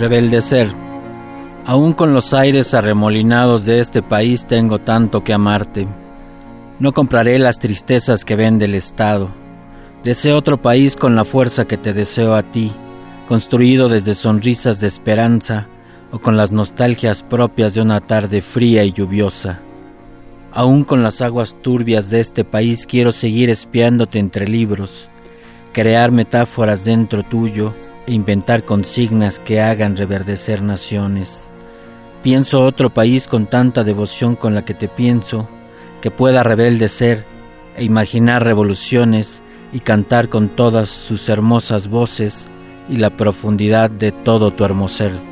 Rebeldecer. 0.00 0.72
Aún 1.66 1.92
con 1.92 2.14
los 2.14 2.32
aires 2.32 2.72
arremolinados 2.72 3.66
de 3.66 3.80
este 3.80 4.00
país 4.00 4.46
tengo 4.46 4.78
tanto 4.78 5.22
que 5.22 5.34
amarte. 5.34 5.86
No 6.78 6.94
compraré 6.94 7.38
las 7.38 7.58
tristezas 7.58 8.24
que 8.24 8.34
vende 8.34 8.64
el 8.64 8.74
Estado. 8.74 9.30
Deseo 10.02 10.38
otro 10.38 10.56
país 10.62 10.96
con 10.96 11.16
la 11.16 11.26
fuerza 11.26 11.66
que 11.66 11.76
te 11.76 11.92
deseo 11.92 12.34
a 12.34 12.42
ti, 12.42 12.72
construido 13.28 13.90
desde 13.90 14.14
sonrisas 14.14 14.80
de 14.80 14.86
esperanza 14.86 15.68
o 16.10 16.18
con 16.18 16.34
las 16.34 16.50
nostalgias 16.50 17.22
propias 17.22 17.74
de 17.74 17.82
una 17.82 18.00
tarde 18.00 18.40
fría 18.40 18.84
y 18.84 18.92
lluviosa. 18.92 19.60
Aún 20.50 20.84
con 20.84 21.02
las 21.02 21.20
aguas 21.20 21.54
turbias 21.60 22.08
de 22.08 22.20
este 22.20 22.42
país 22.42 22.86
quiero 22.86 23.12
seguir 23.12 23.50
espiándote 23.50 24.18
entre 24.18 24.48
libros, 24.48 25.10
crear 25.74 26.10
metáforas 26.10 26.86
dentro 26.86 27.22
tuyo, 27.22 27.74
e 28.06 28.12
inventar 28.12 28.64
consignas 28.64 29.38
que 29.38 29.60
hagan 29.60 29.96
reverdecer 29.96 30.62
naciones. 30.62 31.52
Pienso 32.22 32.64
otro 32.64 32.90
país 32.90 33.26
con 33.26 33.46
tanta 33.46 33.84
devoción 33.84 34.36
con 34.36 34.54
la 34.54 34.64
que 34.64 34.74
te 34.74 34.88
pienso, 34.88 35.48
que 36.00 36.10
pueda 36.10 36.42
rebeldecer 36.42 37.24
e 37.76 37.84
imaginar 37.84 38.44
revoluciones 38.44 39.42
y 39.72 39.80
cantar 39.80 40.28
con 40.28 40.48
todas 40.48 40.90
sus 40.90 41.28
hermosas 41.28 41.88
voces 41.88 42.48
y 42.88 42.96
la 42.96 43.16
profundidad 43.16 43.90
de 43.90 44.12
todo 44.12 44.50
tu 44.50 44.64
hermoser. 44.64 45.29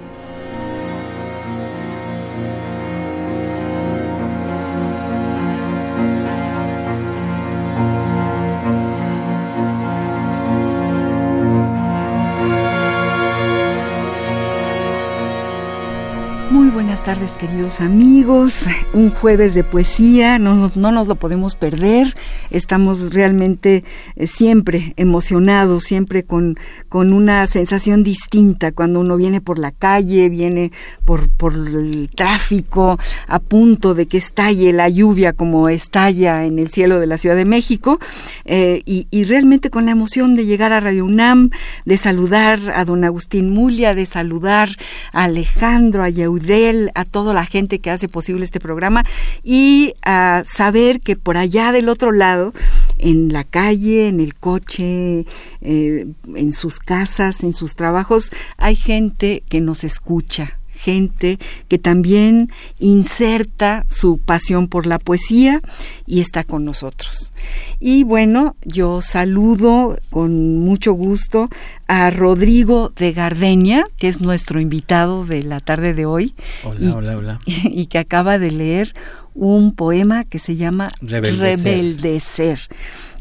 Tardes 17.09 17.31
queridos 17.39 17.81
amigos, 17.81 18.65
un 18.93 19.09
jueves 19.09 19.55
de 19.55 19.65
poesía, 19.65 20.39
no, 20.39 20.71
no 20.75 20.93
nos 20.93 21.09
lo 21.09 21.15
podemos 21.15 21.55
perder, 21.55 22.15
estamos 22.51 23.15
realmente 23.15 23.83
eh, 24.17 24.27
siempre 24.27 24.93
emocionados, 24.99 25.85
siempre 25.85 26.25
con, 26.25 26.59
con 26.91 27.15
una 27.15 27.47
sensación 27.47 28.05
distinta 28.05 28.73
cuando 28.73 29.01
uno 29.01 29.17
viene 29.17 29.41
por 29.41 29.59
la 29.59 29.73
calle, 29.73 30.29
viene 30.29 30.71
por, 31.07 31.31
por 31.31 31.55
el 31.55 32.11
tráfico, 32.15 32.99
a 33.27 33.39
punto 33.39 33.95
de 33.95 34.05
que 34.05 34.19
estalle 34.19 34.75
la 34.75 34.91
lluvia 34.91 35.33
como 35.33 35.71
estalla 35.71 36.45
en 36.45 36.59
el 36.59 36.69
cielo 36.69 37.01
de 37.01 37.07
la 37.07 37.17
Ciudad 37.17 37.37
de 37.37 37.47
México, 37.47 37.99
eh, 38.45 38.83
y, 38.85 39.07
y 39.11 39.25
realmente 39.25 39.71
con 39.71 39.87
la 39.87 39.93
emoción 39.93 40.37
de 40.37 40.45
llegar 40.45 40.75
a 40.75 40.81
Radio 40.81 41.07
UNAM, 41.07 41.49
de 41.87 41.97
saludar 41.97 42.61
a 42.75 42.85
don 42.85 43.03
Agustín 43.03 43.49
Mulia, 43.49 43.95
de 43.95 44.05
saludar 44.05 44.77
a 45.15 45.25
Alejandro, 45.25 46.03
a 46.03 46.11
Yaudel, 46.11 46.91
a 46.99 47.05
toda 47.05 47.33
la 47.33 47.47
gente 47.47 47.79
que 47.79 47.91
hace 47.91 48.09
posible 48.09 48.45
este 48.45 48.59
programa 48.59 49.05
y 49.45 49.95
a 50.03 50.43
saber 50.53 51.01
que 51.01 51.15
por 51.15 51.37
allá 51.37 51.71
del 51.71 51.89
otro 51.89 52.11
lado, 52.11 52.53
en 52.99 53.33
la 53.33 53.45
calle, 53.45 54.09
en 54.09 54.19
el 54.19 54.35
coche, 54.35 55.25
eh, 55.61 56.07
en 56.35 56.53
sus 56.53 56.81
casas, 56.81 57.45
en 57.45 57.53
sus 57.53 57.77
trabajos, 57.77 58.31
hay 58.57 58.75
gente 58.75 59.45
que 59.49 59.61
nos 59.61 59.85
escucha, 59.85 60.59
gente 60.79 61.39
que 61.69 61.79
también 61.79 62.51
inserta 62.79 63.85
su 63.89 64.19
pasión 64.19 64.69
por 64.69 64.87
la 64.87 64.99
poesía 64.99 65.61
y 66.07 66.21
está 66.21 66.45
con 66.45 66.65
nosotros. 66.65 67.33
Y 67.81 68.05
bueno, 68.05 68.57
yo 68.65 69.01
saludo 69.01 69.99
con 70.11 70.59
mucho 70.59 70.93
gusto 70.93 71.49
a 71.87 72.11
Rodrigo 72.11 72.91
de 72.97 73.13
Gardenia, 73.13 73.87
que 73.97 74.09
es 74.09 74.21
nuestro 74.21 74.61
invitado 74.61 75.25
de 75.25 75.43
la 75.43 75.61
tarde 75.61 75.95
de 75.95 76.07
hoy. 76.07 76.35
Hola, 76.65 76.95
hola, 76.95 77.17
hola. 77.17 77.41
Y 77.47 77.87
que 77.87 77.99
acaba 77.99 78.39
de 78.39 78.51
leer 78.51 78.95
un 79.35 79.75
poema 79.75 80.25
que 80.25 80.39
se 80.39 80.57
llama 80.57 80.91
Rebeldecer 81.01 82.59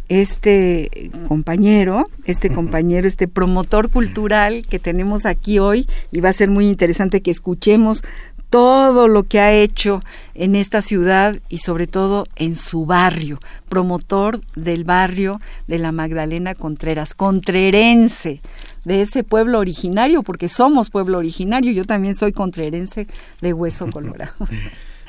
este 0.10 1.12
compañero, 1.28 2.10
este 2.26 2.50
compañero, 2.50 3.08
este 3.08 3.28
promotor 3.28 3.90
cultural 3.90 4.66
que 4.68 4.80
tenemos 4.80 5.26
aquí 5.26 5.60
hoy 5.60 5.88
y 6.12 6.22
va 6.22 6.30
a 6.30 6.34
ser 6.34 6.50
muy 6.50 6.68
interesante 6.68 7.22
que 7.22 7.32
escuchemos 7.32 8.04
todo 8.50 9.08
lo 9.08 9.24
que 9.24 9.40
ha 9.40 9.52
hecho 9.52 10.02
en 10.34 10.56
esta 10.56 10.82
ciudad 10.82 11.40
y 11.50 11.58
sobre 11.58 11.88
todo 11.88 12.28
en 12.38 12.56
su 12.56 12.86
barrio, 12.86 13.40
promotor 13.68 14.42
del 14.56 14.86
barrio 14.86 15.42
de 15.68 15.80
la 15.80 15.92
Magdalena 15.92 16.56
Contreras, 16.56 17.14
contrerense, 17.14 18.42
de 18.86 19.02
ese 19.02 19.24
pueblo 19.26 19.60
originario, 19.60 20.24
porque 20.24 20.48
somos 20.48 20.90
pueblo 20.90 21.18
originario, 21.18 21.74
yo 21.74 21.84
también 21.84 22.16
soy 22.16 22.32
contrerense 22.32 23.08
de 23.42 23.54
hueso 23.54 23.88
colorado. 23.92 24.34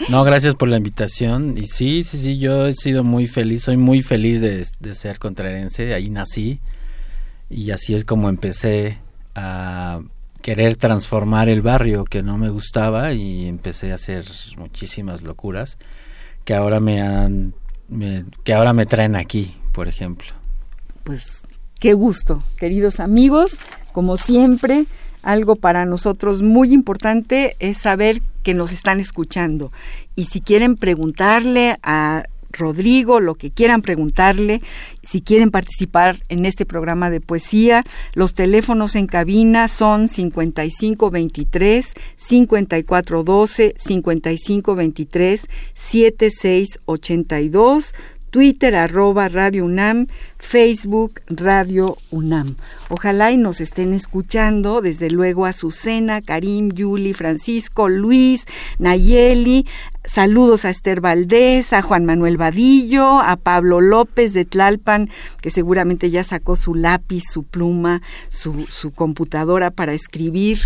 No, 0.08 0.24
gracias 0.24 0.54
por 0.54 0.68
la 0.68 0.76
invitación. 0.76 1.56
Y 1.58 1.66
sí, 1.66 2.04
sí, 2.04 2.18
sí, 2.18 2.38
yo 2.38 2.66
he 2.66 2.72
sido 2.72 3.04
muy 3.04 3.26
feliz, 3.26 3.64
soy 3.64 3.76
muy 3.76 4.02
feliz 4.02 4.40
de, 4.40 4.94
ser 4.94 5.18
contrarense, 5.18 5.92
ahí 5.94 6.08
nací. 6.08 6.60
Y 7.50 7.70
así 7.72 7.94
es 7.94 8.04
como 8.04 8.28
empecé 8.28 8.98
a 9.34 10.00
querer 10.42 10.76
transformar 10.76 11.48
el 11.48 11.62
barrio 11.62 12.04
que 12.04 12.22
no 12.22 12.38
me 12.38 12.48
gustaba 12.48 13.12
y 13.12 13.46
empecé 13.46 13.92
a 13.92 13.96
hacer 13.96 14.24
muchísimas 14.56 15.22
locuras 15.22 15.78
que 16.44 16.54
ahora 16.54 16.80
me 16.80 17.02
han 17.02 17.54
que 18.44 18.54
ahora 18.54 18.72
me 18.72 18.86
traen 18.86 19.16
aquí, 19.16 19.56
por 19.72 19.88
ejemplo. 19.88 20.28
Pues 21.04 21.40
qué 21.78 21.94
gusto, 21.94 22.42
queridos 22.58 23.00
amigos, 23.00 23.58
como 23.92 24.16
siempre, 24.16 24.84
algo 25.22 25.56
para 25.56 25.84
nosotros 25.84 26.42
muy 26.42 26.72
importante 26.72 27.56
es 27.58 27.78
saber 27.78 28.22
que 28.42 28.54
nos 28.54 28.72
están 28.72 29.00
escuchando. 29.00 29.72
Y 30.16 30.26
si 30.26 30.40
quieren 30.40 30.76
preguntarle 30.76 31.76
a 31.82 32.24
Rodrigo, 32.50 33.20
lo 33.20 33.34
que 33.34 33.50
quieran 33.50 33.82
preguntarle, 33.82 34.62
si 35.02 35.20
quieren 35.20 35.50
participar 35.50 36.16
en 36.28 36.46
este 36.46 36.64
programa 36.64 37.10
de 37.10 37.20
poesía, 37.20 37.84
los 38.14 38.32
teléfonos 38.34 38.96
en 38.96 39.06
cabina 39.06 39.68
son 39.68 40.08
5523 40.08 41.92
5412 42.16 43.74
5523 43.78 45.46
7682 45.74 47.92
Twitter 48.30 48.74
arroba 48.74 49.28
Radio 49.28 49.64
UNAM, 49.64 50.06
Facebook 50.38 51.20
Radio 51.28 51.96
UNAM. 52.10 52.56
Ojalá 52.88 53.32
y 53.32 53.36
nos 53.36 53.60
estén 53.60 53.92
escuchando, 53.92 54.80
desde 54.80 55.10
luego 55.10 55.46
a 55.46 55.52
Susana, 55.52 56.22
Karim, 56.22 56.70
Yuli, 56.70 57.12
Francisco, 57.12 57.88
Luis, 57.88 58.46
Nayeli, 58.78 59.66
Saludos 60.08 60.64
a 60.64 60.70
Esther 60.70 61.02
Valdés, 61.02 61.74
a 61.74 61.82
Juan 61.82 62.06
Manuel 62.06 62.38
Vadillo, 62.38 63.20
a 63.20 63.36
Pablo 63.36 63.82
López 63.82 64.32
de 64.32 64.46
Tlalpan, 64.46 65.10
que 65.42 65.50
seguramente 65.50 66.08
ya 66.08 66.24
sacó 66.24 66.56
su 66.56 66.74
lápiz, 66.74 67.24
su 67.30 67.42
pluma, 67.42 68.00
su, 68.30 68.66
su, 68.70 68.90
computadora 68.92 69.70
para 69.70 69.92
escribir 69.92 70.60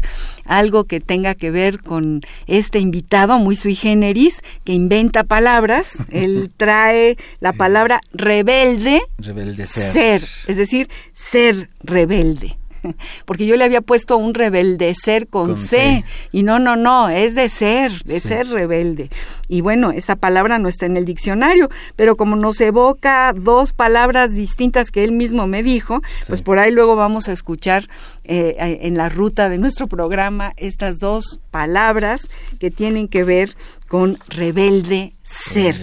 algo 0.45 0.85
que 0.85 1.01
tenga 1.01 1.35
que 1.35 1.51
ver 1.51 1.83
con 1.83 2.21
este 2.47 2.79
invitado 2.79 3.41
muy 3.41 3.57
sui 3.57 3.75
generis, 3.75 4.43
que 4.63 4.75
inventa 4.75 5.25
palabras. 5.25 5.99
Él 6.11 6.53
trae 6.57 7.17
la 7.41 7.53
palabra 7.53 8.01
rebelde. 8.13 9.03
Rebelde 9.19 9.62
ser. 9.67 9.93
Ser, 9.93 10.23
es 10.47 10.57
decir, 10.57 10.89
ser 11.13 11.71
rebelde. 11.81 12.57
porque 13.25 13.47
yo 13.47 13.57
le 13.57 13.65
había 13.65 13.81
puesto 13.81 14.17
un 14.17 14.35
rebeldecer 14.35 15.29
con, 15.29 15.57
C, 15.57 16.05
y 16.31 16.43
no, 16.43 16.59
no, 16.59 16.77
no, 16.77 17.09
es 17.09 17.35
de 17.35 17.49
ser, 17.49 18.03
de 18.05 18.21
ser 18.21 18.49
rebelde. 18.49 19.11
Y 19.49 19.61
bueno, 19.61 19.91
esa 19.91 20.17
palabra 20.17 20.59
no 20.59 20.69
está 20.69 20.87
en 20.87 20.97
el 20.97 21.05
diccionario, 21.05 21.69
pero 21.97 22.17
como 22.17 22.37
nos 22.37 22.61
evoca 22.61 23.33
dos 23.35 23.73
palabras 23.73 24.35
distintas 24.35 24.91
que 24.91 25.05
él 25.05 25.13
mismo 25.13 25.47
me 25.47 25.63
dijo, 25.63 26.01
pues 26.27 26.43
por 26.43 26.59
ahí 26.59 26.71
luego 26.71 26.97
vamos 26.97 27.29
a 27.29 27.33
escuchar 27.33 27.89
eh, 28.25 28.79
en 28.83 28.97
la 28.97 29.09
ruta 29.09 29.49
de 29.49 29.59
nuestro 29.59 29.87
programa 29.87 30.53
estas 30.57 30.99
dos 30.99 31.41
palabras 31.51 32.29
que 32.59 32.71
tienen 32.71 33.09
que 33.09 33.25
ver 33.25 33.57
con 33.89 34.19
rebelde 34.29 35.13
ser. 35.23 35.77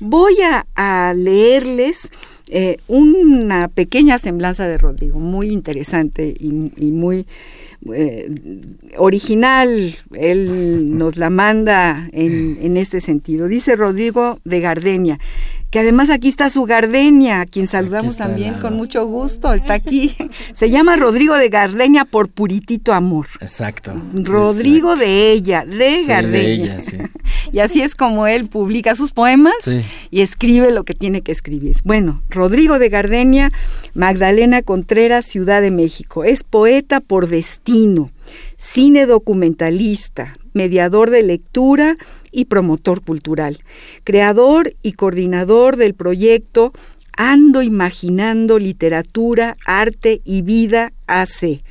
Voy 0.00 0.36
a, 0.74 1.12
leerles 1.14 2.08
eh, 2.54 2.76
una 2.86 3.68
pequeña 3.68 4.18
semblanza 4.18 4.68
de 4.68 4.76
Rodrigo, 4.76 5.18
muy 5.18 5.48
interesante 5.48 6.34
y, 6.38 6.50
muy 6.92 7.26
eh, 7.94 8.30
original. 8.98 9.94
Él 10.12 10.90
nos 10.98 11.16
la 11.16 11.30
manda 11.30 12.10
en, 12.12 12.58
en 12.60 12.76
este 12.76 13.00
sentido. 13.00 13.48
Dice 13.48 13.74
Rodrigo 13.74 14.38
de 14.44 14.60
Gardenia, 14.60 15.18
que 15.72 15.80
además 15.80 16.10
aquí 16.10 16.28
está 16.28 16.50
su 16.50 16.64
gardenia, 16.64 17.40
a 17.40 17.46
quien 17.46 17.66
saludamos 17.66 18.18
también 18.18 18.60
con 18.60 18.74
mucho 18.74 19.06
gusto, 19.06 19.54
está 19.54 19.72
aquí. 19.72 20.14
Se 20.54 20.68
llama 20.68 20.96
Rodrigo 20.96 21.34
de 21.34 21.48
Gardenia 21.48 22.04
por 22.04 22.28
puritito 22.28 22.92
amor. 22.92 23.26
Exacto. 23.40 23.94
Rodrigo 24.12 24.96
de 24.96 25.32
ella, 25.32 25.64
de 25.64 26.04
Gardenia. 26.04 26.78
y 27.52 27.60
así 27.60 27.80
es 27.80 27.94
como 27.94 28.26
él 28.26 28.48
publica 28.48 28.94
sus 28.94 29.12
poemas 29.12 29.54
y 30.10 30.20
escribe 30.20 30.70
lo 30.72 30.84
que 30.84 30.92
tiene 30.92 31.22
que 31.22 31.32
escribir. 31.32 31.78
Bueno, 31.84 32.22
Rodrigo 32.28 32.78
de 32.78 32.90
Gardenia, 32.90 33.50
Magdalena 33.94 34.60
Contreras, 34.60 35.24
Ciudad 35.24 35.62
de 35.62 35.70
México. 35.70 36.22
Es 36.22 36.44
poeta 36.44 37.00
por 37.00 37.28
destino, 37.28 38.10
cine 38.62 39.06
documentalista, 39.06 40.36
mediador 40.54 41.10
de 41.10 41.22
lectura 41.24 41.96
y 42.30 42.44
promotor 42.44 43.02
cultural, 43.02 43.58
creador 44.04 44.72
y 44.82 44.92
coordinador 44.92 45.76
del 45.76 45.94
proyecto 45.94 46.72
Ando 47.16 47.60
Imaginando 47.60 48.58
Literatura, 48.58 49.56
Arte 49.66 50.22
y 50.24 50.42
Vida 50.42 50.92
AC. 51.06 51.62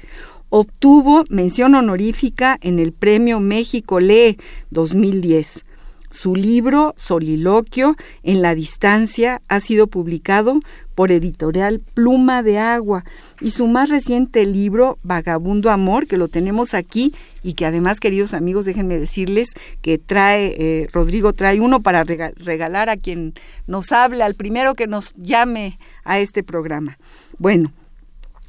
Obtuvo 0.50 1.24
mención 1.30 1.76
honorífica 1.76 2.60
en 2.62 2.78
el 2.78 2.92
Premio 2.92 3.40
México 3.40 4.00
Lee 4.00 4.38
2010. 4.70 5.64
Su 6.12 6.36
libro 6.36 6.94
Soliloquio 6.98 7.96
en 8.22 8.42
la 8.42 8.54
distancia 8.54 9.42
ha 9.48 9.60
sido 9.60 9.88
publicado 9.88 10.60
por 10.94 11.12
editorial 11.12 11.80
Pluma 11.94 12.44
de 12.44 12.60
Agua 12.60 13.04
y 13.40 13.52
su 13.52 13.68
más 13.68 13.90
reciente 13.90 14.46
libro 14.46 15.00
Vagabundo 15.04 15.69
Amor, 15.72 16.08
que 16.08 16.18
lo 16.18 16.28
tenemos 16.28 16.74
aquí 16.74 17.13
y 17.44 17.54
que 17.54 17.66
además, 17.66 18.00
queridos 18.00 18.34
amigos, 18.34 18.66
déjenme 18.66 19.00
decirles 19.00 19.50
que 19.81 19.98
trae, 19.98 20.56
eh, 20.60 20.90
Rodrigo 20.92 21.34
trae 21.34 21.60
uno 21.60 21.81
para 21.81 22.04
regalar 22.04 22.90
a 22.90 22.98
quien 22.98 23.34
nos 23.66 23.92
habla, 23.92 24.25
al 24.25 24.36
primero 24.36 24.75
que 24.75 24.88
nos 24.88 25.14
llame 25.16 25.80
a 26.04 26.19
este 26.19 26.44
programa. 26.44 26.98
Bueno, 27.38 27.72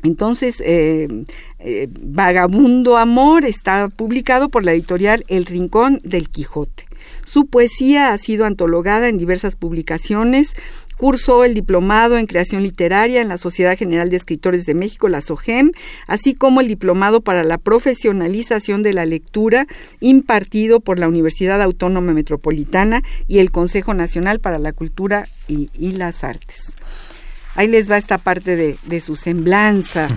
entonces, 0.02 0.60
eh, 0.64 1.06
eh, 1.60 1.88
Vagabundo 1.90 2.96
Amor 2.96 3.44
está 3.44 3.88
publicado 3.88 4.48
por 4.48 4.64
la 4.64 4.72
editorial 4.72 5.24
El 5.28 5.46
Rincón 5.46 6.00
del 6.02 6.28
Quijote. 6.28 6.86
Su 7.24 7.46
poesía 7.46 8.12
ha 8.12 8.18
sido 8.18 8.44
antologada 8.44 9.08
en 9.08 9.18
diversas 9.18 9.56
publicaciones. 9.56 10.54
Cursó 10.98 11.44
el 11.44 11.54
diplomado 11.54 12.16
en 12.16 12.26
creación 12.26 12.62
literaria 12.62 13.20
en 13.20 13.28
la 13.28 13.38
Sociedad 13.38 13.76
General 13.76 14.08
de 14.08 14.16
Escritores 14.16 14.66
de 14.66 14.74
México, 14.74 15.08
la 15.08 15.20
SOGEM, 15.20 15.72
así 16.06 16.34
como 16.34 16.60
el 16.60 16.68
diplomado 16.68 17.22
para 17.22 17.42
la 17.42 17.58
profesionalización 17.58 18.82
de 18.82 18.92
la 18.92 19.04
lectura 19.04 19.66
impartido 20.00 20.80
por 20.80 20.98
la 20.98 21.08
Universidad 21.08 21.60
Autónoma 21.60 22.12
Metropolitana 22.12 23.02
y 23.26 23.38
el 23.38 23.50
Consejo 23.50 23.94
Nacional 23.94 24.40
para 24.40 24.58
la 24.58 24.72
Cultura 24.72 25.28
y, 25.48 25.92
las 25.92 26.24
Artes. 26.24 26.72
Ahí 27.54 27.68
les 27.68 27.90
va 27.90 27.98
esta 27.98 28.18
parte 28.18 28.56
de, 28.56 29.00
su 29.00 29.16
semblanza. 29.16 30.08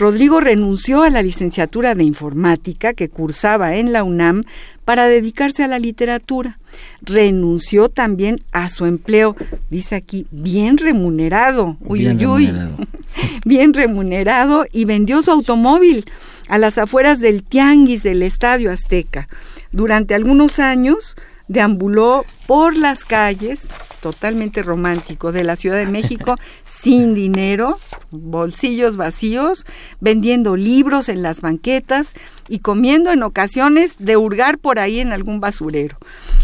Rodrigo 0.00 0.40
renunció 0.40 1.02
a 1.02 1.10
la 1.10 1.20
licenciatura 1.20 1.94
de 1.94 2.04
informática 2.04 2.94
que 2.94 3.10
cursaba 3.10 3.76
en 3.76 3.92
la 3.92 4.02
UNAM 4.02 4.44
para 4.86 5.06
dedicarse 5.06 5.62
a 5.62 5.68
la 5.68 5.78
literatura. 5.78 6.58
Renunció 7.02 7.90
también 7.90 8.40
a 8.50 8.70
su 8.70 8.86
empleo, 8.86 9.36
dice 9.68 9.96
aquí, 9.96 10.26
bien 10.30 10.78
remunerado, 10.78 11.76
uy, 11.82 11.98
bien, 12.00 12.26
uy, 12.26 12.46
remunerado. 12.46 12.76
bien 13.44 13.74
remunerado 13.74 14.64
y 14.72 14.86
vendió 14.86 15.20
su 15.20 15.32
automóvil 15.32 16.06
a 16.48 16.56
las 16.56 16.78
afueras 16.78 17.20
del 17.20 17.42
Tianguis 17.42 18.02
del 18.02 18.22
Estadio 18.22 18.72
Azteca. 18.72 19.28
Durante 19.70 20.14
algunos 20.14 20.60
años 20.60 21.14
deambuló 21.46 22.24
por 22.46 22.74
las 22.74 23.04
calles 23.04 23.68
totalmente 24.00 24.62
romántico 24.62 25.32
de 25.32 25.44
la 25.44 25.56
Ciudad 25.56 25.76
de 25.76 25.86
México 25.86 26.36
sin 26.64 27.14
dinero, 27.14 27.78
bolsillos 28.10 28.96
vacíos, 28.96 29.66
vendiendo 30.00 30.56
libros 30.56 31.08
en 31.08 31.22
las 31.22 31.40
banquetas 31.40 32.14
y 32.50 32.58
comiendo 32.58 33.12
en 33.12 33.22
ocasiones 33.22 33.94
de 33.98 34.16
hurgar 34.16 34.58
por 34.58 34.80
ahí 34.80 34.98
en 34.98 35.12
algún 35.12 35.40
basurero. 35.40 35.96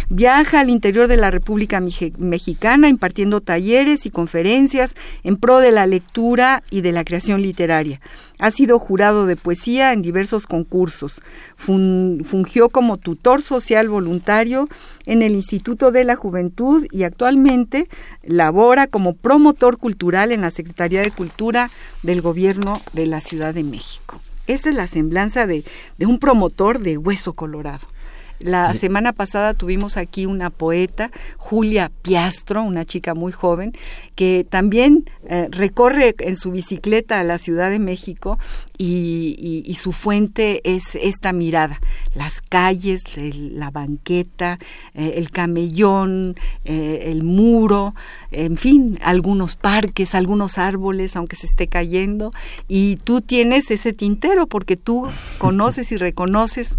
Viaja 0.09 0.61
al 0.61 0.71
interior 0.71 1.09
de 1.09 1.17
la 1.17 1.33
República 1.33 1.81
Mexicana 1.81 2.89
impartiendo 2.89 3.41
talleres 3.41 4.07
y 4.07 4.11
conferencias 4.11 4.95
en 5.25 5.37
pro 5.37 5.59
de 5.59 5.73
la 5.73 5.85
lectura 5.87 6.63
y 6.71 6.83
de 6.83 6.93
la 6.93 7.05
creación 7.05 7.43
literaria. 7.43 8.01
Ha 8.39 8.53
sido 8.53 8.79
jurado 8.79 9.27
de 9.27 9.35
poesía 9.35 9.93
en 9.93 10.01
diversos 10.01 10.47
concursos. 10.47 11.21
fungió 11.57 12.69
como 12.69 12.99
tutor 12.99 13.43
social 13.43 13.89
voluntario 13.89 14.69
en 15.07 15.23
el 15.23 15.35
Instituto 15.35 15.91
de 15.91 16.05
la 16.05 16.15
Juventud 16.15 16.87
y 16.93 17.03
actualmente 17.03 17.89
labora 18.23 18.87
como 18.87 19.15
promotor 19.15 19.79
cultural 19.79 20.31
en 20.31 20.43
la 20.43 20.53
Secretaría 20.53 21.03
de 21.03 21.11
Cultura 21.11 21.69
del 22.05 22.21
Gobierno 22.21 22.81
de 22.93 23.07
la 23.07 23.19
Ciudad 23.19 23.53
de 23.53 23.65
México. 23.65 24.21
Esta 24.47 24.71
es 24.71 24.75
la 24.75 24.87
semblanza 24.87 25.47
de 25.47 25.65
un 26.01 26.19
promotor 26.19 26.81
de 26.81 26.99
Hueso 26.99 27.33
Colorado. 27.35 27.87
La 28.39 28.75
semana 28.75 29.15
pasada 29.15 29.55
tuvimos 29.55 29.97
aquí 29.97 30.27
una 30.27 30.51
poeta, 30.51 31.11
Julia 31.39 31.91
Piastro, 32.03 32.63
una 32.63 32.85
chica 32.85 33.15
muy 33.15 33.33
joven, 33.33 33.73
que 34.15 34.47
también 34.49 35.09
eh, 35.29 35.49
recorre 35.51 36.15
en 36.19 36.37
su 36.37 36.51
bicicleta 36.51 37.19
a 37.19 37.25
la 37.25 37.39
Ciudad 37.39 37.71
de 37.71 37.79
México 37.79 38.39
y, 38.79 39.77
su 39.77 39.93
fuente 39.93 40.61
es 40.65 40.95
esta 40.95 41.33
mirada, 41.33 41.81
las 42.15 42.41
calles, 42.41 43.05
la 43.17 43.71
banqueta, 43.71 44.57
eh, 44.95 45.15
el 45.17 45.31
camellón, 45.31 46.35
eh, 46.65 47.11
el 47.11 47.23
muro, 47.23 47.95
en 48.31 48.57
fin, 48.57 48.99
algunos 49.03 49.57
parques, 49.57 50.15
algunos 50.15 50.59
árboles, 50.59 51.15
aunque 51.15 51.37
se 51.37 51.47
esté 51.47 51.67
cayendo, 51.69 52.31
y 52.69 52.97
tú 52.97 53.21
tienes 53.21 53.71
ese 53.71 53.93
tintero 53.93 54.47
porque 54.47 54.77
tú 54.77 55.07
conoces 55.39 55.93
y 55.93 55.97
reconoces 55.97 56.75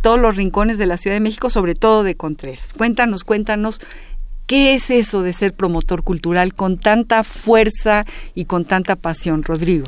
todos 0.00 0.18
los 0.18 0.36
rincones 0.36 0.78
de 0.78 0.86
la 0.86 0.96
Ciudad 0.96 1.16
de 1.16 1.20
México, 1.20 1.50
sobre 1.50 1.74
todo 1.74 2.02
de 2.02 2.14
Contreras. 2.14 2.72
Cuéntanos, 2.72 3.24
cuéntanos. 3.24 3.80
¿Qué 4.46 4.74
es 4.74 4.90
eso 4.90 5.22
de 5.22 5.32
ser 5.32 5.54
promotor 5.54 6.02
cultural 6.02 6.52
con 6.52 6.78
tanta 6.78 7.24
fuerza 7.24 8.04
y 8.34 8.44
con 8.44 8.64
tanta 8.64 8.96
pasión, 8.96 9.44
Rodrigo? 9.44 9.86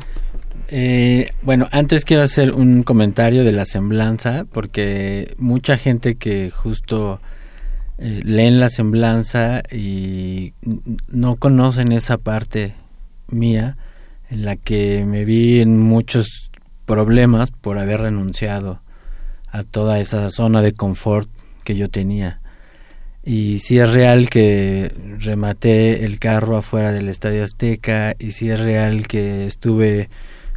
Eh, 0.67 1.31
bueno, 1.43 1.67
antes 1.71 2.05
quiero 2.05 2.23
hacer 2.23 2.51
un 2.51 2.83
comentario 2.83 3.43
de 3.43 3.51
la 3.51 3.65
semblanza, 3.65 4.45
porque 4.51 5.35
mucha 5.37 5.77
gente 5.77 6.15
que 6.15 6.49
justo 6.49 7.21
eh, 7.97 8.21
leen 8.23 8.59
la 8.59 8.69
semblanza 8.69 9.61
y 9.71 10.53
no 11.07 11.35
conocen 11.35 11.91
esa 11.91 12.17
parte 12.17 12.73
mía, 13.27 13.77
en 14.29 14.43
la 14.43 14.55
que 14.55 15.05
me 15.05 15.23
vi 15.23 15.61
en 15.61 15.79
muchos 15.79 16.51
problemas 16.85 17.51
por 17.51 17.77
haber 17.77 18.01
renunciado 18.01 18.81
a 19.51 19.63
toda 19.63 19.99
esa 19.99 20.29
zona 20.31 20.61
de 20.61 20.73
confort 20.73 21.29
que 21.63 21.75
yo 21.75 21.89
tenía. 21.89 22.41
Y 23.23 23.59
si 23.59 23.79
es 23.79 23.91
real 23.91 24.29
que 24.29 24.93
rematé 25.19 26.05
el 26.05 26.19
carro 26.19 26.57
afuera 26.57 26.91
del 26.91 27.09
Estadio 27.09 27.43
Azteca 27.43 28.15
y 28.19 28.33
si 28.33 28.49
es 28.49 28.59
real 28.59 29.07
que 29.07 29.47
estuve 29.47 30.09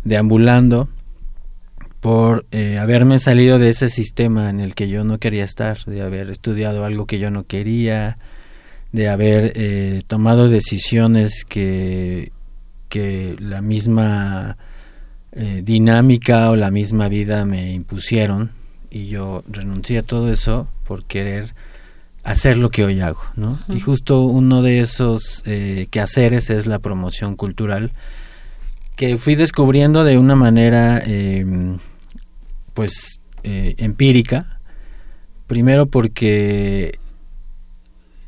deambulando 0.05 0.89
por 2.01 2.47
eh, 2.53 2.79
haberme 2.79 3.19
salido 3.19 3.59
de 3.59 3.71
ese 3.71 3.91
sistema 3.91 4.51
en 4.51 4.61
el 4.61 4.75
que 4.75 4.89
yo 4.89 5.05
no 5.05 5.19
quería 5.19 5.45
estar, 5.45 5.85
de 5.85 6.03
haber 6.03 6.31
estudiado 6.31 6.85
algo 6.85 7.07
que 7.07 7.19
yo 7.19 7.31
no 7.31 7.45
quería, 7.45 8.19
de 8.93 9.09
haber 9.09 9.53
eh, 9.55 10.03
tomado 10.07 10.49
decisiones 10.49 11.45
que, 11.45 12.33
que 12.89 13.37
la 13.39 13.61
misma 13.61 14.57
eh, 15.33 15.63
dinámica 15.65 16.51
o 16.51 16.57
la 16.57 16.71
misma 16.71 17.09
vida 17.09 17.45
me 17.45 17.73
impusieron 17.73 18.51
y 18.91 19.09
yo 19.09 19.43
renuncié 19.47 19.99
a 19.99 20.03
todo 20.03 20.33
eso 20.33 20.69
por 20.85 21.05
querer 21.05 21.55
hacer 22.25 22.57
lo 22.57 22.71
que 22.71 22.85
hoy 22.85 23.01
hago, 23.01 23.23
¿no? 23.37 23.59
Y 23.69 23.81
justo 23.81 24.23
uno 24.23 24.63
de 24.63 24.81
esos 24.81 25.43
eh, 25.45 25.87
quehaceres 25.91 26.51
es 26.51 26.67
la 26.67 26.79
promoción 26.79 27.37
cultural 27.37 27.93
que 28.99 29.17
fui 29.17 29.37
descubriendo 29.37 30.03
de 30.03 30.19
una 30.19 30.35
manera, 30.35 31.01
em, 31.07 31.79
pues, 32.75 33.21
eh, 33.45 33.77
empírica. 33.79 34.59
Primero 35.47 35.87
porque 35.87 36.99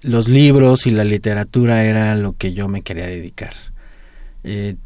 los 0.02 0.28
libros 0.28 0.86
y 0.86 0.92
la 0.92 1.02
literatura 1.02 1.82
era 1.82 2.14
lo 2.14 2.34
que 2.34 2.52
yo 2.52 2.68
me 2.68 2.82
quería 2.82 3.06
dedicar. 3.06 3.52
Eh, 4.44 4.76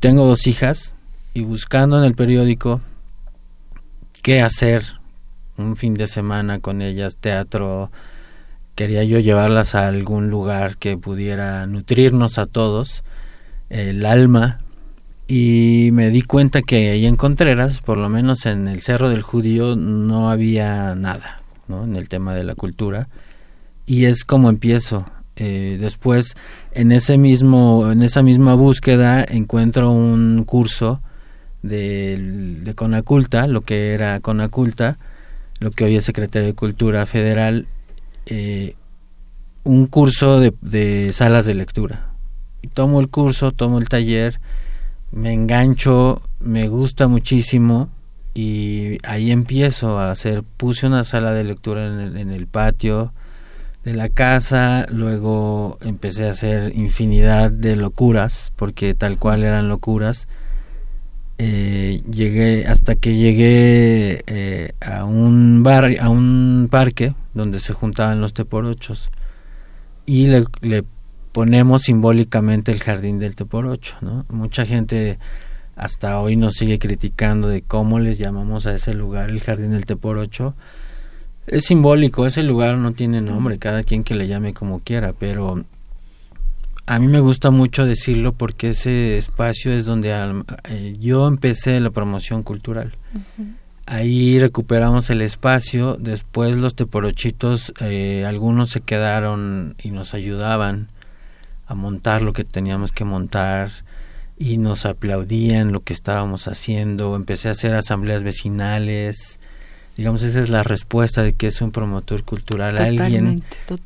tengo 0.00 0.26
dos 0.26 0.48
hijas 0.48 0.96
y 1.32 1.42
buscando 1.42 1.96
en 1.96 2.04
el 2.06 2.16
periódico 2.16 2.80
qué 4.22 4.40
hacer 4.40 4.82
un 5.56 5.76
fin 5.76 5.94
de 5.94 6.08
semana 6.08 6.58
con 6.58 6.82
ellas, 6.82 7.18
teatro, 7.18 7.92
quería 8.74 9.04
yo 9.04 9.20
llevarlas 9.20 9.76
a 9.76 9.86
algún 9.86 10.28
lugar 10.28 10.76
que 10.76 10.96
pudiera 10.96 11.64
nutrirnos 11.68 12.36
a 12.38 12.46
todos, 12.46 13.04
el 13.68 14.04
alma, 14.06 14.58
y 15.32 15.90
me 15.92 16.10
di 16.10 16.22
cuenta 16.22 16.60
que 16.60 16.90
ahí 16.90 17.06
en 17.06 17.14
Contreras, 17.14 17.82
por 17.82 17.96
lo 17.98 18.08
menos 18.08 18.46
en 18.46 18.66
el 18.66 18.80
Cerro 18.80 19.08
del 19.10 19.22
Judío, 19.22 19.76
no 19.76 20.28
había 20.28 20.96
nada, 20.96 21.40
¿no? 21.68 21.84
En 21.84 21.94
el 21.94 22.08
tema 22.08 22.34
de 22.34 22.42
la 22.42 22.56
cultura. 22.56 23.08
Y 23.86 24.06
es 24.06 24.24
como 24.24 24.50
empiezo. 24.50 25.04
Eh, 25.36 25.78
después, 25.80 26.34
en 26.72 26.90
ese 26.90 27.16
mismo, 27.16 27.92
en 27.92 28.02
esa 28.02 28.24
misma 28.24 28.54
búsqueda, 28.54 29.22
encuentro 29.22 29.92
un 29.92 30.42
curso 30.42 31.00
de, 31.62 32.72
Conaculta, 32.74 33.46
lo 33.46 33.60
que 33.60 33.92
era 33.92 34.18
Conaculta, 34.18 34.98
lo 35.60 35.70
que 35.70 35.84
hoy 35.84 35.94
es 35.94 36.06
Secretaría 36.06 36.48
de 36.48 36.54
Cultura 36.54 37.06
Federal, 37.06 37.68
eh, 38.26 38.74
un 39.62 39.86
curso 39.86 40.40
de, 40.40 40.52
de 40.60 41.12
salas 41.12 41.46
de 41.46 41.54
lectura. 41.54 42.08
Tomo 42.74 42.98
el 42.98 43.08
curso, 43.10 43.52
tomo 43.52 43.78
el 43.78 43.88
taller 43.88 44.40
me 45.12 45.32
engancho, 45.32 46.22
me 46.40 46.68
gusta 46.68 47.08
muchísimo 47.08 47.88
y 48.34 48.98
ahí 49.04 49.32
empiezo 49.32 49.98
a 49.98 50.10
hacer, 50.10 50.44
puse 50.56 50.86
una 50.86 51.04
sala 51.04 51.32
de 51.32 51.44
lectura 51.44 51.86
en 51.86 52.30
el, 52.30 52.46
patio 52.46 53.12
de 53.84 53.94
la 53.94 54.08
casa, 54.08 54.86
luego 54.88 55.78
empecé 55.80 56.26
a 56.26 56.30
hacer 56.30 56.76
infinidad 56.76 57.50
de 57.50 57.76
locuras, 57.76 58.52
porque 58.56 58.94
tal 58.94 59.18
cual 59.18 59.42
eran 59.42 59.68
locuras. 59.68 60.28
Eh, 61.38 62.02
llegué 62.10 62.66
hasta 62.66 62.96
que 62.96 63.16
llegué 63.16 64.22
eh, 64.26 64.74
a 64.80 65.04
un 65.04 65.62
bar, 65.62 65.96
a 65.98 66.10
un 66.10 66.68
parque 66.70 67.14
donde 67.32 67.60
se 67.60 67.72
juntaban 67.72 68.20
los 68.20 68.34
teporochos 68.34 69.10
y 70.04 70.26
le, 70.26 70.44
le 70.60 70.84
ponemos 71.32 71.82
simbólicamente 71.82 72.72
el 72.72 72.80
jardín 72.80 73.18
del 73.18 73.36
Teporocho, 73.36 73.96
¿no? 74.00 74.24
Mucha 74.28 74.66
gente 74.66 75.18
hasta 75.76 76.20
hoy 76.20 76.36
nos 76.36 76.54
sigue 76.54 76.78
criticando 76.78 77.48
de 77.48 77.62
cómo 77.62 78.00
les 78.00 78.18
llamamos 78.18 78.66
a 78.66 78.74
ese 78.74 78.94
lugar 78.94 79.30
el 79.30 79.40
jardín 79.40 79.70
del 79.70 79.86
Teporocho. 79.86 80.54
Es 81.46 81.64
simbólico, 81.64 82.26
ese 82.26 82.42
lugar 82.42 82.76
no 82.76 82.92
tiene 82.92 83.20
nombre, 83.20 83.58
cada 83.58 83.82
quien 83.82 84.04
que 84.04 84.14
le 84.14 84.28
llame 84.28 84.54
como 84.54 84.80
quiera, 84.80 85.14
pero 85.18 85.64
a 86.86 86.98
mí 86.98 87.06
me 87.06 87.20
gusta 87.20 87.50
mucho 87.50 87.86
decirlo 87.86 88.32
porque 88.32 88.70
ese 88.70 89.16
espacio 89.16 89.72
es 89.72 89.84
donde 89.84 90.12
eh, 90.68 90.96
yo 91.00 91.28
empecé 91.28 91.78
la 91.80 91.90
promoción 91.90 92.42
cultural. 92.42 92.92
Ahí 93.86 94.38
recuperamos 94.38 95.08
el 95.10 95.22
espacio, 95.22 95.96
después 95.98 96.56
los 96.56 96.74
teporochitos, 96.74 97.72
eh, 97.80 98.24
algunos 98.26 98.70
se 98.70 98.80
quedaron 98.80 99.76
y 99.82 99.90
nos 99.90 100.14
ayudaban 100.14 100.88
a 101.70 101.74
montar 101.74 102.20
lo 102.20 102.32
que 102.32 102.42
teníamos 102.42 102.90
que 102.90 103.04
montar 103.04 103.70
y 104.36 104.58
nos 104.58 104.86
aplaudían 104.86 105.70
lo 105.70 105.84
que 105.84 105.92
estábamos 105.92 106.48
haciendo. 106.48 107.14
Empecé 107.14 107.48
a 107.48 107.52
hacer 107.52 107.76
asambleas 107.76 108.24
vecinales. 108.24 109.38
Digamos, 109.96 110.22
esa 110.24 110.40
es 110.40 110.48
la 110.48 110.64
respuesta 110.64 111.22
de 111.22 111.34
que 111.34 111.46
es 111.46 111.60
un 111.60 111.70
promotor 111.70 112.24
cultural, 112.24 112.76
alguien 112.78 113.44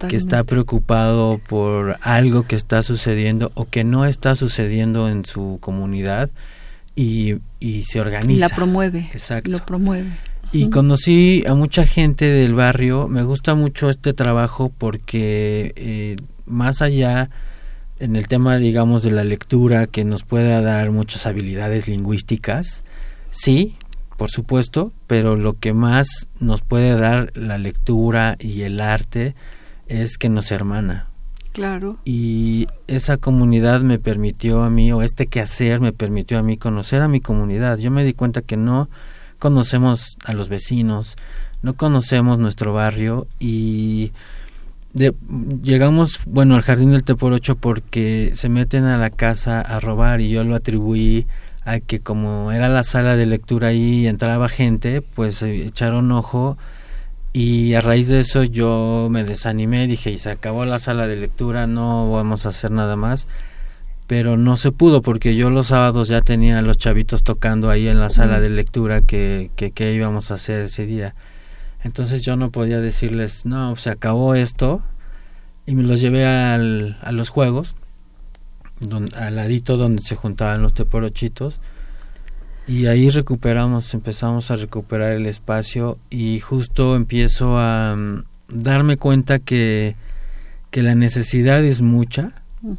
que 0.09 0.17
está 0.17 0.45
preocupado 0.45 1.39
por 1.47 1.99
algo 2.01 2.47
que 2.47 2.57
está 2.57 2.83
sucediendo 2.83 3.53
o 3.55 3.67
que 3.67 3.85
no 3.85 4.07
está 4.07 4.35
sucediendo 4.35 5.11
en 5.11 5.27
su 5.27 5.59
comunidad 5.61 6.31
y, 6.97 7.35
y 7.61 7.83
se 7.83 8.01
organiza. 8.01 8.33
Y 8.33 8.37
la 8.37 8.49
promueve. 8.49 9.11
Exacto. 9.13 9.51
Lo 9.51 9.59
promueve. 9.59 10.09
Y 10.53 10.71
conocí 10.71 11.45
a 11.47 11.55
mucha 11.55 11.85
gente 11.85 12.25
del 12.31 12.55
barrio. 12.55 13.09
Me 13.09 13.25
gusta 13.25 13.55
mucho 13.55 13.91
este 13.91 14.15
trabajo 14.15 14.73
porque 14.79 15.75
eh, 15.77 16.17
más 16.47 16.81
allá 16.81 17.29
en 18.05 18.17
el 18.17 18.29
tema, 18.29 18.59
digamos, 18.59 19.03
de 19.03 19.11
la 19.11 19.25
lectura 19.25 19.87
que 19.87 20.05
nos 20.05 20.25
pueda 20.25 20.61
dar 20.61 20.91
muchas 20.91 21.25
habilidades 21.25 21.89
lingüísticas, 21.89 22.85
sí, 23.31 23.77
por 24.19 24.31
supuesto, 24.31 24.93
pero 25.07 25.37
lo 25.37 25.55
que 25.55 25.73
más 25.73 26.29
nos 26.39 26.61
puede 26.61 26.99
dar 26.99 27.33
la 27.35 27.57
lectura 27.57 28.37
y 28.39 28.61
el 28.61 28.81
arte 28.81 29.35
es 29.89 30.19
que 30.19 30.29
nos 30.29 30.53
hermana. 30.53 31.09
Claro. 31.53 31.97
Y 32.05 32.67
esa 32.89 33.17
comunidad 33.17 33.81
me 33.81 33.99
permitió 33.99 34.65
a 34.65 34.71
mí, 34.71 34.93
o 34.93 35.01
este 35.01 35.27
quehacer 35.27 35.81
me 35.81 35.95
permitió 35.95 36.39
a 36.39 36.43
mí 36.43 36.59
conocer 36.59 37.01
a 37.01 37.09
mi 37.09 37.23
comunidad. 37.23 37.79
Yo 37.79 37.91
me 37.91 38.05
di 38.05 38.13
cuenta 38.13 38.43
que 38.43 38.59
no 38.59 38.91
conocemos 39.39 40.19
a 40.27 40.35
los 40.35 40.51
vecinos, 40.51 41.17
no 41.63 41.73
conocemos 41.73 42.39
nuestro 42.39 42.75
barrio 42.75 43.29
y 43.41 44.13
llegamos, 44.95 46.21
bueno, 46.27 46.55
al 46.55 46.63
jardín 46.63 46.93
del 46.93 47.05
Teporocho 47.05 47.57
porque 47.57 48.33
se 48.35 48.49
meten 48.49 48.85
a 48.85 48.97
la 48.97 49.11
casa 49.11 49.61
a 49.61 49.81
robar 49.81 50.21
y 50.21 50.31
yo 50.31 50.45
lo 50.45 50.55
atribuí 50.55 51.27
a 51.65 51.81
que 51.81 52.01
como 52.01 52.53
era 52.53 52.69
la 52.69 52.85
sala 52.85 53.17
de 53.17 53.27
lectura 53.27 53.69
ahí 53.69 54.03
y 54.03 54.07
entraba 54.07 54.49
gente, 54.49 55.03
pues 55.03 55.43
echaron 55.43 56.13
ojo 56.13 56.57
y 57.37 57.75
a 57.75 57.81
raíz 57.81 58.07
de 58.07 58.21
eso 58.21 58.45
yo 58.45 59.09
me 59.11 59.25
desanimé, 59.25 59.89
dije, 59.89 60.13
y 60.13 60.19
se 60.19 60.31
acabó 60.31 60.65
la 60.67 60.79
sala 60.79 61.09
de 61.09 61.17
lectura, 61.17 61.67
no 61.67 62.13
vamos 62.13 62.47
a 62.47 62.51
hacer 62.51 62.71
nada 62.71 62.95
más. 62.95 63.27
Pero 64.07 64.37
no 64.37 64.57
se 64.57 64.71
pudo 64.71 65.03
porque 65.03 65.35
yo 65.35 65.51
los 65.51 65.69
sábados 65.69 66.07
ya 66.09 66.21
tenía 66.21 66.61
a 66.61 66.63
los 66.63 66.79
chavitos 66.79 67.25
tocando 67.25 67.71
ahí 67.71 67.89
en 67.89 67.99
la 67.99 68.11
sala 68.11 68.39
de 68.39 68.51
lectura 68.51 69.01
que, 69.01 69.51
que, 69.57 69.73
que 69.73 69.93
íbamos 69.95 70.31
a 70.31 70.35
hacer 70.35 70.63
ese 70.63 70.87
día. 70.87 71.17
Entonces 71.85 72.23
yo 72.23 72.35
no 72.35 72.51
podía 72.51 72.81
decirles, 72.81 73.45
no, 73.45 73.77
se 73.77 73.91
acabó 73.91 74.35
esto. 74.35 74.83
Y 75.67 75.75
me 75.75 75.83
los 75.83 76.01
llevé 76.01 76.27
al, 76.27 76.99
a 77.03 77.13
los 77.13 77.29
juegos, 77.29 77.77
al 79.17 79.37
ladito 79.37 79.77
donde 79.77 80.03
se 80.03 80.17
juntaban 80.17 80.63
los 80.63 80.75
teporochitos. 80.75 81.61
Y 82.67 82.87
ahí 82.87 83.11
recuperamos, 83.11 83.93
empezamos 83.93 84.51
a 84.51 84.57
recuperar 84.57 85.13
el 85.13 85.27
espacio 85.27 85.99
y 86.09 86.41
justo 86.41 86.97
empiezo 86.97 87.59
a 87.59 87.95
mm, 87.97 88.25
darme 88.49 88.97
cuenta 88.97 89.39
que, 89.39 89.97
que 90.71 90.83
la 90.83 90.95
necesidad 90.95 91.63
es 91.63 91.83
mucha 91.83 92.33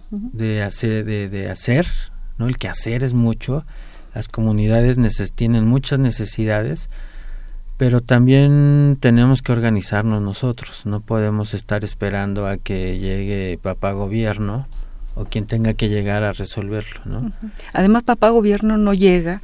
de 0.10 0.64
hacer, 0.64 1.06
de, 1.06 1.30
de, 1.30 1.52
hacer, 1.52 1.86
¿no? 2.40 2.48
El 2.48 2.58
que 2.58 2.68
hacer 2.68 3.04
es 3.04 3.14
mucho. 3.14 3.66
Las 4.16 4.28
comunidades 4.28 4.98
tienen 5.36 5.68
muchas 5.68 6.00
necesidades 6.00 6.90
pero 7.78 8.02
también 8.02 8.98
tenemos 9.00 9.42
que 9.42 9.52
organizarnos 9.52 10.22
nosotros, 10.22 10.86
no 10.86 11.02
podemos 11.02 11.54
estar 11.54 11.84
esperando 11.84 12.48
a 12.48 12.58
que 12.58 13.00
llegue 13.00 13.60
papá 13.62 13.92
gobierno 13.92 14.68
o 15.16 15.26
quien 15.26 15.46
tenga 15.46 15.74
que 15.74 15.90
llegar 15.90 16.24
a 16.24 16.34
resolverlo, 16.34 17.02
¿no? 17.06 17.32
Además, 17.74 18.04
papá 18.04 18.30
gobierno 18.30 18.78
no 18.78 18.94
llega 18.94 19.42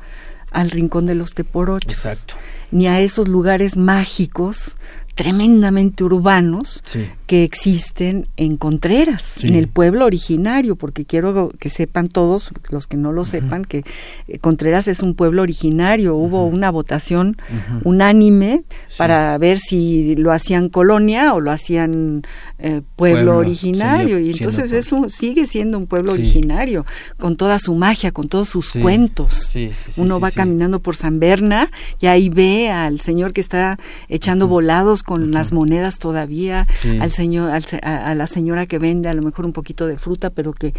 al 0.51 0.69
rincón 0.69 1.05
de 1.05 1.15
los 1.15 1.33
teporochos, 1.33 1.93
Exacto. 1.93 2.35
ni 2.71 2.87
a 2.87 2.99
esos 2.99 3.27
lugares 3.27 3.77
mágicos 3.77 4.75
tremendamente 5.21 6.03
urbanos 6.03 6.83
que 7.27 7.43
existen 7.43 8.27
en 8.37 8.57
Contreras, 8.57 9.43
en 9.43 9.55
el 9.55 9.67
pueblo 9.67 10.05
originario, 10.05 10.75
porque 10.75 11.05
quiero 11.05 11.51
que 11.59 11.69
sepan 11.69 12.07
todos, 12.07 12.51
los 12.71 12.87
que 12.87 12.97
no 12.97 13.11
lo 13.11 13.23
sepan, 13.23 13.63
que 13.63 13.83
eh, 14.27 14.39
Contreras 14.39 14.87
es 14.87 15.01
un 15.01 15.13
pueblo 15.15 15.43
originario. 15.43 16.15
Hubo 16.15 16.45
una 16.45 16.71
votación 16.71 17.37
unánime 17.83 18.63
para 18.97 19.37
ver 19.37 19.59
si 19.59 20.15
lo 20.15 20.31
hacían 20.31 20.69
colonia 20.69 21.33
o 21.35 21.39
lo 21.39 21.51
hacían 21.51 22.23
eh, 22.57 22.81
pueblo, 22.95 23.37
originario. 23.37 24.19
y 24.19 24.31
entonces 24.31 24.71
eso 24.71 25.07
sigue 25.07 25.45
siendo 25.45 25.77
un 25.77 25.85
pueblo 25.85 26.13
originario, 26.13 26.85
con 27.19 27.37
toda 27.37 27.59
su 27.59 27.75
magia, 27.75 28.11
con 28.11 28.27
todos 28.27 28.49
sus 28.49 28.71
cuentos. 28.71 29.55
Uno 29.97 30.19
va 30.19 30.31
caminando 30.31 30.79
por 30.79 30.95
San 30.95 31.19
Berna 31.19 31.69
y 31.99 32.07
ahí 32.07 32.29
ve 32.29 32.71
al 32.71 32.99
señor 33.01 33.33
que 33.33 33.41
está 33.41 33.77
echando 34.09 34.47
volados 34.47 35.03
con 35.11 35.31
las 35.31 35.51
monedas 35.51 35.99
todavía, 35.99 36.65
al 37.01 37.11
señor, 37.11 37.51
a, 37.83 38.15
la 38.15 38.27
señora 38.27 38.65
que 38.65 38.79
vende 38.79 39.09
a 39.09 39.13
lo 39.13 39.21
mejor 39.21 39.45
un 39.45 39.51
poquito 39.51 39.85
de 39.85 39.97
fruta, 39.97 40.29
pero 40.29 40.53
que, 40.53 40.73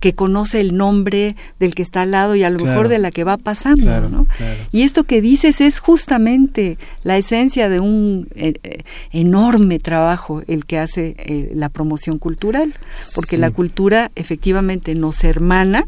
que 0.00 0.14
conoce 0.14 0.58
el 0.62 0.74
nombre 0.74 1.36
del 1.60 1.74
que 1.74 1.82
está 1.82 2.00
al 2.00 2.12
lado 2.12 2.34
y 2.34 2.44
a 2.44 2.48
lo 2.48 2.64
mejor 2.64 2.88
de 2.88 2.98
la 2.98 3.10
que 3.10 3.24
va 3.24 3.36
pasando, 3.36 4.08
¿no? 4.08 4.26
Y 4.72 4.84
esto 4.84 5.04
que 5.04 5.20
dices 5.20 5.60
es 5.60 5.80
justamente 5.80 6.78
la 7.02 7.18
esencia 7.18 7.68
de 7.68 7.78
un 7.78 8.26
eh, 8.36 8.54
eh, 8.62 8.84
enorme 9.12 9.78
trabajo 9.80 10.40
el 10.46 10.64
que 10.64 10.78
hace 10.78 11.14
eh, 11.18 11.52
la 11.54 11.68
promoción 11.68 12.18
cultural, 12.18 12.72
porque 13.14 13.36
la 13.36 13.50
cultura 13.50 14.10
efectivamente 14.14 14.94
nos 14.94 15.24
hermana. 15.24 15.84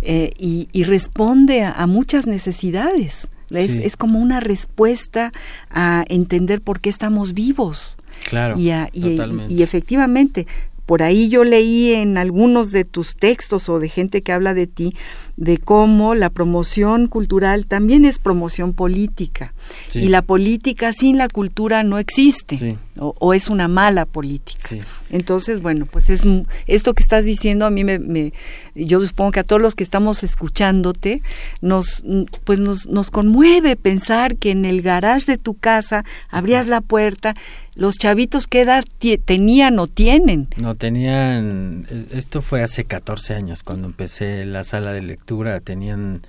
eh, 0.00 0.30
y, 0.38 0.84
responde 0.84 1.62
a, 1.62 1.86
muchas 1.86 2.26
necesidades. 2.26 3.28
Es, 3.50 3.96
como 3.96 4.18
una 4.18 4.40
respuesta 4.40 5.32
a 5.70 6.04
entender 6.08 6.60
por 6.60 6.80
qué 6.80 6.90
estamos 6.90 7.34
vivos. 7.34 7.96
Claro. 8.28 8.58
Y, 8.58 8.70
y, 8.92 9.62
efectivamente, 9.62 10.46
por 10.86 11.02
ahí 11.02 11.28
yo 11.28 11.44
leí 11.44 11.92
en 11.92 12.16
algunos 12.16 12.70
de 12.72 12.84
tus 12.84 13.16
textos 13.16 13.68
o 13.68 13.78
de 13.78 13.88
gente 13.88 14.22
que 14.22 14.32
habla 14.32 14.54
de 14.54 14.66
ti 14.66 14.94
de 15.36 15.58
cómo 15.58 16.14
la 16.14 16.30
promoción 16.30 17.08
cultural 17.08 17.66
también 17.66 18.04
es 18.04 18.18
promoción 18.18 18.72
política. 18.72 19.52
Y 19.94 20.08
la 20.08 20.22
política 20.22 20.92
sin 20.92 21.18
la 21.18 21.28
cultura 21.28 21.82
no 21.82 21.98
existe 21.98 22.78
o, 22.98 23.34
es 23.34 23.48
una 23.48 23.68
mala 23.68 24.06
política. 24.06 24.68
Entonces, 25.10 25.60
bueno, 25.60 25.86
pues 25.86 26.08
es 26.08 26.22
esto 26.66 26.94
que 26.94 27.02
estás 27.02 27.24
diciendo 27.24 27.66
a 27.66 27.70
mí 27.70 27.84
me, 27.84 28.32
yo 28.74 29.00
supongo 29.00 29.32
que 29.32 29.40
a 29.40 29.44
todos 29.44 29.60
los 29.60 29.74
que 29.74 29.84
estamos 29.84 30.22
escuchándote 30.22 31.20
nos 31.60 32.04
pues 32.44 32.58
nos, 32.58 32.86
nos 32.86 33.10
conmueve 33.10 33.76
pensar 33.76 34.36
que 34.36 34.50
en 34.50 34.64
el 34.64 34.82
garage 34.82 35.26
de 35.26 35.38
tu 35.38 35.54
casa 35.54 36.04
abrías 36.30 36.66
la 36.66 36.80
puerta 36.80 37.34
los 37.76 37.96
chavitos 37.98 38.46
qué 38.46 38.62
edad 38.62 38.84
tenían 39.24 39.78
o 39.78 39.86
tienen? 39.86 40.48
No 40.56 40.74
tenían 40.76 41.86
e, 41.90 42.16
esto 42.16 42.40
fue 42.40 42.62
hace 42.62 42.84
14 42.84 43.34
años 43.34 43.62
cuando 43.62 43.86
empecé 43.86 44.44
la 44.46 44.64
sala 44.64 44.92
de 44.92 45.02
lectura, 45.02 45.25
tenían 45.62 46.22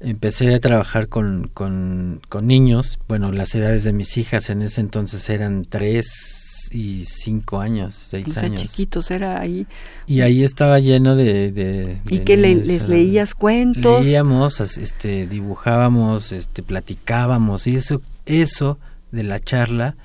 empecé 0.00 0.54
a 0.54 0.60
trabajar 0.60 1.08
con, 1.08 1.50
con, 1.54 2.20
niños, 2.42 2.98
bueno, 3.08 3.32
las 3.32 3.54
edades 3.54 3.84
de 3.84 3.92
mis 3.92 4.16
hijas 4.16 4.50
en 4.50 4.62
ese 4.62 4.80
entonces 4.80 5.28
eran 5.30 5.64
tres 5.64 6.68
y 6.70 7.04
cinco 7.04 7.60
años, 7.60 7.94
seis 7.94 8.36
años. 8.36 8.60
chiquitos, 8.60 9.10
era 9.10 9.40
ahí. 9.40 9.66
Y 10.06 10.20
ahí 10.20 10.42
estaba 10.42 10.80
lleno 10.80 11.16
de... 11.16 12.00
¿Y 12.08 12.18
que 12.20 12.36
les 12.36 12.88
leías 12.88 13.34
cuentos? 13.34 14.04
Leíamos, 14.04 14.60
este, 14.60 15.26
dibujábamos, 15.26 16.32
este, 16.32 16.62
platicábamos, 16.62 17.66
y 17.66 17.76
eso, 17.76 18.02
eso 18.26 18.78
de 19.12 19.22
la 19.22 19.38
charla 19.38 19.96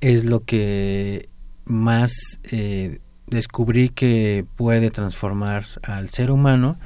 es 0.00 0.24
lo 0.24 0.44
que 0.44 1.28
más 1.64 2.12
eh, 2.44 3.00
descubrí 3.26 3.88
que 3.88 4.44
puede 4.56 4.90
transformar 4.90 5.64
al 5.82 6.08
ser 6.08 6.30
humano 6.30 6.76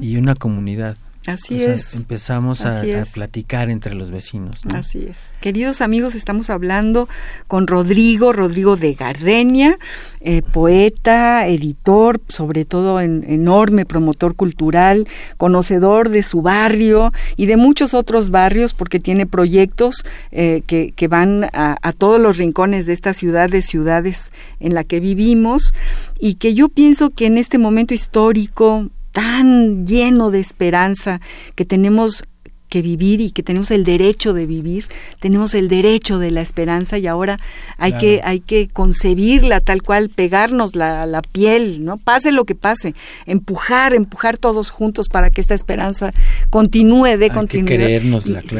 y 0.00 0.16
una 0.16 0.34
comunidad. 0.34 0.96
Así 1.26 1.62
es. 1.62 1.94
Empezamos 1.94 2.66
a, 2.66 2.82
platicar 3.12 3.70
entre 3.70 3.94
los 3.94 4.10
vecinos. 4.10 4.60
Así 4.74 5.06
es. 5.08 5.16
Queridos 5.40 5.80
amigos, 5.80 6.14
estamos 6.14 6.50
hablando 6.50 7.08
con 7.48 7.66
Rodrigo, 7.66 8.32
Rodrigo 8.34 8.76
de 8.76 8.92
Gardenia, 8.92 9.78
eh, 10.20 10.42
poeta, 10.42 11.46
editor, 11.46 12.20
sobre 12.28 12.66
todo 12.66 13.00
en, 13.00 13.24
enorme 13.26 13.86
promotor 13.86 14.34
cultural, 14.34 15.08
conocedor 15.38 16.10
de 16.10 16.22
su 16.22 16.42
barrio 16.42 17.10
y 17.36 17.46
de 17.46 17.56
muchos 17.56 17.94
otros 17.94 18.30
barrios, 18.30 18.74
porque 18.74 19.00
tiene 19.00 19.24
proyectos 19.24 20.04
eh, 20.30 20.62
que, 20.66 20.92
que, 20.94 21.08
van 21.08 21.44
a, 21.54 21.78
a 21.80 21.92
todos 21.92 22.20
los 22.20 22.36
rincones 22.36 22.84
de 22.84 22.92
esta 22.92 23.14
ciudad, 23.14 23.48
de 23.48 23.62
ciudades 23.62 24.30
en 24.60 24.74
la 24.74 24.84
que 24.84 25.00
vivimos, 25.00 25.72
y 26.18 26.34
que 26.34 26.52
yo 26.52 26.68
pienso 26.68 27.10
que 27.10 27.26
en 27.26 27.38
este 27.38 27.56
momento 27.56 27.94
histórico 27.94 28.90
tan 29.14 29.86
lleno 29.86 30.32
de 30.32 30.40
esperanza 30.40 31.20
que 31.54 31.64
tenemos 31.64 32.24
que 32.68 32.82
vivir 32.82 33.20
y 33.20 33.30
que 33.30 33.44
tenemos 33.44 33.70
el 33.70 33.84
derecho 33.84 34.32
de 34.32 34.46
vivir, 34.46 34.86
tenemos 35.20 35.54
el 35.54 35.68
derecho 35.68 36.18
de 36.18 36.32
la 36.32 36.40
esperanza 36.40 36.98
y 36.98 37.06
ahora 37.06 37.38
hay 37.78 37.92
que 37.92 38.20
hay 38.24 38.40
que 38.40 38.66
concebirla 38.66 39.60
tal 39.60 39.82
cual, 39.82 40.08
pegarnos 40.08 40.74
la, 40.74 41.06
la, 41.06 41.22
piel, 41.22 41.84
¿no? 41.84 41.98
Pase 41.98 42.32
lo 42.32 42.44
que 42.44 42.56
pase, 42.56 42.96
empujar, 43.26 43.94
empujar 43.94 44.38
todos 44.38 44.70
juntos 44.70 45.08
para 45.08 45.30
que 45.30 45.40
esta 45.40 45.54
esperanza 45.54 46.10
continúe 46.50 47.16
de 47.16 47.30
continuidad. 47.30 47.88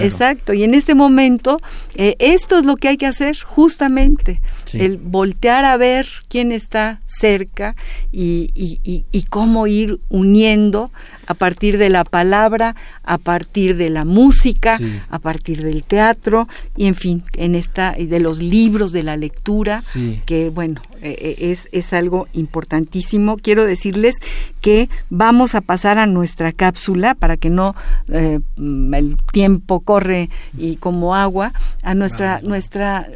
Exacto, 0.01 0.55
y 0.55 0.63
en 0.63 0.75
este 0.75 0.95
momento 0.95 1.61
eh, 1.97 2.15
esto 2.21 2.57
es 2.57 2.65
lo 2.65 2.77
que 2.77 2.87
hay 2.87 2.97
que 2.97 3.07
hacer 3.07 3.37
justamente, 3.45 4.41
el 4.75 4.99
voltear 4.99 5.65
a 5.65 5.77
ver 5.77 6.07
quién 6.29 6.53
está 6.53 7.01
cerca 7.07 7.77
y, 8.13 8.51
y, 8.55 9.05
y 9.11 9.23
cómo 9.25 9.67
ir 9.67 10.01
uniendo 10.09 10.91
a 11.27 11.35
partir 11.35 11.79
de 11.79 11.89
la 11.89 12.05
palabra, 12.05 12.77
a 13.03 13.19
partir 13.19 13.77
de 13.77 13.91
la 13.91 14.05
música, 14.05 14.79
a 15.09 15.19
partir 15.19 15.63
del 15.63 15.85
teatro 15.85 16.49
y 16.77 16.87
en 16.87 16.95
fin, 16.95 17.23
en 17.35 17.55
esta 17.55 17.95
y 17.99 18.07
de 18.07 18.21
los 18.21 18.41
libros 18.41 18.93
de 18.93 19.03
la 19.03 19.17
lectura, 19.17 19.83
que 20.27 20.51
bueno, 20.51 20.83
eh, 21.05 21.19
eh, 21.21 21.51
es, 21.51 21.69
es 21.73 21.93
algo 21.93 22.29
importantísimo. 22.33 23.37
Quiero 23.37 23.67
decirles 23.67 24.15
que 24.63 24.89
vamos 25.11 25.55
a 25.55 25.61
pasar 25.61 25.99
a 25.99 26.07
nuestra 26.07 26.51
cápsula 26.51 27.15
para 27.15 27.37
que 27.37 27.51
no 27.51 27.77
eh, 28.09 28.41
el 28.57 29.19
tiempo 29.31 29.81
corre 29.81 30.31
y 30.57 30.77
como 30.77 31.15
agua 31.15 31.53
a 31.83 31.95
nuestra 31.95 32.41
nuestra 32.41 33.07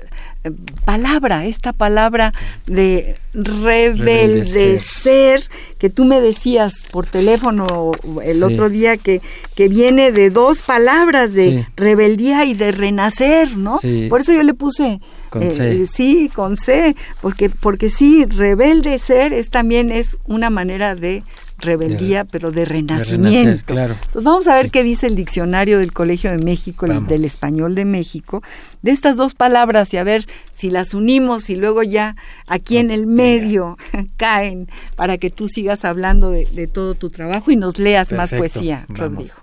palabra, 0.84 1.46
esta 1.46 1.72
palabra 1.72 2.34
de 2.66 3.16
rebeldecer, 3.34 5.42
que 5.78 5.90
tú 5.90 6.04
me 6.04 6.20
decías 6.20 6.74
por 6.90 7.06
teléfono 7.06 7.92
el 8.24 8.42
otro 8.42 8.68
día 8.68 8.96
que, 8.96 9.20
que 9.54 9.68
viene 9.68 10.10
de 10.12 10.30
dos 10.30 10.62
palabras, 10.62 11.34
de 11.34 11.66
rebeldía 11.76 12.46
y 12.46 12.54
de 12.54 12.72
renacer, 12.72 13.56
¿no? 13.56 13.78
Por 14.08 14.22
eso 14.22 14.32
yo 14.32 14.42
le 14.42 14.54
puse, 14.54 14.98
con 15.30 15.42
eh, 15.42 15.86
sí, 15.86 16.30
con 16.34 16.56
C, 16.56 16.96
porque, 17.20 17.48
porque 17.50 17.77
sí, 17.90 18.24
rebeldecer 18.24 19.32
es 19.32 19.50
también 19.50 19.90
es 19.90 20.18
una 20.26 20.50
manera 20.50 20.94
de 20.94 21.22
rebeldía, 21.58 22.24
pero 22.24 22.52
de 22.52 22.64
renacimiento. 22.64 23.64
claro. 23.66 23.94
Entonces 23.94 24.22
vamos 24.22 24.46
a 24.46 24.54
ver 24.56 24.70
qué 24.70 24.84
dice 24.84 25.06
el 25.06 25.16
diccionario 25.16 25.78
del 25.78 25.92
Colegio 25.92 26.30
de 26.30 26.38
México, 26.38 26.86
del 26.86 27.24
Español 27.24 27.74
de 27.74 27.84
México, 27.84 28.42
de 28.82 28.92
estas 28.92 29.16
dos 29.16 29.34
palabras 29.34 29.92
y 29.92 29.96
a 29.96 30.04
ver 30.04 30.26
si 30.54 30.70
las 30.70 30.94
unimos 30.94 31.50
y 31.50 31.56
luego 31.56 31.82
ya 31.82 32.16
aquí 32.46 32.78
en 32.78 32.90
el 32.90 33.06
medio 33.06 33.76
caen 34.16 34.68
para 34.96 35.18
que 35.18 35.30
tú 35.30 35.48
sigas 35.48 35.84
hablando 35.84 36.30
de, 36.30 36.68
todo 36.72 36.94
tu 36.94 37.10
trabajo 37.10 37.50
y 37.50 37.56
nos 37.56 37.78
leas 37.78 38.12
más 38.12 38.30
poesía, 38.30 38.84
Rodrigo. 38.88 39.34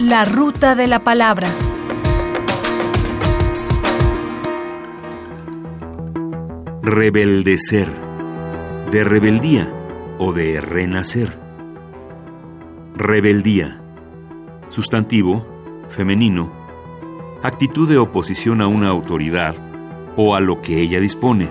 La 0.00 0.24
ruta 0.24 0.76
de 0.76 0.86
la 0.86 1.00
palabra. 1.00 1.48
Rebeldecer, 6.90 7.86
de 8.90 9.04
rebeldía 9.04 9.70
o 10.18 10.32
de 10.32 10.58
renacer. 10.58 11.38
Rebeldía, 12.94 13.82
sustantivo, 14.70 15.46
femenino, 15.90 16.50
actitud 17.42 17.86
de 17.86 17.98
oposición 17.98 18.62
a 18.62 18.68
una 18.68 18.88
autoridad 18.88 19.54
o 20.16 20.34
a 20.34 20.40
lo 20.40 20.62
que 20.62 20.80
ella 20.80 20.98
dispone, 20.98 21.50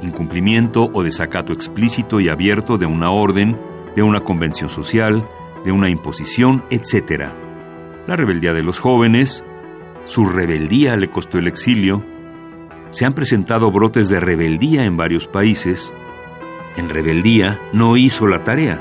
incumplimiento 0.00 0.90
o 0.90 1.02
desacato 1.02 1.52
explícito 1.52 2.18
y 2.18 2.30
abierto 2.30 2.78
de 2.78 2.86
una 2.86 3.10
orden, 3.10 3.58
de 3.94 4.02
una 4.02 4.20
convención 4.20 4.70
social, 4.70 5.22
de 5.64 5.72
una 5.72 5.90
imposición, 5.90 6.64
etc. 6.70 7.24
La 8.06 8.16
rebeldía 8.16 8.54
de 8.54 8.62
los 8.62 8.78
jóvenes, 8.78 9.44
su 10.06 10.24
rebeldía 10.24 10.96
le 10.96 11.10
costó 11.10 11.36
el 11.36 11.46
exilio, 11.46 12.02
se 12.90 13.04
han 13.04 13.12
presentado 13.12 13.70
brotes 13.70 14.08
de 14.08 14.20
rebeldía 14.20 14.84
en 14.84 14.96
varios 14.96 15.26
países. 15.26 15.92
En 16.76 16.88
rebeldía 16.88 17.60
no 17.72 17.96
hizo 17.96 18.26
la 18.26 18.44
tarea, 18.44 18.80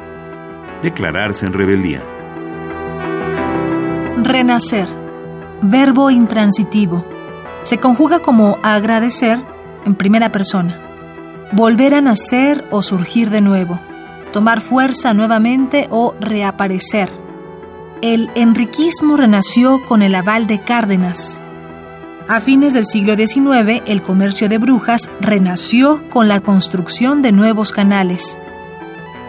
declararse 0.81 1.45
en 1.45 1.53
rebeldía. 1.53 2.03
Renacer, 4.21 4.87
verbo 5.61 6.09
intransitivo. 6.09 7.05
Se 7.63 7.77
conjuga 7.77 8.19
como 8.19 8.59
agradecer 8.63 9.39
en 9.85 9.95
primera 9.95 10.31
persona. 10.31 10.79
Volver 11.51 11.93
a 11.93 12.01
nacer 12.01 12.65
o 12.71 12.81
surgir 12.81 13.29
de 13.29 13.41
nuevo. 13.41 13.79
Tomar 14.31 14.61
fuerza 14.61 15.13
nuevamente 15.13 15.87
o 15.89 16.13
reaparecer. 16.19 17.09
El 18.01 18.29
enriquismo 18.35 19.15
renació 19.15 19.83
con 19.85 20.01
el 20.01 20.15
aval 20.15 20.47
de 20.47 20.61
Cárdenas, 20.61 21.41
a 22.27 22.39
fines 22.39 22.73
del 22.73 22.85
siglo 22.85 23.15
XIX, 23.15 23.83
el 23.85 24.01
comercio 24.01 24.49
de 24.49 24.57
brujas 24.57 25.09
renació 25.21 26.09
con 26.09 26.27
la 26.27 26.39
construcción 26.39 27.21
de 27.21 27.31
nuevos 27.31 27.71
canales. 27.71 28.39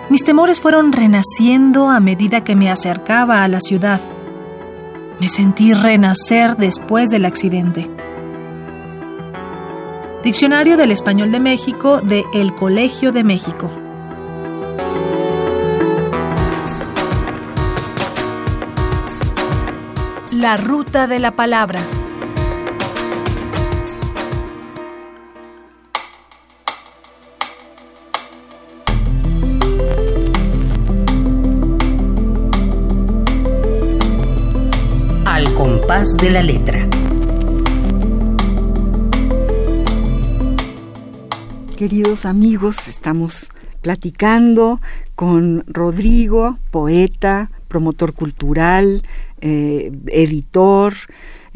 Mis 0.09 0.25
temores 0.25 0.61
fueron 0.61 0.93
renaciendo 0.93 1.91
a 1.91 2.01
medida 2.01 2.43
que 2.43 2.57
me 2.57 2.71
acercaba 2.71 3.45
a 3.45 3.49
la 3.49 3.61
ciudad. 3.61 4.01
Me 5.21 5.29
sentí 5.29 5.75
renacer 5.75 6.57
después 6.57 7.11
del 7.11 7.27
accidente. 7.27 7.91
Diccionario 10.23 10.77
del 10.77 10.91
Español 10.91 11.31
de 11.33 11.41
México 11.41 12.01
de 12.01 12.25
El 12.33 12.55
Colegio 12.55 13.13
de 13.13 13.25
México. 13.25 13.71
La 20.33 20.57
ruta 20.57 21.07
de 21.07 21.19
la 21.19 21.33
palabra. 21.33 21.81
De 35.97 36.29
la 36.29 36.43
letra. 36.43 36.87
Queridos 41.75 42.27
amigos, 42.27 42.87
estamos 42.87 43.49
platicando 43.81 44.83
con 45.15 45.65
Rodrigo, 45.67 46.59
poeta, 46.71 47.51
promotor 47.69 48.13
cultural, 48.13 49.05
eh, 49.41 49.91
editor, 50.09 50.93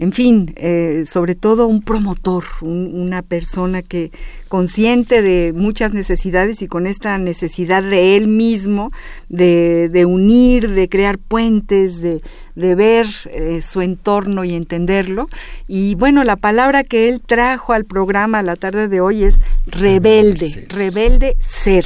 en 0.01 0.13
fin, 0.13 0.55
eh, 0.57 1.05
sobre 1.05 1.35
todo 1.35 1.67
un 1.67 1.83
promotor, 1.83 2.45
una 2.63 3.21
persona 3.21 3.83
que 3.83 4.11
consciente 4.49 5.21
de 5.21 5.53
muchas 5.55 5.93
necesidades 5.93 6.63
y 6.63 6.69
con 6.69 6.87
esta 6.87 7.19
necesidad 7.19 7.83
de 7.83 8.17
él 8.17 8.27
mismo, 8.27 8.93
de, 9.29 9.91
de 9.91 10.07
unir, 10.07 10.71
de 10.71 10.89
crear 10.89 11.19
puentes, 11.19 12.01
de, 12.01 12.23
de 12.55 12.75
ver 12.75 13.07
eh, 13.27 13.63
su 13.63 13.81
entorno 13.81 14.45
y 14.45 14.55
entenderlo. 14.55 15.29
Y 15.69 15.95
bueno, 15.97 16.25
la 16.25 16.37
palabra 16.37 16.83
que 16.83 17.09
él 17.09 17.21
trajo 17.21 17.73
al 17.73 17.85
programa 17.85 18.43
la 18.43 18.57
tarde 18.57 18.89
de 18.89 19.01
hoy 19.01 19.25
es 19.25 19.41
rebelde, 19.67 20.67
rebelde 20.69 21.37
ser. 21.41 21.85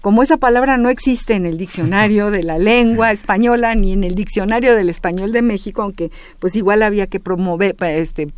Como 0.00 0.22
esa 0.22 0.36
palabra 0.36 0.78
no 0.78 0.88
existe 0.88 1.34
en 1.34 1.46
el 1.46 1.58
diccionario 1.58 2.30
de 2.30 2.42
la 2.42 2.58
lengua 2.58 3.12
española 3.12 3.74
ni 3.74 3.92
en 3.92 4.02
el 4.02 4.14
diccionario 4.14 4.74
del 4.74 4.88
español 4.88 5.32
de 5.32 5.42
México, 5.42 5.82
aunque 5.82 6.10
pues 6.38 6.56
igual 6.56 6.82
había 6.82 7.06
que 7.06 7.20
promover, 7.20 7.49
este, 7.60 8.28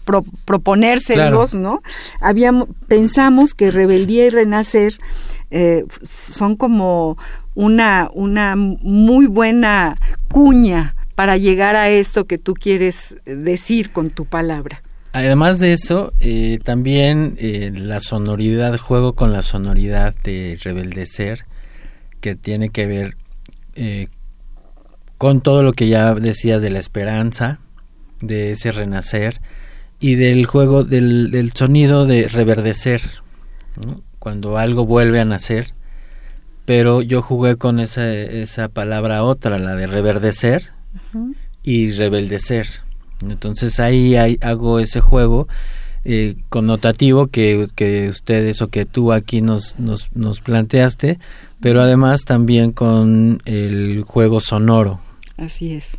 proponérselos, 0.44 1.55
¿no? 1.55 1.83
Habíamos, 2.20 2.68
pensamos 2.88 3.55
que 3.55 3.70
rebeldía 3.70 4.27
y 4.27 4.31
renacer 4.31 4.94
eh, 5.51 5.85
son 6.31 6.57
como 6.57 7.18
una, 7.55 8.11
una 8.14 8.57
muy 8.57 9.27
buena 9.27 9.96
cuña 10.31 10.94
para 11.14 11.37
llegar 11.37 11.77
a 11.77 11.90
esto 11.90 12.25
que 12.25 12.38
tú 12.38 12.55
quieres 12.55 13.16
decir 13.25 13.92
con 13.92 14.11
tu 14.11 14.25
palabra. 14.25 14.83
Además 15.12 15.59
de 15.59 15.75
eso, 15.75 16.12
eh, 16.20 16.59
también 16.64 17.37
eh, 17.38 17.70
la 17.75 18.01
sonoridad, 18.01 18.79
juego 18.79 19.12
con 19.12 19.31
la 19.31 19.42
sonoridad 19.42 20.14
de 20.25 20.59
rebeldecer, 20.62 21.44
que 22.20 22.35
tiene 22.35 22.70
que 22.70 22.87
ver 22.87 23.16
eh, 23.75 24.09
con 25.18 25.42
todo 25.42 25.62
lo 25.62 25.75
que 25.75 25.88
ya 25.88 26.14
decías 26.14 26.62
de 26.62 26.70
la 26.70 26.79
esperanza, 26.79 27.61
de 28.22 28.52
ese 28.52 28.72
renacer, 28.72 29.42
y 30.00 30.14
del 30.14 30.46
juego 30.46 30.82
del, 30.82 31.30
del 31.30 31.52
sonido 31.52 32.06
de 32.06 32.24
reverdecer, 32.24 33.02
cuando 34.18 34.56
algo 34.56 34.87
vuelve 34.87 35.20
a 35.20 35.24
nacer. 35.26 35.74
Pero 36.64 37.02
yo 37.02 37.20
jugué 37.20 37.56
con 37.56 37.80
esa, 37.80 38.11
esa 38.11 38.68
palabra 38.68 39.24
otra, 39.24 39.58
la 39.58 39.76
de 39.76 39.87
reverdecer 39.87 40.70
y 41.62 41.90
rebeldecer 41.90 42.68
entonces 43.30 43.80
ahí 43.80 44.16
hago 44.40 44.78
ese 44.78 45.00
juego 45.00 45.48
eh, 46.04 46.37
connotativo 46.48 47.28
que, 47.28 47.68
que, 47.74 48.08
ustedes 48.08 48.61
o 48.62 48.68
que 48.68 48.85
tú 48.85 49.12
aquí 49.12 49.40
nos, 49.40 49.78
nos, 49.78 50.11
nos 50.14 50.40
planteaste, 50.40 51.18
pero 51.61 51.80
además 51.80 52.22
también 52.24 52.72
con 52.72 53.40
el 53.44 54.02
juego 54.02 54.40
sonoro. 54.40 55.00
Así 55.37 55.74
es. 55.74 55.90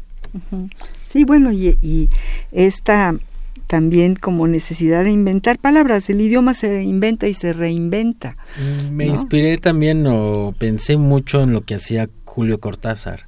Sí, 1.14 1.26
bueno, 1.26 1.52
y, 1.52 1.78
y 1.80 2.10
esta 2.52 3.16
también 3.68 4.16
como 4.16 4.48
necesidad 4.48 5.04
de 5.04 5.12
inventar 5.12 5.60
palabras. 5.60 6.10
El 6.10 6.22
idioma 6.22 6.56
se 6.56 6.82
inventa 6.84 7.28
y 7.28 7.36
se 7.36 7.54
reinventa. 7.54 8.36
Mm, 8.58 8.96
me 8.96 9.06
inspiré 9.06 9.60
también 9.60 10.08
o 10.08 10.56
pensé 10.58 10.98
mucho 10.98 11.44
en 11.44 11.54
lo 11.54 11.62
que 11.62 11.76
hacía 11.76 12.10
Julio 12.26 12.60
Cortázar 12.60 13.26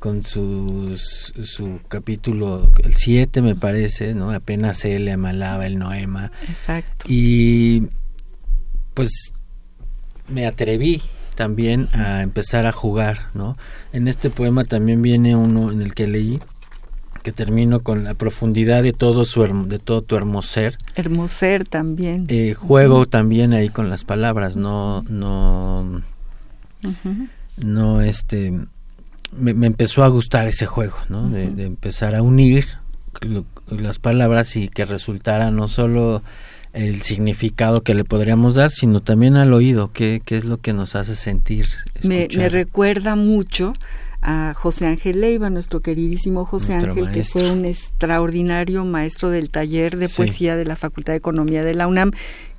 con 0.00 0.22
sus, 0.22 1.32
su 1.40 1.78
capítulo, 1.86 2.72
el 2.82 2.94
7 2.94 3.42
me 3.42 3.54
parece, 3.54 4.12
¿no? 4.12 4.32
Apenas 4.32 4.84
él 4.84 5.04
le 5.04 5.12
amalaba 5.12 5.66
el 5.66 5.78
noema. 5.78 6.32
Exacto. 6.48 7.06
Y 7.08 7.90
pues 8.92 9.32
me 10.28 10.48
atreví 10.48 11.00
también 11.36 11.88
a 11.92 12.22
empezar 12.22 12.66
a 12.66 12.72
jugar, 12.72 13.28
¿no? 13.34 13.56
En 13.92 14.08
este 14.08 14.30
poema 14.30 14.64
también 14.64 15.02
viene 15.02 15.36
uno 15.36 15.70
en 15.70 15.80
el 15.80 15.94
que 15.94 16.08
leí 16.08 16.40
que 17.24 17.32
termino 17.32 17.80
con 17.80 18.04
la 18.04 18.12
profundidad 18.12 18.82
de 18.82 18.92
todo 18.92 19.24
su 19.24 19.42
de 19.66 19.78
todo 19.78 20.02
tu 20.02 20.14
hermoser. 20.14 20.76
Hermoser 20.94 21.66
también. 21.66 22.26
Eh, 22.28 22.52
juego 22.52 23.06
también 23.06 23.54
ahí 23.54 23.70
con 23.70 23.88
las 23.88 24.04
palabras, 24.04 24.56
no 24.56 25.02
no 25.08 26.02
no 27.56 28.02
este 28.02 28.52
me, 29.32 29.66
empezó 29.66 30.04
a 30.04 30.08
gustar 30.08 30.46
ese 30.48 30.66
juego 30.66 30.98
no 31.08 31.30
de, 31.30 31.64
empezar 31.64 32.14
a 32.14 32.20
unir 32.20 32.66
las 33.70 33.98
palabras 33.98 34.54
y 34.56 34.68
que 34.68 34.84
resultara 34.84 35.50
no 35.50 35.66
solo 35.66 36.22
el 36.74 37.02
significado 37.02 37.82
que 37.82 37.94
le 37.94 38.04
podríamos 38.04 38.56
dar, 38.56 38.70
sino 38.70 39.00
también 39.00 39.36
al 39.36 39.52
oído, 39.52 39.92
qué, 39.92 40.20
qué 40.24 40.36
es 40.36 40.44
lo 40.44 40.58
que 40.58 40.72
nos 40.72 40.96
hace 40.96 41.14
sentir. 41.14 41.66
Me, 42.02 42.26
me, 42.36 42.48
recuerda 42.48 43.14
mucho 43.14 43.74
a 44.24 44.54
José 44.54 44.86
Ángel 44.86 45.20
Leiva, 45.20 45.50
nuestro 45.50 45.80
queridísimo 45.80 46.46
José 46.46 46.72
Ángel, 46.72 47.10
que 47.12 47.24
fue 47.24 47.50
un 47.50 47.66
extraordinario 47.66 48.84
maestro 48.86 49.28
del 49.28 49.50
taller 49.50 49.98
de 49.98 50.08
poesía 50.08 50.56
de 50.56 50.64
la 50.64 50.76
Facultad 50.76 51.12
de 51.12 51.18
Economía 51.18 51.62
de 51.62 51.74
la 51.74 51.86
UNAM, 51.86 52.10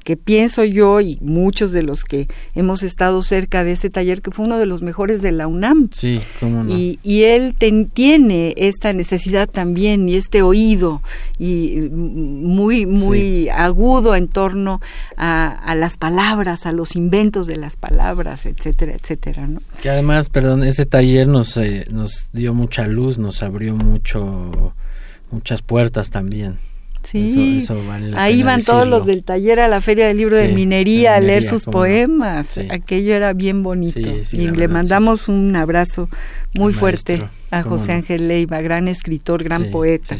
que 0.05 0.17
pienso 0.17 0.63
yo 0.63 1.01
y 1.01 1.17
muchos 1.21 1.71
de 1.71 1.81
los 1.81 2.03
que 2.03 2.27
hemos 2.53 2.83
estado 2.83 3.23
cerca 3.23 3.63
de 3.63 3.71
ese 3.71 3.89
taller, 3.89 4.21
que 4.21 4.29
fue 4.29 4.45
uno 4.45 4.59
de 4.59 4.67
los 4.67 4.83
mejores 4.83 5.23
de 5.23 5.31
la 5.31 5.47
UNAM. 5.47 5.89
Sí, 5.91 6.21
cómo 6.39 6.63
no. 6.63 6.69
y, 6.69 6.99
y, 7.01 7.23
él 7.23 7.55
tiene 7.91 8.53
esta 8.55 8.93
necesidad 8.93 9.49
también 9.49 10.07
y 10.07 10.13
este 10.13 10.43
oído 10.43 11.01
y 11.39 11.89
muy, 11.91 12.85
muy 12.85 13.49
agudo 13.49 14.15
en 14.15 14.27
torno 14.27 14.79
a, 15.17 15.47
a, 15.47 15.73
las 15.73 15.97
palabras, 15.97 16.67
a 16.67 16.71
los 16.71 16.95
inventos 16.95 17.47
de 17.47 17.57
las 17.57 17.75
palabras, 17.75 18.45
etcétera, 18.45 18.93
etcétera, 18.93 19.47
¿no? 19.47 19.59
Que 19.81 19.89
además, 19.89 20.29
perdón, 20.29 20.63
ese 20.63 20.85
taller 20.85 21.27
nos, 21.27 21.57
eh, 21.57 21.87
nos 21.89 22.27
dio 22.31 22.53
mucha 22.53 22.85
luz, 22.85 23.17
nos 23.17 23.41
abrió 23.41 23.75
mucho, 23.75 24.75
muchas 25.31 25.63
puertas 25.63 26.11
también. 26.11 26.59
Sí, 27.05 27.65
ahí 28.15 28.43
van 28.43 28.63
todos 28.63 28.87
los 28.87 29.05
del 29.05 29.23
taller 29.23 29.59
a 29.59 29.67
la 29.67 29.81
Feria 29.81 30.07
del 30.07 30.17
Libro 30.17 30.37
de 30.37 30.49
Minería 30.49 31.15
a 31.15 31.19
leer 31.19 31.43
sus 31.43 31.65
poemas. 31.65 32.59
Aquello 32.69 33.13
era 33.13 33.33
bien 33.33 33.63
bonito. 33.63 33.99
y 34.31 34.49
le 34.49 34.67
mandamos 34.67 35.27
un 35.27 35.55
abrazo 35.55 36.09
muy 36.53 36.73
fuerte 36.73 37.21
a 37.51 37.63
José 37.63 37.93
Ángel 37.93 38.27
Leiva, 38.27 38.61
gran 38.61 38.87
escritor, 38.87 39.43
gran 39.43 39.65
poeta. 39.71 40.15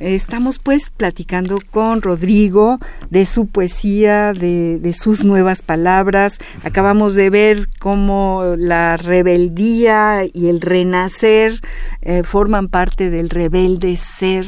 Estamos 0.00 0.58
pues 0.58 0.88
platicando 0.88 1.58
con 1.70 2.00
Rodrigo 2.00 2.78
de 3.10 3.26
su 3.26 3.46
poesía, 3.46 4.32
de, 4.32 4.94
sus 4.98 5.24
nuevas 5.24 5.60
palabras. 5.60 6.38
Acabamos 6.64 7.14
de 7.14 7.28
ver 7.28 7.68
cómo 7.78 8.54
la 8.56 8.96
rebeldía 8.96 10.22
y 10.32 10.48
el 10.48 10.62
renacer 10.62 11.60
eh, 12.00 12.22
forman 12.22 12.68
parte 12.68 13.10
del 13.10 13.28
rebelde 13.28 13.96
ser 13.98 14.46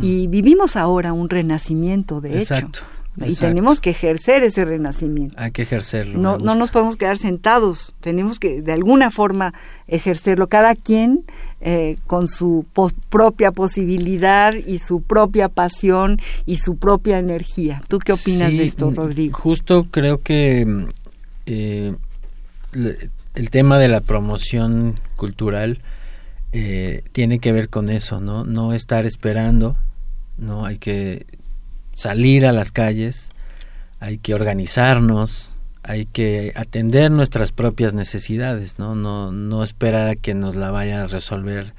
y 0.00 0.26
vivimos 0.26 0.74
ahora 0.74 1.12
un 1.12 1.28
renacimiento, 1.28 2.22
de 2.22 2.38
Exacto. 2.38 2.80
Y 3.26 3.34
tenemos 3.34 3.80
que 3.80 3.90
ejercer 3.90 4.42
ese 4.42 4.64
renacimiento. 4.64 5.34
Hay 5.38 5.50
que 5.50 5.62
ejercerlo. 5.62 6.18
No, 6.18 6.38
no 6.38 6.54
nos 6.54 6.70
podemos 6.70 6.96
quedar 6.96 7.18
sentados, 7.18 7.94
tenemos 8.00 8.38
que 8.38 8.62
de 8.62 8.72
alguna 8.72 9.10
forma 9.10 9.54
ejercerlo. 9.86 10.48
Cada 10.48 10.74
quien 10.74 11.24
eh, 11.60 11.96
con 12.06 12.28
su 12.28 12.66
propia 13.08 13.50
posibilidad 13.50 14.54
y 14.54 14.78
su 14.78 15.02
propia 15.02 15.48
pasión 15.48 16.18
y 16.46 16.58
su 16.58 16.76
propia 16.76 17.18
energía. 17.18 17.82
¿Tú 17.88 17.98
qué 17.98 18.12
opinas 18.12 18.52
de 18.52 18.64
esto, 18.64 18.92
Rodrigo? 18.92 19.36
Justo 19.36 19.88
creo 19.90 20.22
que 20.22 20.86
eh, 21.46 21.94
el 22.72 23.50
tema 23.50 23.78
de 23.78 23.88
la 23.88 24.00
promoción 24.00 25.00
cultural 25.16 25.80
eh, 26.52 27.02
tiene 27.12 27.40
que 27.40 27.52
ver 27.52 27.68
con 27.68 27.88
eso, 27.88 28.20
¿no? 28.20 28.44
No 28.44 28.72
estar 28.72 29.04
esperando, 29.04 29.76
¿no? 30.36 30.64
Hay 30.64 30.78
que 30.78 31.26
salir 31.98 32.46
a 32.46 32.52
las 32.52 32.70
calles, 32.70 33.32
hay 33.98 34.18
que 34.18 34.32
organizarnos, 34.32 35.50
hay 35.82 36.06
que 36.06 36.52
atender 36.54 37.10
nuestras 37.10 37.50
propias 37.50 37.92
necesidades, 37.92 38.78
¿no? 38.78 38.94
No, 38.94 39.32
no 39.32 39.64
esperar 39.64 40.06
a 40.06 40.14
que 40.14 40.32
nos 40.32 40.54
la 40.54 40.70
vayan 40.70 41.00
a 41.00 41.06
resolver 41.08 41.74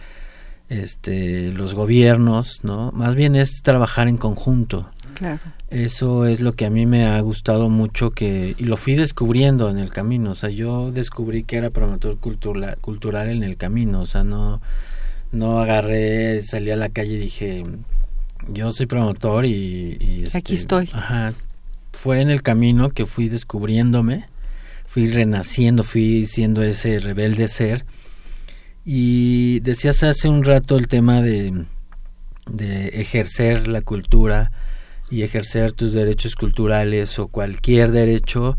este, 0.67 1.53
los 1.53 1.73
gobiernos, 1.73 2.60
¿no? 2.63 2.91
Más 2.91 3.15
bien 3.15 3.38
es 3.38 3.62
trabajar 3.63 4.10
en 4.10 4.17
conjunto. 4.17 4.89
Claro. 5.13 5.39
Eso 5.69 6.25
es 6.25 6.41
lo 6.41 6.51
que 6.51 6.65
a 6.65 6.69
mí 6.69 6.86
me 6.86 7.05
ha 7.05 7.21
gustado 7.21 7.69
mucho 7.69 8.12
que 8.12 8.55
y 8.58 8.65
lo 8.65 8.75
fui 8.75 8.95
descubriendo 8.95 9.69
en 9.69 9.77
el 9.79 9.89
camino, 9.89 10.32
o 10.32 10.36
sea, 10.36 10.49
yo 10.49 10.91
descubrí 10.91 11.43
que 11.43 11.55
era 11.55 11.69
promotor 11.69 12.17
cultural, 12.17 12.77
cultural 12.82 13.29
en 13.29 13.43
el 13.43 13.55
camino, 13.55 14.01
o 14.01 14.05
sea, 14.05 14.25
no 14.25 14.60
no 15.32 15.60
agarré, 15.62 16.41
salí 16.43 16.71
a 16.71 16.75
la 16.75 16.89
calle 16.89 17.13
y 17.13 17.19
dije, 17.19 17.63
yo 18.47 18.71
soy 18.71 18.86
promotor 18.86 19.45
y... 19.45 20.23
Aquí 20.34 20.54
este, 20.54 20.56
estoy. 20.56 20.89
Ajá. 20.93 21.34
Fue 21.93 22.21
en 22.21 22.30
el 22.30 22.41
camino 22.41 22.91
que 22.91 23.06
fui 23.06 23.30
descubriéndome, 23.30 24.28
fui 24.86 25.08
renaciendo, 25.08 25.84
fui 25.84 26.25
siendo 26.25 26.63
ese 26.63 26.99
rebelde 26.99 27.47
ser. 27.47 27.86
Y 28.86 29.60
decías 29.60 30.04
hace 30.04 30.30
un 30.30 30.43
rato 30.43 30.78
el 30.78 30.88
tema 30.88 31.21
de, 31.21 31.65
de 32.49 32.88
ejercer 32.89 33.67
la 33.67 33.82
cultura 33.82 34.52
y 35.12 35.23
ejercer 35.23 35.73
tus 35.73 35.93
derechos 35.93 36.36
culturales 36.36 37.19
o 37.19 37.28
cualquier 37.28 37.91
derecho 37.91 38.58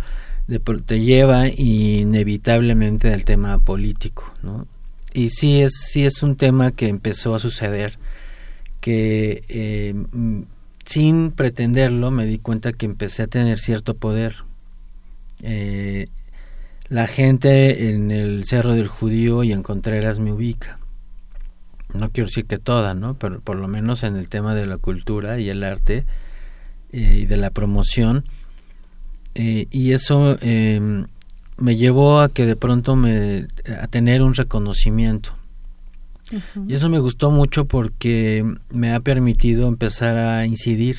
te 0.85 1.01
lleva 1.01 1.47
inevitablemente 1.49 3.13
al 3.13 3.25
tema 3.25 3.59
político, 3.59 4.33
¿no? 4.43 4.67
Y 5.13 5.31
sí 5.31 5.61
es, 5.61 5.73
sí 5.91 6.05
es 6.05 6.23
un 6.23 6.37
tema 6.37 6.73
que 6.73 6.89
empezó 6.89 7.35
a 7.35 7.41
suceder, 7.41 7.99
que 8.81 9.45
eh, 9.49 9.95
sin 10.85 11.31
pretenderlo 11.31 12.11
me 12.11 12.25
di 12.25 12.39
cuenta 12.39 12.73
que 12.73 12.87
empecé 12.87 13.23
a 13.23 13.27
tener 13.29 13.59
cierto 13.59 13.95
poder. 13.95 14.37
Eh, 15.43 16.09
la 16.89 17.07
gente 17.07 17.91
en 17.91 18.11
el 18.11 18.45
Cerro 18.45 18.75
del 18.75 18.89
Judío 18.89 19.45
y 19.45 19.53
en 19.53 19.63
Contreras 19.63 20.19
me 20.19 20.33
ubica. 20.33 20.81
No 21.95 22.11
quiero 22.11 22.27
decir 22.27 22.47
que 22.47 22.59
toda, 22.59 22.95
¿no? 22.95 23.15
Pero 23.15 23.41
por 23.41 23.57
lo 23.57 23.69
menos 23.69 24.03
en 24.03 24.17
el 24.17 24.29
tema 24.29 24.55
de 24.55 24.67
la 24.67 24.79
cultura 24.79 25.39
y 25.39 25.49
el 25.49 25.63
arte 25.63 26.05
eh, 26.93 27.19
y 27.23 27.27
de 27.27 27.37
la 27.37 27.51
promoción. 27.51 28.25
Eh, 29.37 29.69
y 29.71 29.93
eso 29.93 30.39
em, 30.41 31.07
me 31.57 31.77
llevó 31.77 32.21
a 32.21 32.31
que 32.31 32.47
de 32.47 32.57
pronto 32.57 32.97
me 32.97 33.47
a 33.81 33.87
tener 33.87 34.23
un 34.23 34.35
reconocimiento. 34.35 35.37
Y 36.67 36.75
eso 36.75 36.89
me 36.89 36.99
gustó 36.99 37.31
mucho 37.31 37.65
porque 37.65 38.45
me 38.71 38.95
ha 38.95 39.01
permitido 39.01 39.67
empezar 39.69 40.17
a 40.19 40.47
incidir 40.47 40.99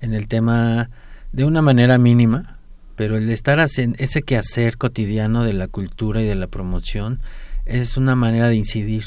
en 0.00 0.14
el 0.14 0.26
tema 0.26 0.90
de 1.32 1.44
una 1.44 1.62
manera 1.62 1.98
mínima, 1.98 2.58
pero 2.96 3.16
el 3.16 3.30
estar 3.30 3.64
en 3.76 3.94
ese 3.98 4.22
quehacer 4.22 4.76
cotidiano 4.76 5.44
de 5.44 5.52
la 5.52 5.68
cultura 5.68 6.22
y 6.22 6.26
de 6.26 6.34
la 6.34 6.48
promoción 6.48 7.20
es 7.64 7.96
una 7.96 8.16
manera 8.16 8.48
de 8.48 8.56
incidir. 8.56 9.04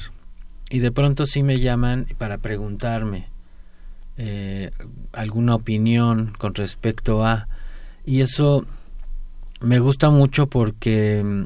Y 0.69 0.79
de 0.79 0.91
pronto 0.91 1.25
sí 1.25 1.43
me 1.43 1.59
llaman 1.59 2.07
para 2.17 2.37
preguntarme 2.37 3.27
eh, 4.17 4.71
alguna 5.13 5.55
opinión 5.55 6.33
con 6.37 6.55
respecto 6.55 7.25
a... 7.25 7.47
Y 8.05 8.21
eso 8.21 8.65
me 9.61 9.79
gusta 9.79 10.09
mucho 10.09 10.47
porque 10.47 11.21
mm, 11.23 11.43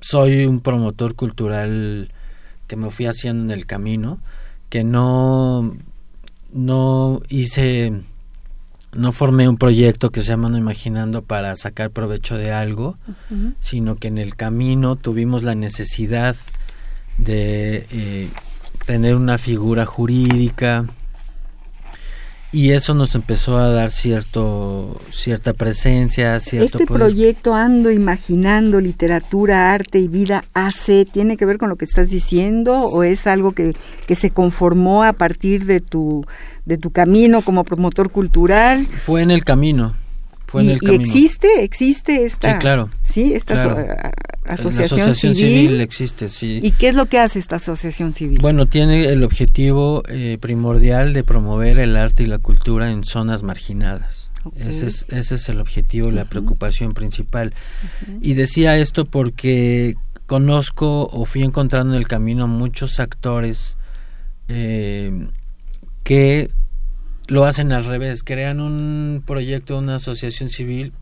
soy 0.00 0.46
un 0.46 0.60
promotor 0.60 1.14
cultural 1.14 2.12
que 2.66 2.76
me 2.76 2.90
fui 2.90 3.06
haciendo 3.06 3.44
en 3.44 3.58
el 3.58 3.66
camino, 3.66 4.20
que 4.68 4.84
no, 4.84 5.76
no 6.52 7.20
hice, 7.28 7.92
no 8.92 9.12
formé 9.12 9.48
un 9.48 9.56
proyecto 9.56 10.10
que 10.10 10.22
se 10.22 10.28
llama 10.28 10.48
No 10.48 10.58
Imaginando 10.58 11.22
para 11.22 11.54
sacar 11.56 11.90
provecho 11.90 12.36
de 12.36 12.52
algo, 12.52 12.96
sino 13.60 13.96
que 13.96 14.08
en 14.08 14.18
el 14.18 14.36
camino 14.36 14.96
tuvimos 14.96 15.42
la 15.42 15.54
necesidad 15.54 16.36
de 17.18 17.86
eh, 17.90 18.28
tener 18.86 19.16
una 19.16 19.38
figura 19.38 19.84
jurídica, 19.84 20.86
y 22.52 22.72
eso 22.72 22.94
nos 22.94 23.14
empezó 23.14 23.56
a 23.58 23.68
dar 23.70 23.90
cierto 23.90 25.00
cierta 25.12 25.52
presencia 25.52 26.38
cierto 26.40 26.78
este 26.78 26.86
proyecto 26.86 27.54
ando 27.54 27.90
imaginando 27.90 28.80
literatura 28.80 29.72
arte 29.72 30.00
y 30.00 30.08
vida 30.08 30.44
hace 30.52 31.04
tiene 31.04 31.36
que 31.36 31.46
ver 31.46 31.58
con 31.58 31.68
lo 31.68 31.76
que 31.76 31.84
estás 31.84 32.10
diciendo 32.10 32.76
o 32.76 33.04
es 33.04 33.26
algo 33.26 33.52
que, 33.52 33.74
que 34.06 34.14
se 34.14 34.30
conformó 34.30 35.04
a 35.04 35.12
partir 35.12 35.64
de 35.64 35.80
tu 35.80 36.26
de 36.64 36.76
tu 36.76 36.90
camino 36.90 37.42
como 37.42 37.64
promotor 37.64 38.10
cultural 38.10 38.86
fue 38.86 39.22
en 39.22 39.30
el 39.30 39.44
camino 39.44 39.94
y, 40.54 40.70
existe, 40.94 41.62
existe 41.62 42.24
esta, 42.24 42.52
sí, 42.52 42.58
claro, 42.58 42.90
sí, 43.02 43.32
esta 43.34 43.54
asociación, 44.44 45.14
civil. 45.14 45.80
existe, 45.80 46.28
sí. 46.28 46.60
¿Y 46.62 46.72
qué 46.72 46.88
es 46.88 46.94
lo 46.94 47.06
que 47.06 47.18
hace 47.18 47.38
esta 47.38 47.56
asociación 47.56 48.12
civil? 48.12 48.38
Bueno, 48.40 48.66
tiene 48.66 49.04
el 49.06 49.22
objetivo 49.22 50.02
eh, 50.08 50.38
primordial 50.40 51.12
de 51.12 51.22
promover 51.22 51.78
el 51.78 51.96
arte 51.96 52.24
y 52.24 52.26
la 52.26 52.38
cultura 52.38 52.90
en 52.90 53.04
zonas 53.04 53.42
marginadas. 53.42 54.30
Ese, 54.56 54.86
es, 54.86 55.06
ese 55.10 55.34
es 55.34 55.48
el 55.50 55.60
objetivo 55.60 56.08
y 56.08 56.12
la 56.12 56.24
preocupación 56.24 56.94
principal. 56.94 57.52
Y 58.22 58.34
decía 58.34 58.78
esto 58.78 59.04
porque 59.04 59.96
conozco 60.26 61.08
o 61.12 61.24
fui 61.24 61.42
encontrando 61.42 61.94
en 61.94 61.98
el 61.98 62.08
camino 62.08 62.48
muchos 62.48 63.00
actores 63.00 63.76
eh, 64.48 65.28
que 66.04 66.50
lo 67.30 67.44
hacen 67.44 67.72
al 67.72 67.84
revés, 67.84 68.24
crean 68.24 68.60
un 68.60 69.22
proyecto, 69.24 69.78
una 69.78 69.96
asociación 69.96 70.50
civil 70.50 70.92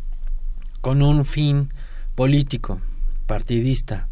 con 0.83 1.03
un 1.03 1.25
fin 1.25 1.73
político, 2.14 2.81
partidista. 3.27 4.09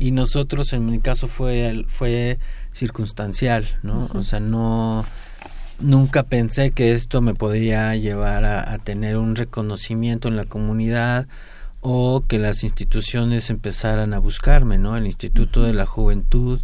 Y 0.00 0.12
nosotros, 0.12 0.72
en 0.72 0.86
mi 0.86 0.98
caso, 0.98 1.28
fue, 1.28 1.84
fue 1.88 2.38
circunstancial, 2.72 3.66
¿no? 3.82 4.08
O 4.14 4.22
sea, 4.22 4.40
no, 4.40 5.04
nunca 5.78 6.22
pensé 6.22 6.70
que 6.70 6.92
esto 6.92 7.20
me 7.20 7.34
podría 7.34 7.94
llevar 7.96 8.46
a, 8.46 8.78
tener 8.78 9.18
un 9.18 9.36
reconocimiento 9.36 10.28
en 10.28 10.36
la 10.36 10.46
comunidad 10.46 11.26
o 11.80 12.24
que 12.26 12.38
las 12.38 12.64
instituciones 12.64 13.50
empezaran 13.50 14.14
a 14.14 14.20
buscarme, 14.20 14.78
¿no? 14.78 14.96
El 14.96 15.06
Instituto 15.06 15.62
de 15.64 15.74
la 15.74 15.84
Juventud 15.84 16.60